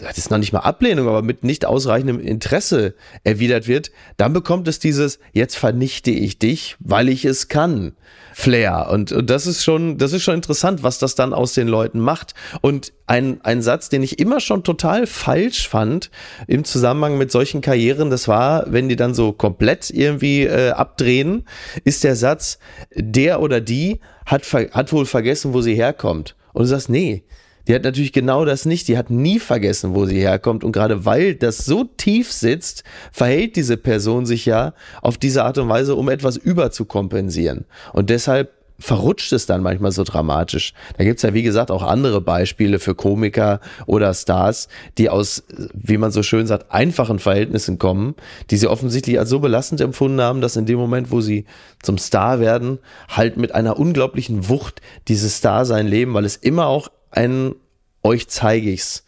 das 0.00 0.18
ist 0.18 0.30
noch 0.30 0.38
nicht 0.38 0.52
mal 0.52 0.60
Ablehnung, 0.60 1.08
aber 1.08 1.22
mit 1.22 1.44
nicht 1.44 1.64
ausreichendem 1.64 2.20
Interesse 2.20 2.94
erwidert 3.24 3.66
wird, 3.66 3.90
dann 4.16 4.32
bekommt 4.32 4.68
es 4.68 4.78
dieses, 4.78 5.18
jetzt 5.32 5.56
vernichte 5.56 6.10
ich 6.10 6.38
dich, 6.38 6.76
weil 6.80 7.08
ich 7.08 7.24
es 7.24 7.48
kann. 7.48 7.92
Flair. 8.38 8.88
Und, 8.90 9.12
und 9.12 9.30
das 9.30 9.46
ist 9.46 9.64
schon, 9.64 9.96
das 9.96 10.12
ist 10.12 10.22
schon 10.22 10.34
interessant, 10.34 10.82
was 10.82 10.98
das 10.98 11.14
dann 11.14 11.32
aus 11.32 11.54
den 11.54 11.68
Leuten 11.68 12.00
macht. 12.00 12.34
Und 12.60 12.92
ein, 13.06 13.40
ein 13.42 13.62
Satz, 13.62 13.88
den 13.88 14.02
ich 14.02 14.18
immer 14.18 14.40
schon 14.40 14.62
total 14.62 15.06
falsch 15.06 15.66
fand 15.66 16.10
im 16.46 16.64
Zusammenhang 16.64 17.16
mit 17.16 17.32
solchen 17.32 17.62
Karrieren, 17.62 18.10
das 18.10 18.28
war, 18.28 18.70
wenn 18.70 18.90
die 18.90 18.96
dann 18.96 19.14
so 19.14 19.32
komplett 19.32 19.88
irgendwie 19.88 20.42
äh, 20.42 20.72
abdrehen, 20.72 21.46
ist 21.84 22.04
der 22.04 22.14
Satz, 22.14 22.58
der 22.94 23.40
oder 23.40 23.62
die 23.62 24.00
hat, 24.26 24.42
hat 24.52 24.92
wohl 24.92 25.06
vergessen, 25.06 25.54
wo 25.54 25.62
sie 25.62 25.74
herkommt. 25.74 26.36
Und 26.52 26.64
du 26.64 26.68
sagst, 26.68 26.90
nee, 26.90 27.24
die 27.66 27.74
hat 27.74 27.84
natürlich 27.84 28.12
genau 28.12 28.44
das 28.44 28.64
nicht. 28.64 28.88
Die 28.88 28.96
hat 28.96 29.10
nie 29.10 29.38
vergessen, 29.38 29.94
wo 29.94 30.06
sie 30.06 30.20
herkommt. 30.20 30.64
Und 30.64 30.72
gerade 30.72 31.04
weil 31.04 31.34
das 31.34 31.58
so 31.58 31.84
tief 31.84 32.32
sitzt, 32.32 32.84
verhält 33.12 33.56
diese 33.56 33.76
Person 33.76 34.26
sich 34.26 34.46
ja 34.46 34.74
auf 35.02 35.18
diese 35.18 35.44
Art 35.44 35.58
und 35.58 35.68
Weise, 35.68 35.94
um 35.94 36.08
etwas 36.08 36.36
überzukompensieren. 36.36 37.64
Und 37.92 38.10
deshalb 38.10 38.52
verrutscht 38.78 39.32
es 39.32 39.46
dann 39.46 39.62
manchmal 39.62 39.92
so 39.92 40.04
dramatisch. 40.04 40.74
Da 40.98 41.04
gibt's 41.04 41.22
ja, 41.22 41.34
wie 41.34 41.42
gesagt, 41.42 41.70
auch 41.70 41.82
andere 41.82 42.20
Beispiele 42.20 42.78
für 42.78 42.94
Komiker 42.94 43.60
oder 43.86 44.12
Stars, 44.12 44.68
die 44.98 45.08
aus, 45.08 45.44
wie 45.72 45.96
man 45.96 46.10
so 46.10 46.22
schön 46.22 46.46
sagt, 46.46 46.70
einfachen 46.70 47.18
Verhältnissen 47.18 47.78
kommen, 47.78 48.14
die 48.50 48.56
sie 48.56 48.66
offensichtlich 48.66 49.18
als 49.18 49.30
so 49.30 49.40
belastend 49.40 49.80
empfunden 49.80 50.20
haben, 50.20 50.40
dass 50.40 50.56
in 50.56 50.66
dem 50.66 50.78
Moment, 50.78 51.10
wo 51.10 51.20
sie 51.20 51.46
zum 51.82 51.98
Star 51.98 52.40
werden, 52.40 52.78
halt 53.08 53.36
mit 53.36 53.54
einer 53.54 53.78
unglaublichen 53.78 54.48
Wucht 54.48 54.80
dieses 55.08 55.38
Star 55.38 55.64
sein 55.64 55.86
leben, 55.86 56.14
weil 56.14 56.24
es 56.24 56.36
immer 56.36 56.66
auch 56.66 56.88
ein 57.16 57.54
euch 58.02 58.28
zeige 58.28 58.70
ich's. 58.70 59.04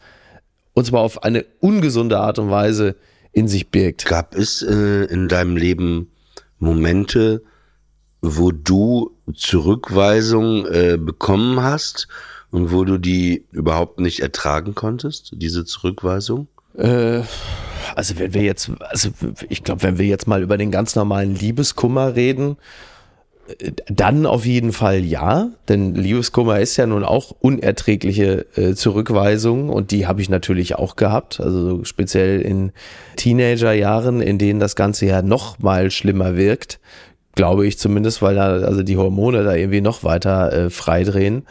Und 0.74 0.86
zwar 0.86 1.00
auf 1.00 1.22
eine 1.22 1.44
ungesunde 1.60 2.18
Art 2.18 2.38
und 2.38 2.50
Weise 2.50 2.96
in 3.32 3.48
sich 3.48 3.70
birgt. 3.70 4.06
Gab 4.06 4.34
es 4.34 4.62
äh, 4.62 5.04
in 5.04 5.28
deinem 5.28 5.56
Leben 5.56 6.10
Momente, 6.58 7.42
wo 8.20 8.50
du 8.50 9.16
Zurückweisung 9.34 10.66
äh, 10.66 10.98
bekommen 10.98 11.62
hast 11.62 12.08
und 12.50 12.72
wo 12.72 12.84
du 12.84 12.98
die 12.98 13.46
überhaupt 13.52 14.00
nicht 14.00 14.20
ertragen 14.20 14.74
konntest, 14.74 15.32
diese 15.36 15.64
Zurückweisung? 15.64 16.48
Äh, 16.76 17.22
also 17.94 18.18
wenn 18.18 18.34
wir 18.34 18.42
jetzt, 18.42 18.70
also 18.80 19.10
ich 19.48 19.64
glaube, 19.64 19.82
wenn 19.82 19.98
wir 19.98 20.06
jetzt 20.06 20.26
mal 20.26 20.42
über 20.42 20.56
den 20.58 20.70
ganz 20.70 20.96
normalen 20.96 21.34
Liebeskummer 21.34 22.14
reden, 22.14 22.56
dann 23.86 24.26
auf 24.26 24.44
jeden 24.44 24.72
Fall 24.72 25.04
ja, 25.04 25.48
denn 25.68 25.94
Liebeskummer 25.94 26.60
ist 26.60 26.76
ja 26.76 26.86
nun 26.86 27.04
auch 27.04 27.34
unerträgliche 27.40 28.46
äh, 28.56 28.74
Zurückweisung 28.74 29.70
und 29.70 29.90
die 29.90 30.06
habe 30.06 30.20
ich 30.20 30.28
natürlich 30.28 30.74
auch 30.76 30.96
gehabt, 30.96 31.40
also 31.40 31.82
speziell 31.84 32.40
in 32.42 32.72
Teenagerjahren, 33.16 34.20
in 34.20 34.38
denen 34.38 34.60
das 34.60 34.76
Ganze 34.76 35.06
ja 35.06 35.22
noch 35.22 35.58
mal 35.58 35.90
schlimmer 35.90 36.36
wirkt, 36.36 36.78
glaube 37.34 37.66
ich 37.66 37.78
zumindest, 37.78 38.20
weil 38.20 38.34
da 38.34 38.58
also 38.58 38.82
die 38.82 38.96
Hormone 38.96 39.44
da 39.44 39.54
irgendwie 39.54 39.80
noch 39.80 40.04
weiter 40.04 40.52
äh, 40.52 40.70
freidrehen. 40.70 41.46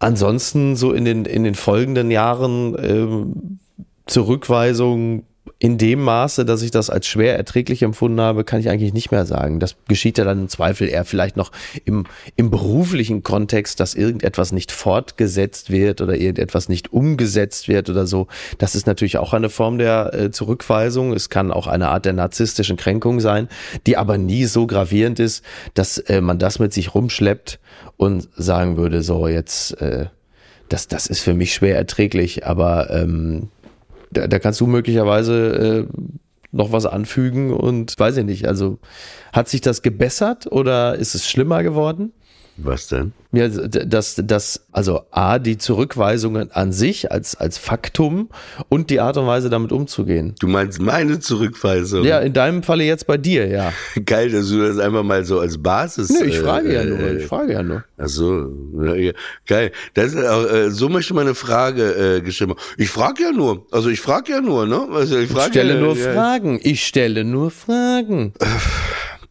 Ansonsten 0.00 0.74
so 0.74 0.92
in 0.92 1.04
den 1.04 1.26
in 1.26 1.44
den 1.44 1.54
folgenden 1.54 2.10
Jahren 2.10 2.76
ähm, 2.82 3.58
Zurückweisung 4.06 5.22
in 5.62 5.78
dem 5.78 6.00
Maße, 6.00 6.44
dass 6.44 6.62
ich 6.62 6.72
das 6.72 6.90
als 6.90 7.06
schwer 7.06 7.36
erträglich 7.36 7.82
empfunden 7.82 8.20
habe, 8.20 8.42
kann 8.42 8.58
ich 8.58 8.68
eigentlich 8.68 8.92
nicht 8.92 9.12
mehr 9.12 9.26
sagen. 9.26 9.60
Das 9.60 9.76
geschieht 9.86 10.18
ja 10.18 10.24
dann 10.24 10.40
im 10.40 10.48
Zweifel 10.48 10.88
eher 10.88 11.04
vielleicht 11.04 11.36
noch 11.36 11.52
im, 11.84 12.04
im 12.34 12.50
beruflichen 12.50 13.22
Kontext, 13.22 13.78
dass 13.78 13.94
irgendetwas 13.94 14.50
nicht 14.50 14.72
fortgesetzt 14.72 15.70
wird 15.70 16.00
oder 16.00 16.16
irgendetwas 16.16 16.68
nicht 16.68 16.92
umgesetzt 16.92 17.68
wird 17.68 17.88
oder 17.88 18.08
so. 18.08 18.26
Das 18.58 18.74
ist 18.74 18.88
natürlich 18.88 19.18
auch 19.18 19.34
eine 19.34 19.50
Form 19.50 19.78
der 19.78 20.12
äh, 20.12 20.30
Zurückweisung. 20.32 21.12
Es 21.12 21.30
kann 21.30 21.52
auch 21.52 21.68
eine 21.68 21.90
Art 21.90 22.06
der 22.06 22.14
narzisstischen 22.14 22.76
Kränkung 22.76 23.20
sein, 23.20 23.48
die 23.86 23.96
aber 23.96 24.18
nie 24.18 24.46
so 24.46 24.66
gravierend 24.66 25.20
ist, 25.20 25.44
dass 25.74 25.96
äh, 25.98 26.20
man 26.20 26.40
das 26.40 26.58
mit 26.58 26.72
sich 26.72 26.92
rumschleppt 26.92 27.60
und 27.96 28.28
sagen 28.34 28.76
würde, 28.76 29.04
so 29.04 29.28
jetzt, 29.28 29.80
äh, 29.80 30.06
das, 30.68 30.88
das 30.88 31.06
ist 31.06 31.20
für 31.20 31.34
mich 31.34 31.54
schwer 31.54 31.76
erträglich, 31.76 32.44
aber 32.44 32.90
ähm, 32.90 33.50
da, 34.12 34.26
da 34.26 34.38
kannst 34.38 34.60
du 34.60 34.66
möglicherweise 34.66 35.88
äh, 35.88 35.96
noch 36.52 36.70
was 36.70 36.86
anfügen 36.86 37.52
und 37.52 37.98
weiß 37.98 38.18
ich 38.18 38.24
nicht. 38.24 38.46
Also 38.46 38.78
hat 39.32 39.48
sich 39.48 39.60
das 39.60 39.82
gebessert 39.82 40.46
oder 40.50 40.96
ist 40.96 41.14
es 41.14 41.28
schlimmer 41.28 41.62
geworden? 41.62 42.12
Was 42.56 42.88
denn? 42.88 43.12
Ja, 43.34 43.48
dass, 43.48 44.20
dass, 44.22 44.66
also 44.72 45.04
A, 45.10 45.38
die 45.38 45.56
Zurückweisungen 45.56 46.52
an 46.52 46.70
sich 46.70 47.10
als, 47.10 47.34
als 47.34 47.56
Faktum 47.56 48.28
und 48.68 48.90
die 48.90 49.00
Art 49.00 49.16
und 49.16 49.26
Weise 49.26 49.48
damit 49.48 49.72
umzugehen. 49.72 50.34
Du 50.38 50.48
meinst 50.48 50.78
meine 50.82 51.18
Zurückweisung? 51.18 52.04
Ja, 52.04 52.18
in 52.18 52.34
deinem 52.34 52.62
Falle 52.62 52.84
jetzt 52.84 53.06
bei 53.06 53.16
dir, 53.16 53.46
ja. 53.48 53.72
Geil, 54.04 54.30
dass 54.30 54.50
du 54.50 54.58
das 54.58 54.78
einfach 54.78 55.02
mal 55.02 55.24
so 55.24 55.40
als 55.40 55.56
Basis. 55.62 56.10
Nee, 56.10 56.28
ich 56.28 56.40
frage 56.40 56.68
äh, 56.68 56.74
ja 56.74 56.84
nur, 56.84 57.16
ich 57.16 57.26
frage 57.26 57.54
ja 57.54 57.62
nur. 57.62 57.84
Ach 57.96 58.08
so, 58.08 58.50
ja, 58.82 59.12
geil. 59.46 59.72
Das 59.94 60.12
ist 60.12 60.26
auch, 60.26 60.44
äh, 60.44 60.70
so 60.70 60.90
möchte 60.90 61.14
man 61.14 61.26
eine 61.26 61.34
Frage 61.34 62.16
äh, 62.16 62.20
gestellt 62.20 62.52
Ich 62.76 62.90
frage 62.90 63.22
ja 63.22 63.32
nur, 63.32 63.66
also 63.70 63.88
ich 63.88 64.00
frage 64.00 64.32
ja 64.32 64.40
nur, 64.42 64.66
ne? 64.66 64.88
Also 64.92 65.18
ich, 65.18 65.30
frage 65.30 65.46
ich 65.46 65.52
stelle 65.52 65.74
ja, 65.74 65.80
nur 65.80 65.96
ja. 65.96 66.12
Fragen, 66.12 66.60
ich 66.62 66.86
stelle 66.86 67.24
nur 67.24 67.50
Fragen. 67.50 68.34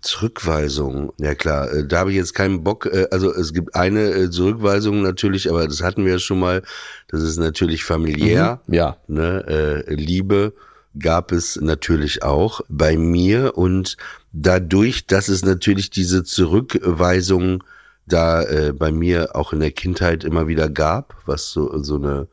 Zurückweisung, 0.02 1.14
ja 1.20 1.36
klar, 1.36 1.72
äh, 1.72 1.88
da 1.88 2.00
habe 2.00 2.12
ich 2.12 2.18
jetzt 2.18 2.34
keinen 2.34 2.64
Bock. 2.64 2.86
äh, 2.86 3.08
Also 3.12 3.34
es 3.34 3.54
gibt 3.54 3.76
eine 3.76 4.10
äh, 4.12 4.30
Zurückweisung 4.30 5.02
natürlich, 5.02 5.50
aber 5.50 5.68
das 5.68 5.82
hatten 5.84 6.06
wir 6.06 6.14
ja 6.14 6.20
schon 6.20 6.40
mal. 6.40 6.64
Das 7.08 7.22
ist 7.22 7.38
natürlich 7.38 7.84
familiär. 7.84 8.62
Mhm, 8.68 8.74
ja. 8.74 8.98
Ne? 9.08 9.84
Liebe 9.88 10.54
gab 10.98 11.32
es 11.32 11.56
natürlich 11.62 12.24
auch 12.24 12.62
bei 12.68 12.98
mir 12.98 13.58
und 13.58 13.98
dadurch, 14.34 15.08
dass 15.08 15.28
es 15.28 15.44
natürlich 15.46 15.90
diese 15.90 16.24
Zurückweisung 16.24 17.64
da 18.08 18.44
äh, 18.44 18.74
bei 18.74 18.92
mir 18.92 19.36
auch 19.36 19.54
in 19.54 19.60
der 19.60 19.72
Kindheit 19.72 20.24
immer 20.24 20.48
wieder 20.48 20.70
gab, 20.70 21.16
was 21.26 21.52
so 21.52 21.82
so 21.82 21.96
eine 21.96 22.28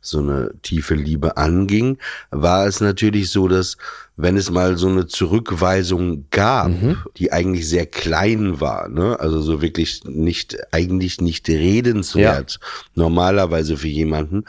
so 0.00 0.18
eine 0.18 0.50
tiefe 0.60 0.94
Liebe 0.94 1.38
anging, 1.38 1.96
war 2.30 2.66
es 2.66 2.82
natürlich 2.82 3.30
so, 3.30 3.48
dass 3.48 3.78
wenn 4.16 4.36
es 4.36 4.50
mal 4.50 4.76
so 4.76 4.86
eine 4.88 5.06
Zurückweisung 5.06 6.26
gab, 6.30 6.68
Mhm. 6.68 6.96
die 7.16 7.32
eigentlich 7.32 7.68
sehr 7.68 7.86
klein 7.86 8.60
war, 8.60 8.88
ne, 8.88 9.18
also 9.18 9.40
so 9.40 9.60
wirklich 9.60 10.02
nicht, 10.04 10.56
eigentlich 10.72 11.20
nicht 11.20 11.48
redenswert, 11.48 12.60
normalerweise 12.94 13.76
für 13.76 13.88
jemanden, 13.88 14.44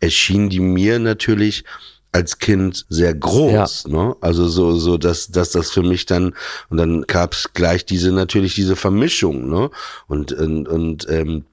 erschien 0.00 0.48
die 0.48 0.60
mir 0.60 0.98
natürlich 0.98 1.64
als 2.12 2.38
Kind 2.38 2.86
sehr 2.88 3.14
groß, 3.14 3.86
ne? 3.86 4.16
Also 4.20 4.48
so 4.48 4.74
so 4.76 4.98
dass 4.98 5.28
dass 5.28 5.52
das 5.52 5.70
für 5.70 5.82
mich 5.82 6.06
dann 6.06 6.34
und 6.68 6.78
dann 6.78 7.02
gab's 7.02 7.50
gleich 7.54 7.84
diese 7.86 8.10
natürlich 8.10 8.54
diese 8.56 8.74
Vermischung, 8.74 9.48
ne? 9.48 9.70
Und 10.08 10.32
und, 10.32 10.66
und 10.66 11.06
ähm, 11.08 11.44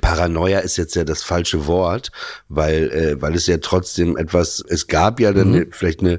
Paranoia 0.00 0.60
ist 0.60 0.76
jetzt 0.78 0.94
ja 0.96 1.04
das 1.04 1.22
falsche 1.22 1.66
Wort, 1.66 2.10
weil 2.48 2.90
äh, 2.90 3.22
weil 3.22 3.34
es 3.34 3.46
ja 3.46 3.58
trotzdem 3.58 4.16
etwas 4.16 4.64
es 4.68 4.86
gab 4.88 5.20
ja 5.20 5.32
dann 5.32 5.52
Mhm. 5.52 5.66
vielleicht 5.70 6.00
eine 6.00 6.18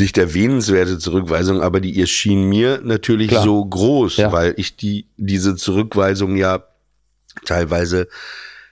nicht 0.00 0.18
erwähnenswerte 0.18 0.98
Zurückweisung, 0.98 1.60
aber 1.62 1.80
die 1.80 2.00
erschien 2.00 2.48
mir 2.48 2.80
natürlich 2.82 3.28
Klar. 3.28 3.44
so 3.44 3.64
groß, 3.64 4.16
Ja. 4.16 4.32
weil 4.32 4.54
ich 4.56 4.76
die 4.76 5.06
diese 5.16 5.56
Zurückweisung 5.56 6.36
ja 6.36 6.64
teilweise 7.44 8.08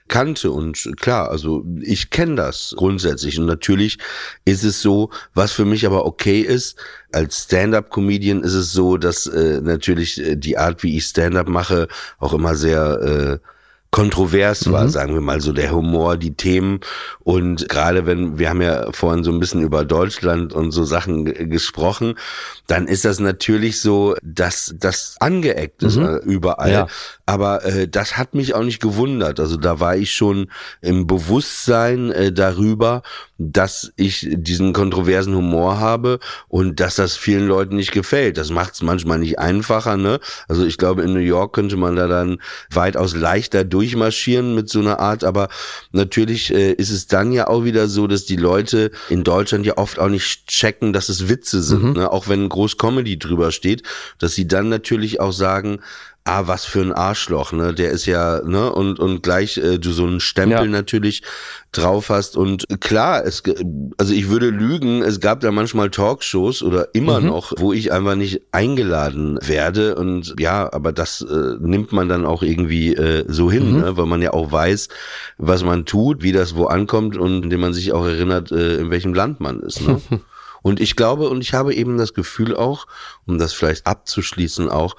kannte 0.07 0.51
und 0.51 0.91
klar, 0.99 1.29
also 1.31 1.63
ich 1.81 2.09
kenne 2.09 2.35
das 2.35 2.73
grundsätzlich 2.75 3.39
und 3.39 3.45
natürlich 3.45 3.97
ist 4.43 4.63
es 4.65 4.81
so, 4.81 5.09
was 5.33 5.53
für 5.53 5.63
mich 5.63 5.85
aber 5.85 6.05
okay 6.05 6.41
ist, 6.41 6.77
als 7.13 7.43
Stand-up-Comedian 7.45 8.43
ist 8.43 8.53
es 8.53 8.73
so, 8.73 8.97
dass 8.97 9.25
äh, 9.25 9.61
natürlich 9.61 10.21
äh, 10.21 10.35
die 10.35 10.57
Art, 10.57 10.83
wie 10.83 10.97
ich 10.97 11.05
Stand-up 11.05 11.47
mache, 11.47 11.87
auch 12.19 12.33
immer 12.33 12.55
sehr 12.55 13.39
äh, 13.41 13.47
kontrovers 13.91 14.71
war, 14.71 14.85
Mhm. 14.85 14.89
sagen 14.89 15.13
wir 15.13 15.21
mal 15.21 15.41
so 15.41 15.51
der 15.51 15.71
Humor, 15.71 16.15
die 16.15 16.33
Themen 16.35 16.79
und 17.19 17.67
gerade 17.67 18.05
wenn 18.05 18.39
wir 18.39 18.49
haben 18.49 18.61
ja 18.61 18.89
vorhin 18.93 19.23
so 19.25 19.31
ein 19.31 19.39
bisschen 19.41 19.61
über 19.61 19.83
Deutschland 19.83 20.53
und 20.53 20.71
so 20.71 20.85
Sachen 20.85 21.25
gesprochen, 21.25 22.15
dann 22.67 22.87
ist 22.87 23.03
das 23.03 23.19
natürlich 23.19 23.81
so, 23.81 24.15
dass 24.23 24.73
das 24.79 25.17
angeeckt 25.19 25.83
ist 25.83 25.97
Mhm. 25.97 26.05
äh, 26.05 26.15
überall. 26.19 26.71
Ja. 26.71 26.87
Aber 27.25 27.65
äh, 27.65 27.87
das 27.87 28.17
hat 28.17 28.33
mich 28.33 28.53
auch 28.55 28.63
nicht 28.63 28.81
gewundert. 28.81 29.39
Also 29.41 29.57
da 29.57 29.79
war 29.81 29.95
ich 29.97 30.13
schon 30.13 30.49
im 30.81 31.05
Bewusstsein 31.05 32.11
äh, 32.11 32.31
darüber, 32.31 33.01
dass 33.37 33.91
ich 33.97 34.27
diesen 34.31 34.71
kontroversen 34.73 35.35
Humor 35.35 35.79
habe 35.79 36.19
und 36.47 36.79
dass 36.79 36.95
das 36.95 37.17
vielen 37.17 37.47
Leuten 37.47 37.75
nicht 37.75 37.91
gefällt. 37.91 38.37
Das 38.37 38.51
macht 38.51 38.73
es 38.75 38.81
manchmal 38.83 39.19
nicht 39.19 39.39
einfacher. 39.39 39.97
Ne? 39.97 40.19
Also 40.47 40.65
ich 40.65 40.77
glaube, 40.77 41.01
in 41.01 41.13
New 41.13 41.19
York 41.19 41.53
könnte 41.53 41.75
man 41.77 41.95
da 41.95 42.07
dann 42.07 42.39
weitaus 42.69 43.15
leichter 43.15 43.63
durchmarschieren 43.81 44.53
mit 44.53 44.69
so 44.69 44.79
einer 44.79 44.99
Art. 44.99 45.23
Aber 45.23 45.49
natürlich 45.91 46.53
äh, 46.53 46.73
ist 46.73 46.91
es 46.91 47.07
dann 47.07 47.31
ja 47.31 47.47
auch 47.47 47.63
wieder 47.63 47.87
so, 47.87 48.05
dass 48.05 48.25
die 48.25 48.35
Leute 48.35 48.91
in 49.09 49.23
Deutschland 49.23 49.65
ja 49.65 49.77
oft 49.77 49.97
auch 49.97 50.09
nicht 50.09 50.47
checken, 50.47 50.93
dass 50.93 51.09
es 51.09 51.27
Witze 51.27 51.63
sind. 51.63 51.93
Ne? 51.97 52.11
Auch 52.11 52.27
wenn 52.27 52.47
groß 52.47 52.77
Comedy 52.77 53.17
drüber 53.17 53.51
steht, 53.51 53.81
dass 54.19 54.35
sie 54.35 54.47
dann 54.47 54.69
natürlich 54.69 55.19
auch 55.19 55.33
sagen, 55.33 55.79
ah, 56.23 56.43
was 56.45 56.65
für 56.65 56.81
ein 56.81 56.93
Arschloch, 56.93 57.51
ne? 57.51 57.73
Der 57.73 57.91
ist 57.91 58.05
ja, 58.05 58.41
ne, 58.43 58.71
und, 58.71 58.99
und 58.99 59.23
gleich 59.23 59.57
äh, 59.57 59.77
du 59.79 59.91
so 59.91 60.05
einen 60.05 60.19
Stempel 60.19 60.65
Ja. 60.65 60.71
natürlich 60.71 61.23
drauf 61.71 62.09
hast. 62.09 62.37
Und 62.37 62.65
klar, 62.81 63.25
es 63.25 63.43
ge- 63.43 63.55
also 63.97 64.13
ich 64.13 64.29
würde 64.29 64.49
lügen, 64.49 65.01
es 65.01 65.19
gab 65.19 65.39
da 65.39 65.51
manchmal 65.51 65.89
Talkshows 65.89 66.61
oder 66.63 66.89
immer 66.93 67.19
Mhm. 67.21 67.27
noch, 67.27 67.53
wo 67.57 67.73
ich 67.73 67.91
einfach 67.91 68.15
nicht 68.15 68.41
eingeladen 68.51 69.39
werde. 69.41 69.95
Und 69.95 70.35
ja, 70.39 70.71
aber 70.71 70.91
das 70.91 71.21
äh, 71.21 71.55
nimmt 71.59 71.91
man 71.91 72.09
dann 72.09 72.25
auch 72.25 72.43
irgendwie 72.43 72.93
äh, 72.93 73.23
so 73.27 73.49
hin, 73.49 73.71
Mhm. 73.73 73.79
ne? 73.79 73.97
weil 73.97 74.05
man 74.05 74.21
ja 74.21 74.31
auch 74.33 74.51
weiß, 74.51 74.89
was 75.37 75.63
man 75.63 75.85
tut, 75.85 76.21
wie 76.23 76.33
das 76.33 76.55
wo 76.55 76.65
ankommt 76.65 77.17
und 77.17 77.43
indem 77.43 77.61
man 77.61 77.73
sich 77.73 77.93
auch 77.93 78.05
erinnert, 78.05 78.51
äh, 78.51 78.75
in 78.77 78.89
welchem 78.91 79.13
Land 79.13 79.39
man 79.39 79.59
ist. 79.61 79.81
Ne? 79.87 80.01
Und 80.61 80.79
ich 80.79 80.95
glaube, 80.95 81.29
und 81.29 81.41
ich 81.41 81.53
habe 81.53 81.73
eben 81.73 81.97
das 81.97 82.13
Gefühl 82.13 82.55
auch, 82.55 82.87
um 83.25 83.37
das 83.37 83.53
vielleicht 83.53 83.87
abzuschließen 83.87 84.69
auch, 84.69 84.95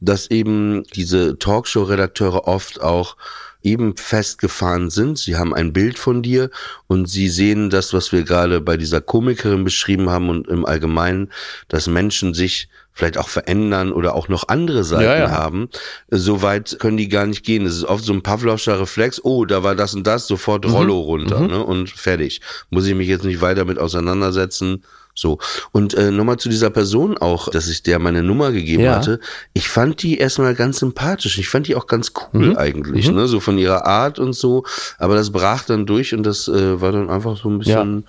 dass 0.00 0.30
eben 0.30 0.84
diese 0.94 1.38
Talkshow-Redakteure 1.38 2.46
oft 2.46 2.82
auch 2.82 3.16
eben 3.62 3.96
festgefahren 3.96 4.90
sind. 4.90 5.18
Sie 5.18 5.36
haben 5.36 5.52
ein 5.52 5.72
Bild 5.72 5.98
von 5.98 6.22
dir 6.22 6.50
und 6.86 7.06
sie 7.08 7.28
sehen 7.28 7.68
das, 7.68 7.92
was 7.92 8.12
wir 8.12 8.22
gerade 8.22 8.60
bei 8.60 8.76
dieser 8.76 9.00
Komikerin 9.00 9.64
beschrieben 9.64 10.08
haben 10.08 10.28
und 10.28 10.46
im 10.46 10.64
Allgemeinen, 10.64 11.32
dass 11.68 11.88
Menschen 11.88 12.32
sich 12.32 12.68
vielleicht 12.92 13.18
auch 13.18 13.28
verändern 13.28 13.92
oder 13.92 14.14
auch 14.14 14.28
noch 14.28 14.48
andere 14.48 14.84
Seiten 14.84 15.04
Ja, 15.04 15.18
ja. 15.18 15.30
haben. 15.30 15.68
So 16.10 16.42
weit 16.42 16.78
können 16.78 16.96
die 16.96 17.08
gar 17.08 17.26
nicht 17.26 17.44
gehen. 17.44 17.66
Es 17.66 17.74
ist 17.74 17.84
oft 17.84 18.04
so 18.04 18.12
ein 18.12 18.22
Pavlovscher 18.22 18.80
Reflex, 18.80 19.20
oh, 19.22 19.44
da 19.44 19.62
war 19.62 19.74
das 19.74 19.94
und 19.94 20.06
das, 20.06 20.26
sofort 20.28 20.64
Mhm. 20.64 20.70
Rollo 20.70 21.00
runter 21.00 21.40
ne? 21.40 21.62
und 21.62 21.90
fertig. 21.90 22.40
Muss 22.70 22.86
ich 22.86 22.94
mich 22.94 23.08
jetzt 23.08 23.24
nicht 23.24 23.40
weiter 23.40 23.64
mit 23.64 23.78
auseinandersetzen. 23.78 24.84
So. 25.18 25.38
Und 25.72 25.94
äh, 25.94 26.10
nochmal 26.10 26.36
zu 26.36 26.50
dieser 26.50 26.68
Person 26.68 27.16
auch, 27.16 27.48
dass 27.48 27.68
ich 27.68 27.82
der 27.82 27.98
meine 27.98 28.22
Nummer 28.22 28.52
gegeben 28.52 28.82
Ja. 28.82 28.96
hatte. 28.96 29.18
Ich 29.54 29.68
fand 29.68 30.02
die 30.02 30.18
erstmal 30.18 30.54
ganz 30.54 30.78
sympathisch. 30.80 31.38
Ich 31.38 31.48
fand 31.48 31.66
die 31.68 31.74
auch 31.74 31.86
ganz 31.86 32.12
cool 32.34 32.50
Mhm. 32.50 32.56
eigentlich, 32.58 33.10
ne? 33.10 33.26
So 33.26 33.40
von 33.40 33.56
ihrer 33.56 33.86
Art 33.86 34.18
und 34.18 34.34
so. 34.34 34.64
Aber 34.98 35.14
das 35.14 35.32
brach 35.32 35.64
dann 35.64 35.86
durch 35.86 36.12
und 36.14 36.22
das 36.22 36.48
äh, 36.48 36.80
war 36.82 36.92
dann 36.92 37.08
einfach 37.08 37.36
so 37.38 37.48
ein 37.48 37.58
bisschen, 37.58 38.04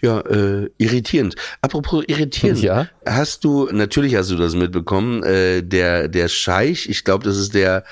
ja, 0.00 0.18
äh, 0.22 0.68
irritierend. 0.78 1.36
Apropos 1.60 2.02
irritierend. 2.08 2.60
Ja. 2.60 2.88
Hast 3.06 3.44
du, 3.44 3.68
natürlich 3.70 4.16
hast 4.16 4.30
du 4.32 4.36
das 4.36 4.54
mitbekommen, 4.54 5.22
äh, 5.22 5.62
der, 5.62 6.08
der 6.08 6.26
Scheich, 6.28 6.88
ich 6.88 7.04
glaube, 7.04 7.24
das 7.24 7.36
ist 7.36 7.54
der, 7.54 7.84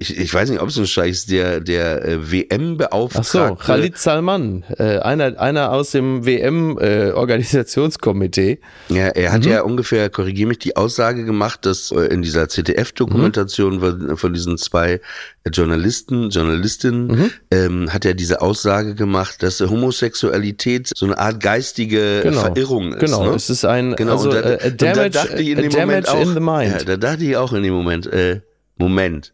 ich, 0.00 0.18
ich 0.18 0.34
weiß 0.34 0.50
nicht, 0.50 0.60
ob 0.60 0.68
es 0.68 0.76
ein 0.78 0.86
Scheich 0.86 1.12
ist, 1.12 1.30
der, 1.30 1.60
der 1.60 2.04
äh, 2.04 2.16
Ach 2.16 2.20
so, 2.24 2.32
WM-Beauftragte. 2.32 3.64
Khalid 3.64 3.96
Salman, 3.98 4.64
äh, 4.78 4.98
einer, 4.98 5.38
einer 5.40 5.72
aus 5.72 5.92
dem 5.92 6.26
WM-Organisationskomitee. 6.26 8.58
Ja, 8.88 9.08
er 9.08 9.30
Mhm. 9.30 9.34
hat 9.34 9.46
ja 9.46 9.62
ungefähr, 9.62 10.10
korrigier 10.10 10.46
mich, 10.46 10.58
die 10.58 10.76
Aussage 10.76 11.24
gemacht, 11.24 11.66
dass 11.66 11.90
äh, 11.92 12.06
in 12.06 12.22
dieser 12.22 12.48
ZDF-Dokumentation 12.48 13.80
von, 13.80 14.16
von 14.16 14.32
diesen 14.32 14.58
zwei 14.58 15.00
äh, 15.44 15.50
Journalisten, 15.50 16.30
Journalistinnen, 16.30 17.06
Mhm. 17.06 17.30
ähm, 17.50 17.92
hat 17.92 18.04
er 18.04 18.14
diese 18.14 18.40
Aussage 18.42 18.94
gemacht, 18.94 19.42
dass 19.42 19.60
äh, 19.60 19.68
Homosexualität 19.68 20.90
so 20.94 21.06
eine 21.06 21.18
Art 21.18 21.40
geistige 21.40 22.20
Genau. 22.22 22.40
Verirrung 22.40 22.92
ist. 22.94 23.00
Genau, 23.00 23.24
ne? 23.30 23.36
es 23.36 23.50
ist 23.50 23.64
ein 23.64 23.94
Genau, 23.96 24.12
also, 24.12 24.30
und 24.30 24.34
da, 24.34 24.40
äh, 24.40 24.58
a 24.62 24.66
und 24.68 24.82
da 24.82 24.92
damage, 24.92 25.10
dachte 25.10 25.42
ich 25.42 25.48
in 25.50 25.58
a 25.58 25.62
dem 25.62 25.70
damage 25.70 25.86
Moment 25.86 26.08
auch, 26.08 26.20
in 26.22 26.34
the 26.34 26.40
mind. 26.40 26.78
Ja, 26.80 26.84
da 26.84 26.96
dachte 26.96 27.24
ich 27.24 27.36
auch 27.36 27.52
in 27.52 27.62
dem 27.62 27.74
Moment, 27.74 28.06
äh, 28.12 28.40
Moment. 28.78 29.32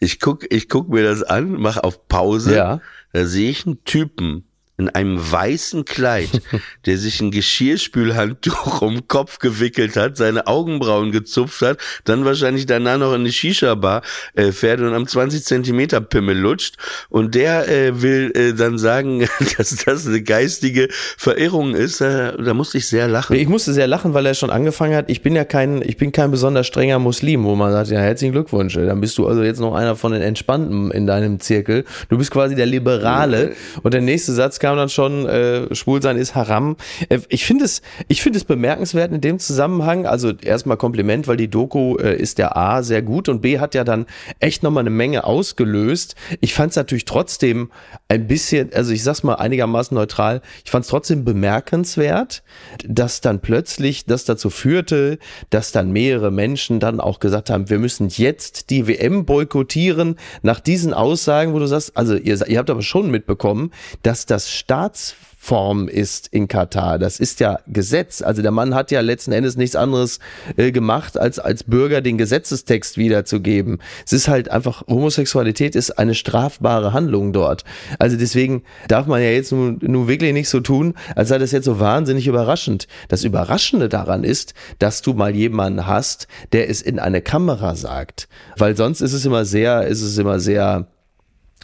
Ich 0.00 0.20
guck, 0.20 0.52
ich 0.52 0.68
guck 0.68 0.88
mir 0.88 1.02
das 1.02 1.22
an, 1.22 1.52
mach 1.52 1.76
auf 1.76 2.08
Pause. 2.08 2.54
Ja. 2.54 2.80
Da 3.12 3.26
sehe 3.26 3.50
ich 3.50 3.66
einen 3.66 3.84
Typen 3.84 4.47
in 4.78 4.88
einem 4.88 5.18
weißen 5.20 5.84
Kleid, 5.84 6.30
der 6.86 6.98
sich 6.98 7.20
ein 7.20 7.32
Geschirrspülhandtuch 7.32 8.80
um 8.80 8.94
den 8.94 9.08
Kopf 9.08 9.40
gewickelt 9.40 9.96
hat, 9.96 10.16
seine 10.16 10.46
Augenbrauen 10.46 11.10
gezupft 11.10 11.62
hat, 11.62 11.78
dann 12.04 12.24
wahrscheinlich 12.24 12.66
danach 12.66 12.98
noch 12.98 13.12
in 13.12 13.20
eine 13.20 13.32
Shisha-Bar 13.32 14.02
äh, 14.34 14.52
fährt 14.52 14.80
und 14.80 14.94
am 14.94 15.06
20 15.06 15.44
Zentimeter 15.44 16.00
Pimmel 16.00 16.38
lutscht. 16.38 16.76
Und 17.08 17.34
der 17.34 17.68
äh, 17.68 18.02
will 18.02 18.30
äh, 18.36 18.54
dann 18.54 18.78
sagen, 18.78 19.28
dass 19.58 19.76
das 19.84 20.06
eine 20.06 20.22
geistige 20.22 20.88
Verirrung 20.90 21.74
ist. 21.74 22.00
Äh, 22.00 22.40
da 22.40 22.54
musste 22.54 22.78
ich 22.78 22.86
sehr 22.86 23.08
lachen. 23.08 23.34
Ich 23.36 23.48
musste 23.48 23.72
sehr 23.72 23.88
lachen, 23.88 24.14
weil 24.14 24.26
er 24.26 24.34
schon 24.34 24.50
angefangen 24.50 24.94
hat. 24.94 25.10
Ich 25.10 25.22
bin 25.22 25.34
ja 25.34 25.44
kein, 25.44 25.82
ich 25.82 25.96
bin 25.96 26.12
kein 26.12 26.30
besonders 26.30 26.68
strenger 26.68 27.00
Muslim, 27.00 27.42
wo 27.44 27.56
man 27.56 27.72
sagt, 27.72 27.90
ja, 27.90 27.98
herzlichen 27.98 28.32
Glückwunsch. 28.32 28.74
Dann 28.74 29.00
bist 29.00 29.18
du 29.18 29.26
also 29.26 29.42
jetzt 29.42 29.58
noch 29.58 29.74
einer 29.74 29.96
von 29.96 30.12
den 30.12 30.22
Entspannten 30.22 30.92
in 30.92 31.08
deinem 31.08 31.40
Zirkel. 31.40 31.84
Du 32.08 32.16
bist 32.16 32.30
quasi 32.30 32.54
der 32.54 32.66
Liberale. 32.66 33.56
Und 33.82 33.92
der 33.92 34.02
nächste 34.02 34.32
Satz 34.32 34.60
kam 34.60 34.67
dann 34.76 34.88
schon, 34.88 35.26
äh, 35.26 35.74
Schwulsein 35.74 36.16
ist 36.16 36.34
Haram. 36.34 36.76
Äh, 37.08 37.20
ich 37.28 37.44
finde 37.44 37.64
es, 37.64 37.82
ich 38.08 38.22
finde 38.22 38.38
es 38.38 38.44
bemerkenswert 38.44 39.12
in 39.12 39.20
dem 39.20 39.38
Zusammenhang. 39.38 40.06
Also 40.06 40.32
erstmal 40.32 40.76
Kompliment, 40.76 41.28
weil 41.28 41.36
die 41.36 41.48
Doku 41.48 41.96
äh, 41.96 42.16
ist 42.16 42.38
der 42.38 42.56
A 42.56 42.82
sehr 42.82 43.02
gut 43.02 43.28
und 43.28 43.40
B 43.40 43.58
hat 43.58 43.74
ja 43.74 43.84
dann 43.84 44.06
echt 44.40 44.62
nochmal 44.62 44.82
eine 44.82 44.90
Menge 44.90 45.24
ausgelöst. 45.24 46.14
Ich 46.40 46.54
fand 46.54 46.70
es 46.70 46.76
natürlich 46.76 47.04
trotzdem 47.04 47.70
ein 48.08 48.26
bisschen, 48.26 48.72
also 48.72 48.92
ich 48.92 49.02
sag's 49.02 49.22
mal 49.22 49.34
einigermaßen 49.34 49.94
neutral, 49.94 50.42
ich 50.64 50.70
fand 50.70 50.84
es 50.84 50.90
trotzdem 50.90 51.24
bemerkenswert, 51.24 52.42
dass 52.86 53.20
dann 53.20 53.40
plötzlich 53.40 54.06
das 54.06 54.24
dazu 54.24 54.50
führte, 54.50 55.18
dass 55.50 55.72
dann 55.72 55.90
mehrere 55.92 56.30
Menschen 56.30 56.80
dann 56.80 57.00
auch 57.00 57.20
gesagt 57.20 57.50
haben, 57.50 57.70
wir 57.70 57.78
müssen 57.78 58.08
jetzt 58.08 58.70
die 58.70 58.86
WM 58.86 59.24
boykottieren 59.24 60.16
nach 60.42 60.60
diesen 60.60 60.94
Aussagen, 60.94 61.52
wo 61.52 61.58
du 61.58 61.66
sagst, 61.66 61.96
also 61.96 62.14
ihr, 62.14 62.46
ihr 62.46 62.58
habt 62.58 62.70
aber 62.70 62.82
schon 62.82 63.10
mitbekommen, 63.10 63.72
dass 64.02 64.26
das 64.26 64.50
Staatsform 64.58 65.88
ist 65.88 66.28
in 66.28 66.48
Katar. 66.48 66.98
Das 66.98 67.20
ist 67.20 67.40
ja 67.40 67.60
Gesetz. 67.68 68.22
Also 68.22 68.42
der 68.42 68.50
Mann 68.50 68.74
hat 68.74 68.90
ja 68.90 69.00
letzten 69.00 69.32
Endes 69.32 69.56
nichts 69.56 69.76
anderes 69.76 70.18
äh, 70.56 70.72
gemacht, 70.72 71.16
als 71.18 71.38
als 71.38 71.64
Bürger 71.64 72.00
den 72.00 72.18
Gesetzestext 72.18 72.98
wiederzugeben. 72.98 73.78
Es 74.04 74.12
ist 74.12 74.28
halt 74.28 74.50
einfach, 74.50 74.86
Homosexualität 74.88 75.76
ist 75.76 75.92
eine 75.92 76.14
strafbare 76.14 76.92
Handlung 76.92 77.32
dort. 77.32 77.64
Also 77.98 78.16
deswegen 78.16 78.64
darf 78.88 79.06
man 79.06 79.22
ja 79.22 79.30
jetzt 79.30 79.52
nun, 79.52 79.78
nun 79.80 80.08
wirklich 80.08 80.32
nicht 80.32 80.48
so 80.48 80.60
tun, 80.60 80.94
als 81.14 81.28
sei 81.28 81.38
das 81.38 81.52
jetzt 81.52 81.64
so 81.64 81.80
wahnsinnig 81.80 82.26
überraschend. 82.26 82.88
Das 83.08 83.24
Überraschende 83.24 83.88
daran 83.88 84.24
ist, 84.24 84.54
dass 84.78 85.02
du 85.02 85.14
mal 85.14 85.34
jemanden 85.34 85.86
hast, 85.86 86.26
der 86.52 86.68
es 86.68 86.82
in 86.82 86.98
eine 86.98 87.22
Kamera 87.22 87.76
sagt. 87.76 88.28
Weil 88.56 88.76
sonst 88.76 89.00
ist 89.00 89.12
es 89.12 89.24
immer 89.24 89.44
sehr, 89.44 89.86
ist 89.86 90.02
es 90.02 90.18
immer 90.18 90.40
sehr 90.40 90.88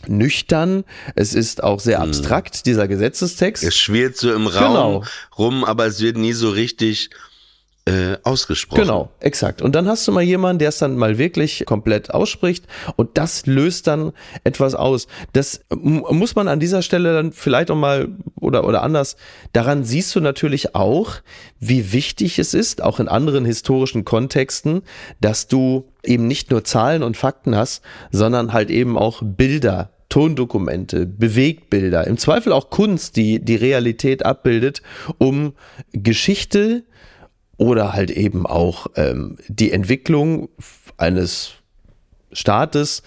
nüchtern. 0.06 0.84
Es 1.14 1.34
ist 1.34 1.62
auch 1.62 1.80
sehr 1.80 2.00
abstrakt, 2.00 2.66
dieser 2.66 2.88
Gesetzestext. 2.88 3.62
Es 3.64 3.76
schwirrt 3.76 4.16
so 4.16 4.32
im 4.32 4.46
Raum 4.46 5.00
Genau. 5.00 5.04
rum, 5.38 5.64
aber 5.64 5.86
es 5.86 6.00
wird 6.00 6.16
nie 6.16 6.32
so 6.32 6.50
richtig 6.50 7.10
äh, 7.86 8.16
ausgesprochen. 8.22 8.80
Genau, 8.80 9.10
exakt. 9.20 9.60
Und 9.60 9.74
dann 9.74 9.86
hast 9.86 10.08
du 10.08 10.12
mal 10.12 10.22
jemanden, 10.22 10.58
der 10.58 10.70
es 10.70 10.78
dann 10.78 10.96
mal 10.96 11.18
wirklich 11.18 11.64
komplett 11.66 12.12
ausspricht 12.12 12.64
und 12.96 13.18
das 13.18 13.44
löst 13.44 13.86
dann 13.86 14.12
etwas 14.42 14.74
aus. 14.74 15.06
Das 15.34 15.60
muss 15.70 16.34
man 16.34 16.48
an 16.48 16.60
dieser 16.60 16.80
Stelle 16.80 17.12
dann 17.12 17.32
vielleicht 17.32 17.70
auch 17.70 17.76
mal 17.76 18.08
oder, 18.40 18.66
oder 18.66 18.82
anders. 18.82 19.16
Daran 19.52 19.84
siehst 19.84 20.14
du 20.14 20.20
natürlich 20.20 20.74
auch, 20.74 21.16
wie 21.60 21.92
wichtig 21.92 22.38
es 22.38 22.54
ist, 22.54 22.82
auch 22.82 23.00
in 23.00 23.08
anderen 23.08 23.44
historischen 23.44 24.06
Kontexten, 24.06 24.80
dass 25.20 25.46
du 25.46 25.84
eben 26.02 26.26
nicht 26.26 26.50
nur 26.50 26.64
Zahlen 26.64 27.02
und 27.02 27.18
Fakten 27.18 27.54
hast, 27.54 27.82
sondern 28.10 28.54
halt 28.54 28.70
eben 28.70 28.96
auch 28.96 29.20
Bilder. 29.22 29.90
Tondokumente, 30.10 31.06
Bewegtbilder, 31.06 32.06
im 32.06 32.18
Zweifel 32.18 32.52
auch 32.52 32.70
Kunst, 32.70 33.16
die 33.16 33.44
die 33.44 33.56
Realität 33.56 34.24
abbildet, 34.24 34.80
um 35.18 35.54
Geschichte 35.92 36.84
oder 37.56 37.92
halt 37.92 38.10
eben 38.10 38.46
auch 38.46 38.86
ähm, 38.96 39.36
die 39.48 39.72
Entwicklung 39.72 40.48
eines 40.96 41.52
Staates 42.32 43.02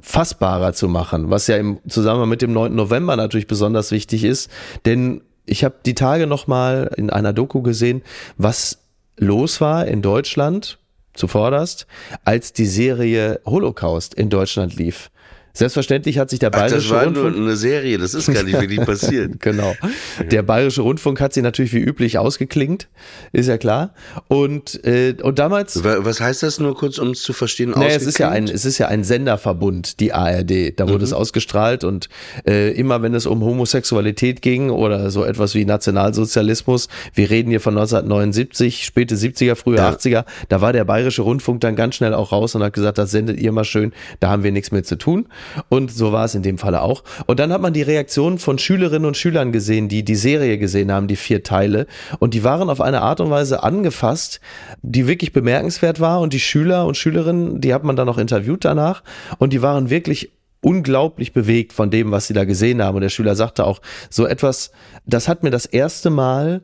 fassbarer 0.00 0.72
zu 0.72 0.88
machen, 0.88 1.30
was 1.30 1.46
ja 1.46 1.56
im 1.56 1.78
Zusammenhang 1.88 2.28
mit 2.28 2.42
dem 2.42 2.52
9. 2.52 2.74
November 2.74 3.16
natürlich 3.16 3.46
besonders 3.46 3.90
wichtig 3.90 4.24
ist, 4.24 4.50
denn 4.86 5.22
ich 5.46 5.64
habe 5.64 5.76
die 5.84 5.94
Tage 5.94 6.26
noch 6.26 6.46
mal 6.46 6.90
in 6.96 7.10
einer 7.10 7.32
Doku 7.32 7.60
gesehen, 7.62 8.02
was 8.36 8.78
los 9.16 9.60
war 9.60 9.86
in 9.86 10.00
Deutschland 10.00 10.78
zuvorderst, 11.14 11.86
als 12.24 12.52
die 12.52 12.66
Serie 12.66 13.40
Holocaust 13.44 14.14
in 14.14 14.30
Deutschland 14.30 14.76
lief. 14.76 15.10
Selbstverständlich 15.52 16.18
hat 16.18 16.30
sich 16.30 16.38
der 16.38 16.50
Ach, 16.54 16.60
das 16.60 16.70
Bayerische 16.70 16.90
war 16.94 17.06
nur 17.06 17.22
Rundfunk 17.24 17.44
eine 17.46 17.56
Serie, 17.56 17.98
das 17.98 18.14
ist 18.14 18.32
gar 18.32 18.42
nicht 18.44 18.60
wirklich 18.60 18.80
passiert. 18.86 19.40
Genau. 19.40 19.74
Der 20.30 20.42
Bayerische 20.42 20.82
Rundfunk 20.82 21.20
hat 21.20 21.32
sie 21.32 21.42
natürlich 21.42 21.72
wie 21.72 21.78
üblich 21.80 22.18
ausgeklingt, 22.18 22.88
ist 23.32 23.48
ja 23.48 23.58
klar. 23.58 23.92
Und, 24.28 24.84
äh, 24.84 25.14
und 25.22 25.38
damals. 25.38 25.82
Wa- 25.84 25.98
Was 26.00 26.20
heißt 26.20 26.42
das 26.42 26.60
nur 26.60 26.74
kurz, 26.76 26.98
um 26.98 27.10
es 27.10 27.22
zu 27.22 27.32
verstehen? 27.32 27.70
Naja, 27.70 27.88
es 27.96 28.06
ist 28.06 28.18
ja 28.18 28.28
ein, 28.30 28.44
es 28.44 28.64
ist 28.64 28.78
ja 28.78 28.88
ein 28.88 29.04
Senderverbund, 29.04 30.00
die 30.00 30.12
ARD. 30.12 30.78
Da 30.78 30.84
wurde 30.86 30.98
Mhm. 30.98 31.04
es 31.04 31.12
ausgestrahlt 31.12 31.84
und 31.84 32.08
äh, 32.46 32.70
immer 32.72 33.02
wenn 33.02 33.14
es 33.14 33.26
um 33.26 33.42
Homosexualität 33.44 34.42
ging 34.42 34.70
oder 34.70 35.10
so 35.10 35.24
etwas 35.24 35.54
wie 35.54 35.64
Nationalsozialismus, 35.64 36.88
wir 37.14 37.30
reden 37.30 37.50
hier 37.50 37.60
von 37.60 37.74
1979, 37.76 38.84
späte 38.84 39.16
70er, 39.16 39.54
frühe 39.54 39.76
Ja. 39.78 39.90
80er, 39.90 40.24
da 40.48 40.60
war 40.60 40.72
der 40.72 40.84
Bayerische 40.84 41.22
Rundfunk 41.22 41.60
dann 41.60 41.76
ganz 41.76 41.94
schnell 41.96 42.14
auch 42.14 42.32
raus 42.32 42.54
und 42.54 42.62
hat 42.62 42.72
gesagt, 42.72 42.98
das 42.98 43.10
sendet 43.10 43.38
ihr 43.40 43.52
mal 43.52 43.64
schön, 43.64 43.92
da 44.20 44.28
haben 44.30 44.42
wir 44.42 44.52
nichts 44.52 44.70
mehr 44.72 44.82
zu 44.84 44.96
tun. 44.96 45.26
Und 45.68 45.92
so 45.92 46.12
war 46.12 46.24
es 46.24 46.34
in 46.34 46.42
dem 46.42 46.58
Falle 46.58 46.82
auch. 46.82 47.04
Und 47.26 47.40
dann 47.40 47.52
hat 47.52 47.60
man 47.60 47.72
die 47.72 47.82
Reaktionen 47.82 48.38
von 48.38 48.58
Schülerinnen 48.58 49.06
und 49.06 49.16
Schülern 49.16 49.52
gesehen, 49.52 49.88
die 49.88 50.04
die 50.04 50.16
Serie 50.16 50.58
gesehen 50.58 50.92
haben, 50.92 51.08
die 51.08 51.16
vier 51.16 51.42
Teile. 51.42 51.86
Und 52.18 52.34
die 52.34 52.44
waren 52.44 52.70
auf 52.70 52.80
eine 52.80 53.02
Art 53.02 53.20
und 53.20 53.30
Weise 53.30 53.62
angefasst, 53.62 54.40
die 54.82 55.06
wirklich 55.06 55.32
bemerkenswert 55.32 56.00
war. 56.00 56.20
Und 56.20 56.32
die 56.32 56.40
Schüler 56.40 56.86
und 56.86 56.96
Schülerinnen, 56.96 57.60
die 57.60 57.74
hat 57.74 57.84
man 57.84 57.96
dann 57.96 58.08
auch 58.08 58.18
interviewt 58.18 58.64
danach. 58.64 59.02
Und 59.38 59.52
die 59.52 59.62
waren 59.62 59.90
wirklich 59.90 60.32
unglaublich 60.62 61.32
bewegt 61.32 61.72
von 61.72 61.90
dem, 61.90 62.10
was 62.10 62.26
sie 62.26 62.34
da 62.34 62.44
gesehen 62.44 62.82
haben. 62.82 62.96
Und 62.96 63.02
der 63.02 63.08
Schüler 63.08 63.34
sagte 63.34 63.64
auch, 63.64 63.80
so 64.10 64.26
etwas, 64.26 64.72
das 65.06 65.28
hat 65.28 65.42
mir 65.42 65.50
das 65.50 65.66
erste 65.66 66.10
Mal 66.10 66.62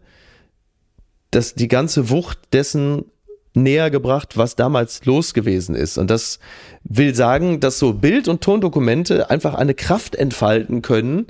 das, 1.30 1.54
die 1.54 1.68
ganze 1.68 2.10
Wucht 2.10 2.38
dessen 2.52 3.04
näher 3.56 3.90
gebracht, 3.90 4.36
was 4.36 4.54
damals 4.54 5.04
los 5.04 5.34
gewesen 5.34 5.74
ist. 5.74 5.98
Und 5.98 6.10
das 6.10 6.38
will 6.84 7.14
sagen, 7.14 7.58
dass 7.60 7.78
so 7.78 7.94
Bild- 7.94 8.28
und 8.28 8.42
Tondokumente 8.42 9.30
einfach 9.30 9.54
eine 9.54 9.74
Kraft 9.74 10.14
entfalten 10.14 10.82
können. 10.82 11.26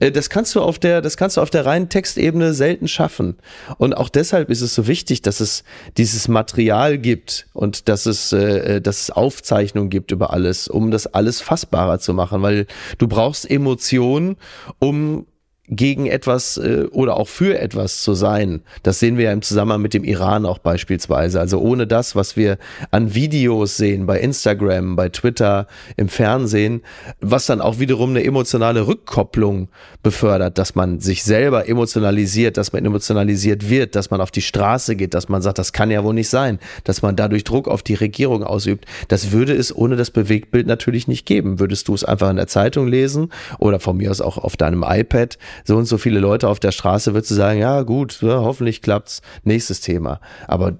Äh, 0.00 0.10
Das 0.10 0.28
kannst 0.28 0.54
du 0.54 0.60
auf 0.60 0.78
der, 0.78 1.00
das 1.00 1.16
kannst 1.16 1.36
du 1.36 1.40
auf 1.40 1.50
der 1.50 1.64
reinen 1.64 1.88
Textebene 1.88 2.52
selten 2.52 2.88
schaffen. 2.88 3.36
Und 3.78 3.96
auch 3.96 4.08
deshalb 4.08 4.50
ist 4.50 4.60
es 4.60 4.74
so 4.74 4.86
wichtig, 4.86 5.22
dass 5.22 5.40
es 5.40 5.64
dieses 5.96 6.28
Material 6.28 6.98
gibt 6.98 7.46
und 7.54 7.88
dass 7.88 8.06
es, 8.06 8.32
äh, 8.32 8.80
dass 8.80 9.02
es 9.02 9.10
Aufzeichnungen 9.10 9.90
gibt 9.90 10.10
über 10.10 10.32
alles, 10.32 10.68
um 10.68 10.90
das 10.90 11.06
alles 11.06 11.40
fassbarer 11.40 11.98
zu 12.00 12.12
machen, 12.12 12.42
weil 12.42 12.66
du 12.98 13.08
brauchst 13.08 13.50
Emotionen, 13.50 14.36
um 14.78 15.26
gegen 15.68 16.06
etwas 16.06 16.56
äh, 16.56 16.86
oder 16.90 17.16
auch 17.16 17.28
für 17.28 17.58
etwas 17.58 18.02
zu 18.02 18.14
sein. 18.14 18.62
Das 18.82 18.98
sehen 18.98 19.16
wir 19.16 19.26
ja 19.26 19.32
im 19.32 19.42
Zusammenhang 19.42 19.82
mit 19.82 19.94
dem 19.94 20.04
Iran 20.04 20.46
auch 20.46 20.58
beispielsweise. 20.58 21.40
Also 21.40 21.60
ohne 21.60 21.86
das, 21.86 22.16
was 22.16 22.36
wir 22.36 22.58
an 22.90 23.14
Videos 23.14 23.76
sehen 23.76 24.06
bei 24.06 24.20
Instagram, 24.20 24.96
bei 24.96 25.08
Twitter, 25.08 25.66
im 25.96 26.08
Fernsehen, 26.08 26.82
was 27.20 27.46
dann 27.46 27.60
auch 27.60 27.78
wiederum 27.78 28.10
eine 28.10 28.24
emotionale 28.24 28.86
Rückkopplung 28.86 29.68
befördert, 30.02 30.58
dass 30.58 30.74
man 30.74 31.00
sich 31.00 31.22
selber 31.24 31.68
emotionalisiert, 31.68 32.56
dass 32.56 32.72
man 32.72 32.84
emotionalisiert 32.84 33.68
wird, 33.68 33.94
dass 33.94 34.10
man 34.10 34.20
auf 34.20 34.30
die 34.30 34.42
Straße 34.42 34.96
geht, 34.96 35.14
dass 35.14 35.28
man 35.28 35.42
sagt, 35.42 35.58
das 35.58 35.72
kann 35.72 35.90
ja 35.90 36.04
wohl 36.04 36.14
nicht 36.14 36.28
sein, 36.28 36.58
dass 36.84 37.02
man 37.02 37.16
dadurch 37.16 37.44
Druck 37.44 37.68
auf 37.68 37.82
die 37.82 37.94
Regierung 37.94 38.42
ausübt. 38.42 38.86
Das 39.08 39.32
würde 39.32 39.54
es 39.54 39.74
ohne 39.74 39.96
das 39.96 40.10
Bewegtbild 40.10 40.66
natürlich 40.66 41.08
nicht 41.08 41.26
geben. 41.26 41.60
Würdest 41.60 41.88
du 41.88 41.94
es 41.94 42.04
einfach 42.04 42.30
in 42.30 42.36
der 42.36 42.46
Zeitung 42.46 42.86
lesen 42.86 43.30
oder 43.58 43.80
von 43.80 43.96
mir 43.96 44.10
aus 44.10 44.20
auch 44.20 44.38
auf 44.38 44.56
deinem 44.56 44.84
iPad, 44.86 45.38
so 45.64 45.76
und 45.76 45.86
so 45.86 45.98
viele 45.98 46.20
Leute 46.20 46.48
auf 46.48 46.60
der 46.60 46.72
Straße, 46.72 47.14
würdest 47.14 47.30
du 47.30 47.34
sagen, 47.34 47.60
ja 47.60 47.82
gut, 47.82 48.20
ja, 48.22 48.40
hoffentlich 48.40 48.82
klappt's. 48.82 49.22
Nächstes 49.44 49.80
Thema. 49.80 50.20
Aber 50.46 50.78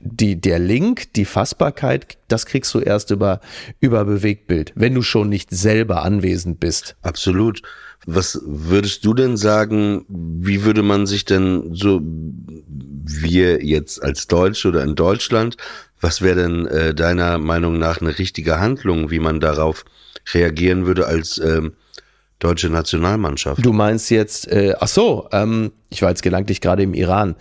die, 0.00 0.40
der 0.40 0.58
Link, 0.58 1.12
die 1.14 1.24
Fassbarkeit, 1.24 2.18
das 2.28 2.46
kriegst 2.46 2.74
du 2.74 2.80
erst 2.80 3.10
über, 3.10 3.40
über 3.80 4.04
Bewegtbild, 4.04 4.72
wenn 4.74 4.94
du 4.94 5.02
schon 5.02 5.28
nicht 5.28 5.50
selber 5.50 6.02
anwesend 6.02 6.60
bist. 6.60 6.96
Absolut. 7.02 7.62
Was 8.06 8.40
würdest 8.44 9.04
du 9.04 9.14
denn 9.14 9.36
sagen, 9.36 10.04
wie 10.08 10.64
würde 10.64 10.82
man 10.82 11.06
sich 11.06 11.24
denn 11.24 11.74
so, 11.74 12.00
wir 12.02 13.64
jetzt 13.64 14.02
als 14.02 14.26
Deutsche 14.26 14.68
oder 14.68 14.82
in 14.82 14.94
Deutschland, 14.94 15.56
was 16.00 16.22
wäre 16.22 16.36
denn 16.36 16.66
äh, 16.66 16.94
deiner 16.94 17.38
Meinung 17.38 17.78
nach 17.78 18.00
eine 18.00 18.18
richtige 18.18 18.60
Handlung, 18.60 19.10
wie 19.10 19.18
man 19.18 19.40
darauf 19.40 19.84
reagieren 20.32 20.86
würde 20.86 21.06
als 21.06 21.38
ähm, 21.38 21.72
deutsche 22.38 22.70
Nationalmannschaft? 22.70 23.64
Du 23.64 23.72
meinst 23.72 24.10
jetzt, 24.10 24.48
äh, 24.48 24.74
ach 24.78 24.88
so, 24.88 25.28
ähm, 25.32 25.72
ich 25.90 26.02
war 26.02 26.10
jetzt 26.10 26.22
gedanklich 26.22 26.60
gerade 26.60 26.82
im 26.82 26.94
Iran. 26.94 27.34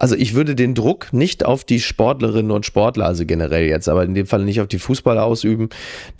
Also 0.00 0.14
ich 0.14 0.34
würde 0.34 0.54
den 0.54 0.76
Druck 0.76 1.12
nicht 1.12 1.44
auf 1.44 1.64
die 1.64 1.80
Sportlerinnen 1.80 2.52
und 2.52 2.64
Sportler, 2.64 3.06
also 3.06 3.26
generell 3.26 3.66
jetzt, 3.66 3.88
aber 3.88 4.04
in 4.04 4.14
dem 4.14 4.26
Fall 4.26 4.44
nicht 4.44 4.60
auf 4.60 4.68
die 4.68 4.78
Fußballer 4.78 5.24
ausüben. 5.24 5.70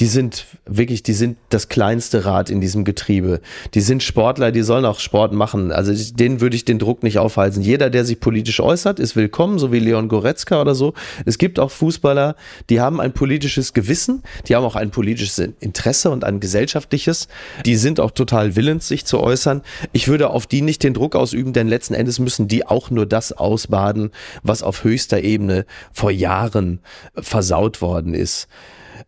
Die 0.00 0.06
sind 0.06 0.46
wirklich, 0.66 1.04
die 1.04 1.12
sind 1.12 1.38
das 1.50 1.68
kleinste 1.68 2.24
Rad 2.24 2.50
in 2.50 2.60
diesem 2.60 2.84
Getriebe. 2.84 3.40
Die 3.74 3.80
sind 3.80 4.02
Sportler, 4.02 4.50
die 4.50 4.62
sollen 4.62 4.84
auch 4.84 4.98
Sport 4.98 5.32
machen. 5.32 5.70
Also 5.70 5.92
denen 6.16 6.40
würde 6.40 6.56
ich 6.56 6.64
den 6.64 6.80
Druck 6.80 7.04
nicht 7.04 7.20
aufhalten. 7.20 7.62
Jeder, 7.62 7.88
der 7.88 8.04
sich 8.04 8.18
politisch 8.18 8.58
äußert, 8.58 8.98
ist 8.98 9.14
willkommen, 9.14 9.60
so 9.60 9.70
wie 9.70 9.78
Leon 9.78 10.08
Goretzka 10.08 10.60
oder 10.60 10.74
so. 10.74 10.94
Es 11.24 11.38
gibt 11.38 11.60
auch 11.60 11.70
Fußballer, 11.70 12.34
die 12.70 12.80
haben 12.80 13.00
ein 13.00 13.12
politisches 13.12 13.74
Gewissen, 13.74 14.24
die 14.48 14.56
haben 14.56 14.64
auch 14.64 14.74
ein 14.74 14.90
politisches 14.90 15.38
Interesse 15.60 16.10
und 16.10 16.24
ein 16.24 16.40
gesellschaftliches. 16.40 17.28
Die 17.64 17.76
sind 17.76 18.00
auch 18.00 18.10
total 18.10 18.56
willens, 18.56 18.88
sich 18.88 19.04
zu 19.04 19.20
äußern. 19.20 19.62
Ich 19.92 20.08
würde 20.08 20.30
auf 20.30 20.48
die 20.48 20.62
nicht 20.62 20.82
den 20.82 20.94
Druck 20.94 21.14
ausüben, 21.14 21.52
denn 21.52 21.68
letzten 21.68 21.94
Endes 21.94 22.18
müssen 22.18 22.48
die 22.48 22.66
auch 22.66 22.90
nur 22.90 23.06
das 23.06 23.30
aus 23.30 23.67
Wiesbaden, 23.68 24.10
was 24.42 24.62
auf 24.62 24.84
höchster 24.84 25.22
Ebene 25.22 25.66
vor 25.92 26.10
Jahren 26.10 26.80
versaut 27.14 27.80
worden 27.80 28.14
ist. 28.14 28.48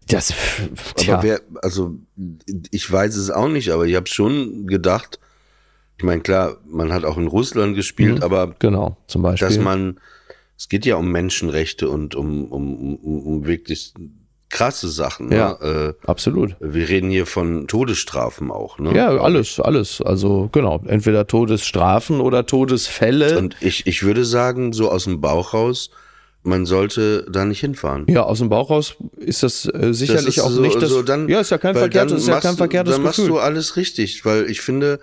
Das, 0.06 0.32
tja. 0.96 1.14
aber 1.14 1.22
wer, 1.22 1.40
also 1.62 1.96
ich 2.70 2.90
weiß 2.90 3.16
es 3.16 3.30
auch 3.30 3.48
nicht, 3.48 3.70
aber 3.70 3.86
ich 3.86 3.96
habe 3.96 4.06
schon 4.06 4.66
gedacht, 4.66 5.18
ich 5.98 6.04
meine, 6.04 6.22
klar, 6.22 6.56
man 6.66 6.92
hat 6.92 7.04
auch 7.04 7.18
in 7.18 7.26
Russland 7.26 7.76
gespielt, 7.76 8.18
mhm, 8.18 8.22
aber 8.22 8.54
genau, 8.58 8.96
zum 9.06 9.22
Beispiel. 9.22 9.48
dass 9.48 9.58
man, 9.58 10.00
es 10.56 10.68
geht 10.68 10.86
ja 10.86 10.96
um 10.96 11.10
Menschenrechte 11.10 11.88
und 11.88 12.14
um, 12.14 12.46
um, 12.46 12.96
um, 12.96 13.26
um 13.26 13.46
wirklich 13.46 13.92
krasse 14.50 14.88
Sachen. 14.88 15.28
Ne? 15.28 15.36
Ja, 15.36 15.52
äh, 15.62 15.94
absolut. 16.04 16.56
Wir 16.60 16.88
reden 16.88 17.08
hier 17.08 17.26
von 17.26 17.66
Todesstrafen 17.68 18.50
auch. 18.50 18.78
Ne? 18.78 18.94
Ja, 18.94 19.08
alles, 19.08 19.60
alles. 19.60 20.02
Also 20.02 20.50
genau, 20.52 20.82
entweder 20.86 21.26
Todesstrafen 21.26 22.20
oder 22.20 22.44
Todesfälle. 22.44 23.38
Und 23.38 23.56
ich, 23.60 23.86
ich 23.86 24.02
würde 24.02 24.24
sagen, 24.24 24.72
so 24.72 24.90
aus 24.90 25.04
dem 25.04 25.20
Bauch 25.20 25.54
raus, 25.54 25.90
man 26.42 26.66
sollte 26.66 27.26
da 27.30 27.44
nicht 27.44 27.60
hinfahren. 27.60 28.06
Ja, 28.08 28.24
aus 28.24 28.38
dem 28.38 28.48
Bauch 28.48 28.70
raus 28.70 28.96
ist 29.16 29.42
das 29.42 29.66
äh, 29.66 29.92
sicherlich 29.92 30.36
das 30.36 30.44
auch 30.44 30.50
so, 30.50 30.60
nicht 30.60 30.82
das. 30.82 30.90
So 30.90 31.02
dann, 31.02 31.28
ja, 31.28 31.40
ist 31.40 31.50
ja 31.50 31.58
kein 31.58 31.76
verkehrtes, 31.76 32.22
ist 32.22 32.28
ja 32.28 32.40
kein 32.40 32.56
verkehrtes 32.56 32.94
Dann 32.94 33.04
Gefühl. 33.04 33.24
machst 33.26 33.30
du 33.30 33.38
alles 33.38 33.76
richtig, 33.76 34.24
weil 34.24 34.50
ich 34.50 34.60
finde, 34.60 35.00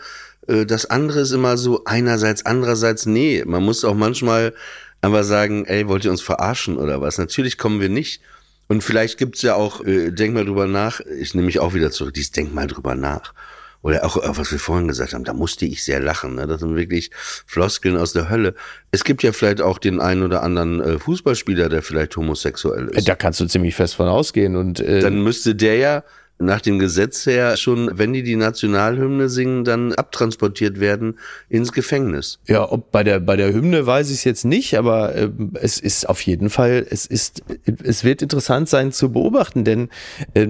äh, 0.47 0.65
das 0.65 0.89
andere 0.89 1.21
ist 1.21 1.31
immer 1.31 1.57
so 1.57 1.83
einerseits, 1.85 2.45
andererseits 2.45 3.05
nee. 3.05 3.43
Man 3.45 3.63
muss 3.63 3.85
auch 3.85 3.95
manchmal 3.95 4.53
einfach 5.01 5.23
sagen, 5.23 5.65
ey, 5.65 5.87
wollt 5.87 6.05
ihr 6.05 6.11
uns 6.11 6.21
verarschen 6.21 6.77
oder 6.77 7.01
was? 7.01 7.17
Natürlich 7.17 7.57
kommen 7.57 7.79
wir 7.79 7.89
nicht. 7.89 8.21
Und 8.67 8.83
vielleicht 8.83 9.17
gibt's 9.17 9.41
ja 9.41 9.55
auch, 9.55 9.83
äh, 9.85 10.11
denk 10.11 10.33
mal 10.33 10.45
drüber 10.45 10.67
nach, 10.67 10.99
ich 10.99 11.33
nehme 11.33 11.45
mich 11.45 11.59
auch 11.59 11.73
wieder 11.73 11.91
zurück, 11.91 12.13
dieses 12.13 12.31
Denk 12.31 12.53
mal 12.53 12.67
drüber 12.67 12.95
nach. 12.95 13.33
Oder 13.81 14.05
auch, 14.05 14.17
auch, 14.17 14.37
was 14.37 14.51
wir 14.51 14.59
vorhin 14.59 14.87
gesagt 14.87 15.13
haben, 15.13 15.23
da 15.23 15.33
musste 15.33 15.65
ich 15.65 15.83
sehr 15.83 15.99
lachen. 15.99 16.35
Ne? 16.35 16.47
Das 16.47 16.59
sind 16.59 16.75
wirklich 16.75 17.11
Floskeln 17.45 17.95
aus 17.95 18.11
der 18.11 18.29
Hölle. 18.29 18.55
Es 18.91 19.03
gibt 19.03 19.23
ja 19.23 19.31
vielleicht 19.31 19.61
auch 19.61 19.77
den 19.77 20.01
einen 20.01 20.23
oder 20.23 20.43
anderen 20.43 20.81
äh, 20.81 20.99
Fußballspieler, 20.99 21.69
der 21.69 21.81
vielleicht 21.81 22.17
homosexuell 22.17 22.89
ist. 22.89 23.07
Da 23.07 23.15
kannst 23.15 23.39
du 23.39 23.45
ziemlich 23.45 23.75
fest 23.75 23.95
von 23.95 24.07
ausgehen. 24.07 24.55
Und 24.55 24.79
äh, 24.79 24.99
dann 24.99 25.23
müsste 25.23 25.55
der 25.55 25.77
ja 25.77 26.03
nach 26.39 26.61
dem 26.61 26.77
Gesetz 26.79 27.25
her 27.25 27.57
schon, 27.57 27.89
wenn 27.93 28.13
die 28.13 28.23
die 28.23 28.35
Nationalhymne 28.35 29.29
singen, 29.29 29.63
dann 29.63 29.93
abtransportiert 29.93 30.79
werden 30.79 31.17
ins 31.49 31.71
Gefängnis. 31.71 32.39
Ja, 32.47 32.71
ob 32.71 32.91
bei 32.91 33.03
der 33.03 33.19
bei 33.19 33.35
der 33.35 33.53
Hymne 33.53 33.85
weiß 33.85 34.09
ich 34.09 34.17
es 34.17 34.23
jetzt 34.23 34.45
nicht, 34.45 34.77
aber 34.77 35.15
äh, 35.15 35.29
es 35.61 35.79
ist 35.79 36.07
auf 36.07 36.21
jeden 36.21 36.49
Fall, 36.49 36.85
es 36.89 37.05
ist, 37.05 37.43
es 37.83 38.03
wird 38.03 38.21
interessant 38.21 38.69
sein 38.69 38.91
zu 38.91 39.11
beobachten, 39.11 39.63
denn 39.63 39.89
äh, 40.33 40.47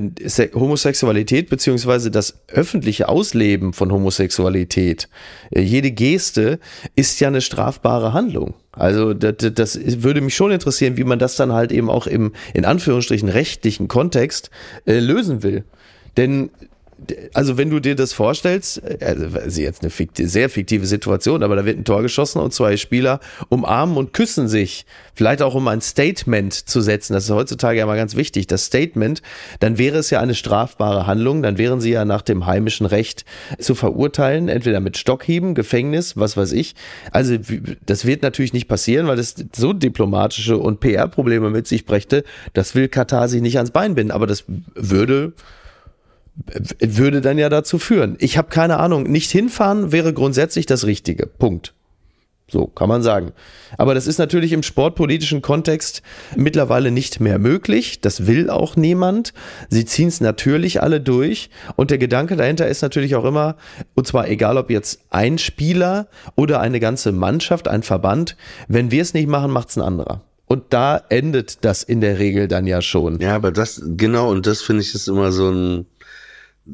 Homosexualität 0.53 1.49
beziehungsweise 1.49 2.11
das 2.11 2.41
öffentliche 2.47 3.07
Ausleben 3.07 3.73
von 3.73 3.91
Homosexualität, 3.91 5.07
äh, 5.51 5.61
jede 5.61 5.91
Geste 5.91 6.59
ist 6.95 7.19
ja 7.19 7.29
eine 7.29 7.41
strafbare 7.41 8.13
Handlung. 8.13 8.55
Also 8.77 9.13
das, 9.13 9.35
das 9.53 9.79
würde 10.03 10.21
mich 10.21 10.35
schon 10.35 10.51
interessieren, 10.51 10.97
wie 10.97 11.03
man 11.03 11.17
das 11.17 11.35
dann 11.35 11.51
halt 11.51 11.71
eben 11.71 11.89
auch 11.89 12.05
im 12.05 12.33
in 12.53 12.65
Anführungsstrichen 12.65 13.29
rechtlichen 13.29 13.87
Kontext 13.87 14.51
äh, 14.85 14.99
lösen 14.99 15.41
will. 15.41 15.63
Denn 16.17 16.49
also 17.33 17.57
wenn 17.57 17.69
du 17.69 17.79
dir 17.79 17.95
das 17.95 18.13
vorstellst, 18.13 18.81
also 19.01 19.61
jetzt 19.61 19.83
eine 19.83 19.91
fiktive, 19.91 20.27
sehr 20.27 20.49
fiktive 20.49 20.85
Situation, 20.85 21.43
aber 21.43 21.55
da 21.55 21.65
wird 21.65 21.77
ein 21.77 21.85
Tor 21.85 22.01
geschossen 22.01 22.39
und 22.39 22.53
zwei 22.53 22.75
Spieler 22.75 23.19
umarmen 23.49 23.97
und 23.97 24.13
küssen 24.13 24.47
sich, 24.47 24.85
vielleicht 25.13 25.41
auch 25.41 25.53
um 25.53 25.67
ein 25.67 25.81
Statement 25.81 26.53
zu 26.53 26.81
setzen, 26.81 27.13
das 27.13 27.25
ist 27.25 27.31
heutzutage 27.31 27.77
ja 27.77 27.85
mal 27.85 27.97
ganz 27.97 28.15
wichtig, 28.15 28.47
das 28.47 28.65
Statement, 28.65 29.21
dann 29.59 29.77
wäre 29.77 29.97
es 29.97 30.09
ja 30.09 30.19
eine 30.19 30.33
strafbare 30.33 31.05
Handlung, 31.05 31.43
dann 31.43 31.59
wären 31.59 31.79
sie 31.79 31.91
ja 31.91 32.03
nach 32.03 32.23
dem 32.23 32.47
heimischen 32.47 32.87
Recht 32.87 33.25
zu 33.59 33.75
verurteilen, 33.75 34.49
entweder 34.49 34.79
mit 34.79 34.97
Stockhieben, 34.97 35.53
Gefängnis, 35.53 36.17
was 36.17 36.35
weiß 36.35 36.51
ich. 36.53 36.75
Also 37.11 37.37
das 37.85 38.05
wird 38.05 38.23
natürlich 38.23 38.53
nicht 38.53 38.67
passieren, 38.67 39.07
weil 39.07 39.17
das 39.17 39.35
so 39.55 39.71
diplomatische 39.71 40.57
und 40.57 40.79
PR-Probleme 40.79 41.51
mit 41.51 41.67
sich 41.67 41.85
brächte, 41.85 42.23
das 42.53 42.73
will 42.73 42.87
Katar 42.87 43.29
sich 43.29 43.41
nicht 43.41 43.57
ans 43.57 43.71
Bein 43.71 43.93
binden, 43.93 44.11
aber 44.11 44.25
das 44.25 44.45
würde 44.73 45.33
würde 46.79 47.21
dann 47.21 47.37
ja 47.37 47.49
dazu 47.49 47.79
führen. 47.79 48.15
Ich 48.19 48.37
habe 48.37 48.49
keine 48.49 48.77
Ahnung. 48.77 49.03
Nicht 49.03 49.31
hinfahren 49.31 49.91
wäre 49.91 50.13
grundsätzlich 50.13 50.65
das 50.65 50.85
Richtige. 50.85 51.25
Punkt. 51.27 51.73
So 52.49 52.65
kann 52.65 52.87
man 52.87 53.03
sagen. 53.03 53.33
Aber 53.77 53.93
das 53.93 54.07
ist 54.07 54.19
natürlich 54.19 54.53
im 54.53 54.63
sportpolitischen 54.63 55.41
Kontext 55.41 56.01
mittlerweile 56.35 56.91
nicht 56.91 57.19
mehr 57.19 57.39
möglich. 57.39 57.99
Das 57.99 58.25
will 58.25 58.49
auch 58.49 58.77
niemand. 58.77 59.33
Sie 59.69 59.83
ziehen 59.83 60.07
es 60.07 60.21
natürlich 60.21 60.81
alle 60.81 61.01
durch. 61.01 61.49
Und 61.75 61.91
der 61.91 61.97
Gedanke 61.97 62.37
dahinter 62.37 62.67
ist 62.67 62.81
natürlich 62.81 63.15
auch 63.15 63.25
immer, 63.25 63.57
und 63.95 64.07
zwar 64.07 64.29
egal 64.29 64.57
ob 64.57 64.69
jetzt 64.69 65.01
ein 65.09 65.37
Spieler 65.37 66.07
oder 66.35 66.61
eine 66.61 66.79
ganze 66.79 67.11
Mannschaft, 67.11 67.67
ein 67.67 67.83
Verband, 67.83 68.37
wenn 68.69 68.91
wir 68.91 69.01
es 69.01 69.13
nicht 69.13 69.27
machen, 69.27 69.51
macht 69.51 69.69
es 69.69 69.77
ein 69.77 69.81
anderer. 69.81 70.21
Und 70.45 70.63
da 70.69 71.01
endet 71.09 71.65
das 71.65 71.83
in 71.83 71.99
der 71.99 72.19
Regel 72.19 72.47
dann 72.47 72.65
ja 72.65 72.81
schon. 72.81 73.19
Ja, 73.19 73.35
aber 73.35 73.51
das, 73.51 73.81
genau, 73.83 74.31
und 74.31 74.47
das 74.47 74.61
finde 74.61 74.81
ich 74.81 74.95
ist 74.95 75.09
immer 75.09 75.33
so 75.33 75.51
ein, 75.51 75.85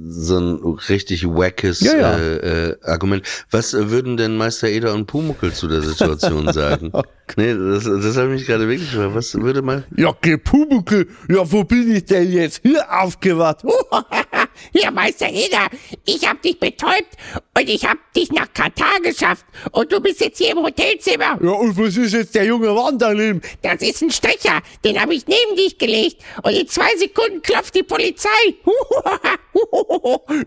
so 0.08 0.40
ein 0.40 0.78
richtig 0.90 1.26
wackes 1.28 1.82
ja, 1.82 1.96
ja. 1.96 2.18
Äh, 2.18 2.70
äh, 2.70 2.78
Argument. 2.84 3.24
Was 3.52 3.74
äh, 3.74 3.92
würden 3.92 4.18
denn 4.18 4.38
Meister 4.38 4.68
Eder 4.68 4.94
und 4.94 5.06
Pumuckel 5.06 5.54
zu 5.54 5.68
der 5.68 5.82
Situation 5.82 6.52
sagen? 6.54 6.92
nee, 7.36 7.54
das, 7.54 7.84
das 7.84 8.18
habe 8.18 8.30
ich 8.30 8.40
mich 8.40 8.46
gerade 8.48 8.68
wirklich 8.68 8.92
gefragt. 8.92 9.16
Was 9.16 9.36
würde 9.36 9.62
mal... 9.62 9.84
Ja, 9.96 10.12
Pumuckel, 10.12 11.08
ja, 11.30 11.50
wo 11.52 11.64
bin 11.64 11.92
ich 11.96 12.06
denn 12.06 12.32
jetzt? 12.32 12.62
Hier 12.64 12.86
aufgewacht. 12.90 13.64
Ja, 14.72 14.92
Meister 14.92 15.30
Eder, 15.30 15.68
ich 16.06 16.28
hab 16.28 16.42
dich 16.42 16.60
betäubt 16.60 17.18
und 17.58 17.70
ich 17.70 17.86
hab 17.86 17.98
dich 18.14 18.32
nach 18.32 18.52
Katar 18.54 19.00
geschafft 19.02 19.46
und 19.72 19.92
du 19.92 20.00
bist 20.00 20.22
jetzt 20.22 20.38
hier 20.38 20.52
im 20.52 20.60
Hotelzimmer. 20.60 21.38
Ja, 21.42 21.52
und 21.52 21.78
was 21.78 21.98
ist 21.98 22.14
jetzt 22.14 22.36
der 22.36 22.46
junge 22.46 22.72
Mann 22.72 22.98
daneben? 22.98 23.42
Das 23.62 23.82
ist 23.82 24.02
ein 24.02 24.12
Stricher, 24.12 24.62
den 24.84 25.00
habe 25.00 25.14
ich 25.14 25.28
neben 25.28 25.56
dich 25.56 25.78
gelegt 25.78 26.22
und 26.42 26.54
in 26.54 26.68
zwei 26.68 26.96
Sekunden 26.98 27.42
klopft 27.42 27.76
die 27.76 27.84
Polizei. 27.84 28.30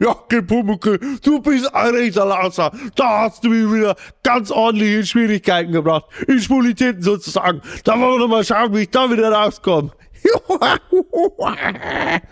ja, 0.01 0.15
Pumuckel, 0.43 0.99
du 1.23 1.41
bist 1.41 1.75
ein 1.75 1.95
rechter 1.95 2.27
Lasser. 2.27 2.73
Da 2.95 3.21
hast 3.23 3.45
du 3.45 3.49
mich 3.49 3.73
wieder 3.73 3.97
ganz 4.23 4.51
ordentlich 4.51 4.93
in 4.93 5.07
Schwierigkeiten 5.07 5.73
gebracht. 5.73 6.07
In 6.27 6.41
Schwulitäten 6.41 7.03
sozusagen. 7.03 7.61
Da 7.85 7.99
wollen 7.99 8.21
wir 8.21 8.29
mal 8.29 8.45
schauen, 8.45 8.75
wie 8.75 8.83
ich 8.83 8.91
da 8.91 9.11
wieder 9.11 9.31
rauskomme. 9.31 9.93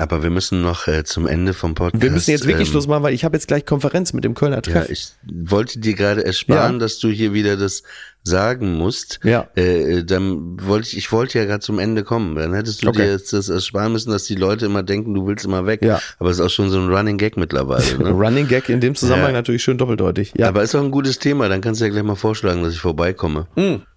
Aber 0.00 0.22
wir 0.22 0.30
müssen 0.30 0.62
noch 0.62 0.88
äh, 0.88 1.04
zum 1.04 1.26
Ende 1.26 1.52
vom 1.54 1.74
Podcast. 1.74 2.02
Wir 2.02 2.10
müssen 2.10 2.30
jetzt 2.30 2.46
wirklich 2.46 2.68
ähm, 2.68 2.72
Schluss 2.72 2.86
machen, 2.86 3.02
weil 3.02 3.12
ich 3.14 3.24
habe 3.24 3.36
jetzt 3.36 3.48
gleich 3.48 3.66
Konferenz 3.66 4.12
mit 4.12 4.24
dem 4.24 4.34
Kölner 4.34 4.56
Ja, 4.56 4.60
Treff. 4.62 4.88
ich 4.90 5.08
wollte 5.30 5.78
dir 5.78 5.94
gerade 5.94 6.24
ersparen, 6.24 6.74
Ja. 6.74 6.78
dass 6.78 6.98
du 6.98 7.08
hier 7.08 7.32
wieder 7.34 7.56
das 7.56 7.82
sagen 8.22 8.74
musst. 8.76 9.20
Ja. 9.24 9.48
Äh, 9.56 10.04
dann 10.04 10.56
wollte 10.62 10.88
ich, 10.88 10.96
ich 10.98 11.12
wollte 11.12 11.38
ja 11.38 11.44
gerade 11.46 11.60
zum 11.60 11.78
Ende 11.78 12.04
kommen. 12.04 12.34
Dann 12.34 12.52
hättest 12.54 12.84
du 12.84 12.88
Okay. 12.88 13.02
dir 13.04 13.10
jetzt 13.12 13.32
das 13.32 13.48
ersparen 13.48 13.92
müssen, 13.92 14.10
dass 14.10 14.24
die 14.24 14.34
Leute 14.34 14.66
immer 14.66 14.82
denken, 14.82 15.14
du 15.14 15.26
willst 15.26 15.44
immer 15.44 15.66
weg. 15.66 15.82
Ja. 15.82 16.00
Aber 16.18 16.30
es 16.30 16.38
ist 16.38 16.44
auch 16.44 16.50
schon 16.50 16.70
so 16.70 16.78
ein 16.78 16.88
Running 16.92 17.16
Gag 17.18 17.36
mittlerweile. 17.36 17.84
Ne? 17.98 18.10
Running 18.10 18.46
Gag 18.48 18.68
in 18.68 18.80
dem 18.80 18.94
Zusammenhang 18.94 19.30
Ja. 19.32 19.38
natürlich 19.38 19.62
schön 19.62 19.78
doppeldeutig. 19.78 20.32
Ja, 20.36 20.48
Aber 20.48 20.62
ist 20.62 20.74
auch 20.74 20.82
ein 20.82 20.90
gutes 20.90 21.18
Thema. 21.18 21.48
Dann 21.48 21.60
kannst 21.60 21.80
du 21.80 21.84
ja 21.86 21.90
gleich 21.90 22.02
mal 22.04 22.14
vorschlagen, 22.14 22.62
dass 22.62 22.72
ich 22.74 22.80
vorbeikomme. 22.80 23.46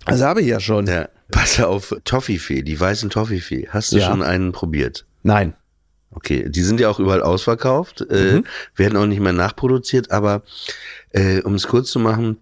also 0.05 0.25
habe 0.25 0.41
ich 0.41 0.47
ja 0.47 0.59
schon. 0.59 0.87
Ja. 0.87 1.09
Pass 1.31 1.59
auf, 1.59 1.95
Toffifee, 2.05 2.61
die 2.61 2.79
weißen 2.79 3.09
Toffifee. 3.09 3.67
Hast 3.69 3.91
du 3.91 3.97
Ja. 3.97 4.07
schon 4.07 4.21
einen 4.21 4.51
probiert? 4.51 5.05
Nein. 5.23 5.53
Okay, 6.15 6.49
die 6.49 6.61
sind 6.61 6.79
ja 6.79 6.89
auch 6.89 6.99
überall 6.99 7.21
ausverkauft, 7.23 8.01
äh, 8.09 8.35
Mhm. 8.35 8.43
werden 8.75 8.97
auch 8.97 9.05
nicht 9.05 9.19
mehr 9.21 9.33
nachproduziert, 9.33 10.11
aber 10.11 10.43
äh, 11.11 11.41
um 11.41 11.55
es 11.55 11.67
kurz 11.67 11.89
zu 11.91 11.99
machen, 11.99 12.37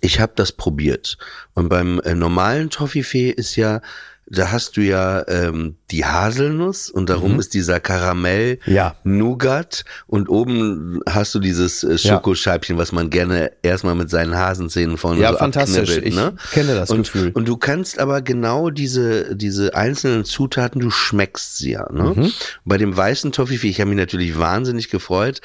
ich 0.00 0.18
habe 0.20 0.32
das 0.36 0.52
probiert. 0.52 1.18
Und 1.54 1.68
beim 1.68 2.00
äh, 2.00 2.14
normalen 2.14 2.70
Toffifee 2.70 3.30
ist 3.30 3.56
ja, 3.56 3.80
da 4.26 4.52
hast 4.52 4.76
du 4.76 4.80
ja 4.80 5.26
ähm, 5.28 5.76
die 5.90 6.04
Haselnuss 6.04 6.90
und 6.90 7.10
darum 7.10 7.38
ist 7.38 7.54
dieser 7.54 7.80
Karamell 7.80 8.44
Mhm. 8.44 8.58
Ja. 8.72 8.96
Nougat 9.04 9.84
und 10.06 10.28
oben 10.28 11.00
hast 11.08 11.34
du 11.34 11.38
dieses 11.40 11.84
äh, 11.84 11.98
Schokoscheibchen, 11.98 12.78
was 12.78 12.92
man 12.92 13.10
gerne 13.10 13.52
erstmal 13.62 13.94
mit 13.94 14.10
seinen 14.10 14.36
Hasenzähnen 14.36 14.96
vorne 14.96 15.20
Ja, 15.20 15.32
so 15.32 15.38
fantastisch. 15.38 15.98
Ich 15.98 16.14
ne? 16.14 16.34
kenne 16.52 16.74
das 16.74 16.90
und, 16.90 17.04
Gefühl. 17.04 17.30
Und 17.34 17.48
du 17.48 17.56
kannst 17.56 17.98
aber 17.98 18.22
genau 18.22 18.70
diese, 18.70 19.36
diese 19.36 19.74
einzelnen 19.74 20.24
Zutaten, 20.24 20.80
du 20.80 20.90
schmeckst 20.90 21.58
sie 21.58 21.72
ja. 21.72 21.90
Ne? 21.92 22.12
Mhm. 22.16 22.32
Bei 22.64 22.78
dem 22.78 22.96
weißen 22.96 23.32
Toffifee, 23.32 23.68
ich 23.68 23.80
habe 23.80 23.90
mich 23.90 23.98
natürlich 23.98 24.38
wahnsinnig 24.38 24.90
gefreut, 24.90 25.40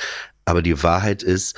aber 0.45 0.61
die 0.61 0.81
Wahrheit 0.81 1.23
ist, 1.23 1.55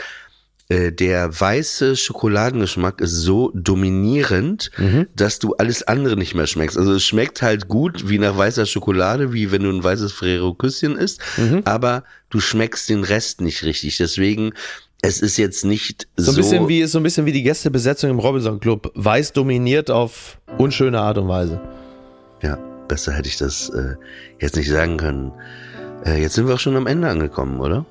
der 0.92 1.40
weiße 1.40 1.96
Schokoladengeschmack 1.96 3.02
ist 3.02 3.14
so 3.16 3.52
dominierend, 3.54 4.72
Mhm. 4.78 5.08
dass 5.16 5.40
du 5.40 5.54
alles 5.56 5.84
andere 5.84 6.16
nicht 6.16 6.36
mehr 6.36 6.48
schmeckst. 6.48 6.78
Also 6.78 6.94
es 6.94 7.04
schmeckt 7.04 7.42
halt 7.42 7.68
gut 7.68 8.08
wie 8.10 8.20
nach 8.20 8.38
weißer 8.38 8.66
Schokolade, 8.66 9.34
wie 9.34 9.52
wenn 9.52 9.64
du 9.64 9.70
ein 9.70 9.84
weißes 9.84 10.12
Ferrero-Küsschen 10.14 10.98
isst, 10.98 11.20
Mhm. 11.38 11.62
aber 11.66 12.04
du 12.30 12.40
schmeckst 12.40 12.90
den 12.90 13.04
Rest 13.04 13.42
nicht 13.42 13.64
richtig. 13.64 13.98
Deswegen, 13.98 14.54
es 15.02 15.20
ist 15.22 15.38
jetzt 15.38 15.66
nicht 15.66 16.08
So 16.16 16.32
so... 16.32 16.32
ein 16.32 16.36
bisschen 16.38 16.68
wie 16.70 16.86
so 16.86 17.00
ein 17.00 17.04
bisschen 17.04 17.26
wie 17.26 17.32
die 17.32 17.44
Gästebesetzung 17.44 18.10
im 18.10 18.20
Robinson 18.20 18.60
Club. 18.60 18.92
Weiß 18.96 19.34
dominiert 19.34 19.90
auf 19.92 20.38
unschöne 20.58 21.00
Art 21.00 21.18
und 21.18 21.28
Weise. 21.28 21.60
Ja, 22.44 22.58
besser 22.88 23.12
hätte 23.14 23.28
ich 23.28 23.38
das 23.38 23.70
äh, 23.70 23.96
jetzt 24.40 24.56
nicht 24.56 24.70
sagen 24.70 24.98
können. 24.98 25.32
Äh, 26.06 26.22
jetzt 26.22 26.36
sind 26.36 26.48
wir 26.48 26.56
auch 26.56 26.60
schon 26.60 26.76
am 26.78 26.88
Ende 26.88 27.08
angekommen, 27.10 27.60
oder? 27.60 27.86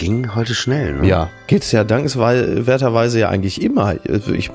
Ging 0.00 0.34
heute 0.34 0.54
schnell, 0.54 0.94
ne? 0.94 1.06
Ja, 1.06 1.28
geht's 1.46 1.72
ja 1.72 1.84
dankenswerterweise 1.84 3.20
ja 3.20 3.28
eigentlich 3.28 3.60
immer. 3.60 3.96
Also 4.08 4.32
Ich, 4.32 4.50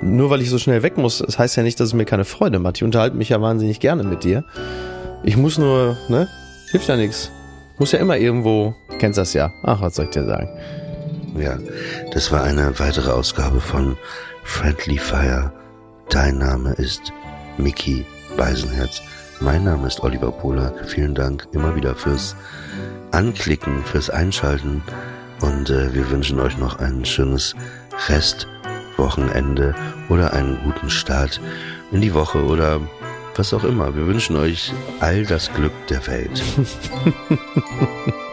nur 0.00 0.30
weil 0.30 0.42
ich 0.42 0.48
so 0.48 0.58
schnell 0.58 0.84
weg 0.84 0.96
muss, 0.96 1.18
das 1.18 1.40
heißt 1.40 1.56
ja 1.56 1.64
nicht, 1.64 1.80
dass 1.80 1.88
es 1.88 1.92
mir 1.92 2.04
keine 2.04 2.24
Freude 2.24 2.60
macht. 2.60 2.76
Ich 2.76 2.84
unterhalte 2.84 3.16
mich 3.16 3.30
ja 3.30 3.40
wahnsinnig 3.40 3.80
gerne 3.80 4.04
mit 4.04 4.22
dir. 4.22 4.44
Ich 5.24 5.36
muss 5.36 5.58
nur, 5.58 5.96
ne? 6.08 6.28
Hilft 6.70 6.86
ja 6.86 6.94
nichts. 6.94 7.32
Muss 7.80 7.90
ja 7.90 7.98
immer 7.98 8.16
irgendwo, 8.16 8.76
kennst 9.00 9.18
das 9.18 9.32
ja. 9.32 9.50
Ach, 9.64 9.80
was 9.80 9.96
soll 9.96 10.04
ich 10.04 10.12
dir 10.12 10.24
sagen? 10.24 10.48
Ja, 11.36 11.58
das 12.12 12.30
war 12.30 12.44
eine 12.44 12.78
weitere 12.78 13.10
Ausgabe 13.10 13.60
von 13.60 13.96
Friendly 14.44 14.98
Fire. 14.98 15.52
Dein 16.10 16.38
Name 16.38 16.74
ist 16.74 17.12
Mickey 17.58 18.06
Beisenherz. 18.36 19.02
Mein 19.42 19.64
Name 19.64 19.86
ist 19.86 20.02
Oliver 20.02 20.30
Polak. 20.30 20.84
Vielen 20.86 21.14
Dank 21.14 21.48
immer 21.52 21.74
wieder 21.74 21.94
fürs 21.94 22.36
Anklicken, 23.10 23.82
fürs 23.84 24.10
Einschalten 24.10 24.82
und 25.40 25.70
äh, 25.70 25.94
wir 25.94 26.10
wünschen 26.10 26.38
euch 26.40 26.58
noch 26.58 26.78
ein 26.78 27.06
schönes 27.06 27.54
Restwochenende 28.08 29.74
oder 30.10 30.34
einen 30.34 30.58
guten 30.62 30.90
Start 30.90 31.40
in 31.90 32.02
die 32.02 32.12
Woche 32.12 32.44
oder 32.44 32.80
was 33.34 33.54
auch 33.54 33.64
immer. 33.64 33.96
Wir 33.96 34.06
wünschen 34.06 34.36
euch 34.36 34.74
all 35.00 35.24
das 35.24 35.50
Glück 35.54 35.72
der 35.88 36.06
Welt. 36.06 36.42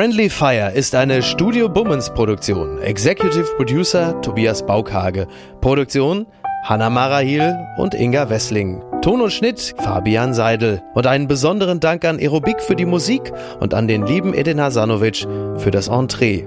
Friendly 0.00 0.30
Fire 0.30 0.72
ist 0.72 0.94
eine 0.94 1.22
Studio 1.22 1.68
Bummens 1.68 2.08
Produktion. 2.08 2.80
Executive 2.80 3.44
Producer 3.58 4.18
Tobias 4.22 4.64
Baukhage. 4.64 5.26
Produktion 5.60 6.26
Hanna 6.64 6.88
Marahil 6.88 7.54
und 7.76 7.92
Inga 7.92 8.30
Wessling. 8.30 8.82
Ton 9.02 9.20
und 9.20 9.30
Schnitt 9.30 9.74
Fabian 9.76 10.32
Seidel. 10.32 10.82
Und 10.94 11.06
einen 11.06 11.28
besonderen 11.28 11.80
Dank 11.80 12.06
an 12.06 12.18
Aerobik 12.18 12.62
für 12.62 12.76
die 12.76 12.86
Musik 12.86 13.30
und 13.60 13.74
an 13.74 13.88
den 13.88 14.06
lieben 14.06 14.32
Edin 14.32 14.58
Hasanovic 14.58 15.26
für 15.58 15.70
das 15.70 15.88
Entree. 15.88 16.46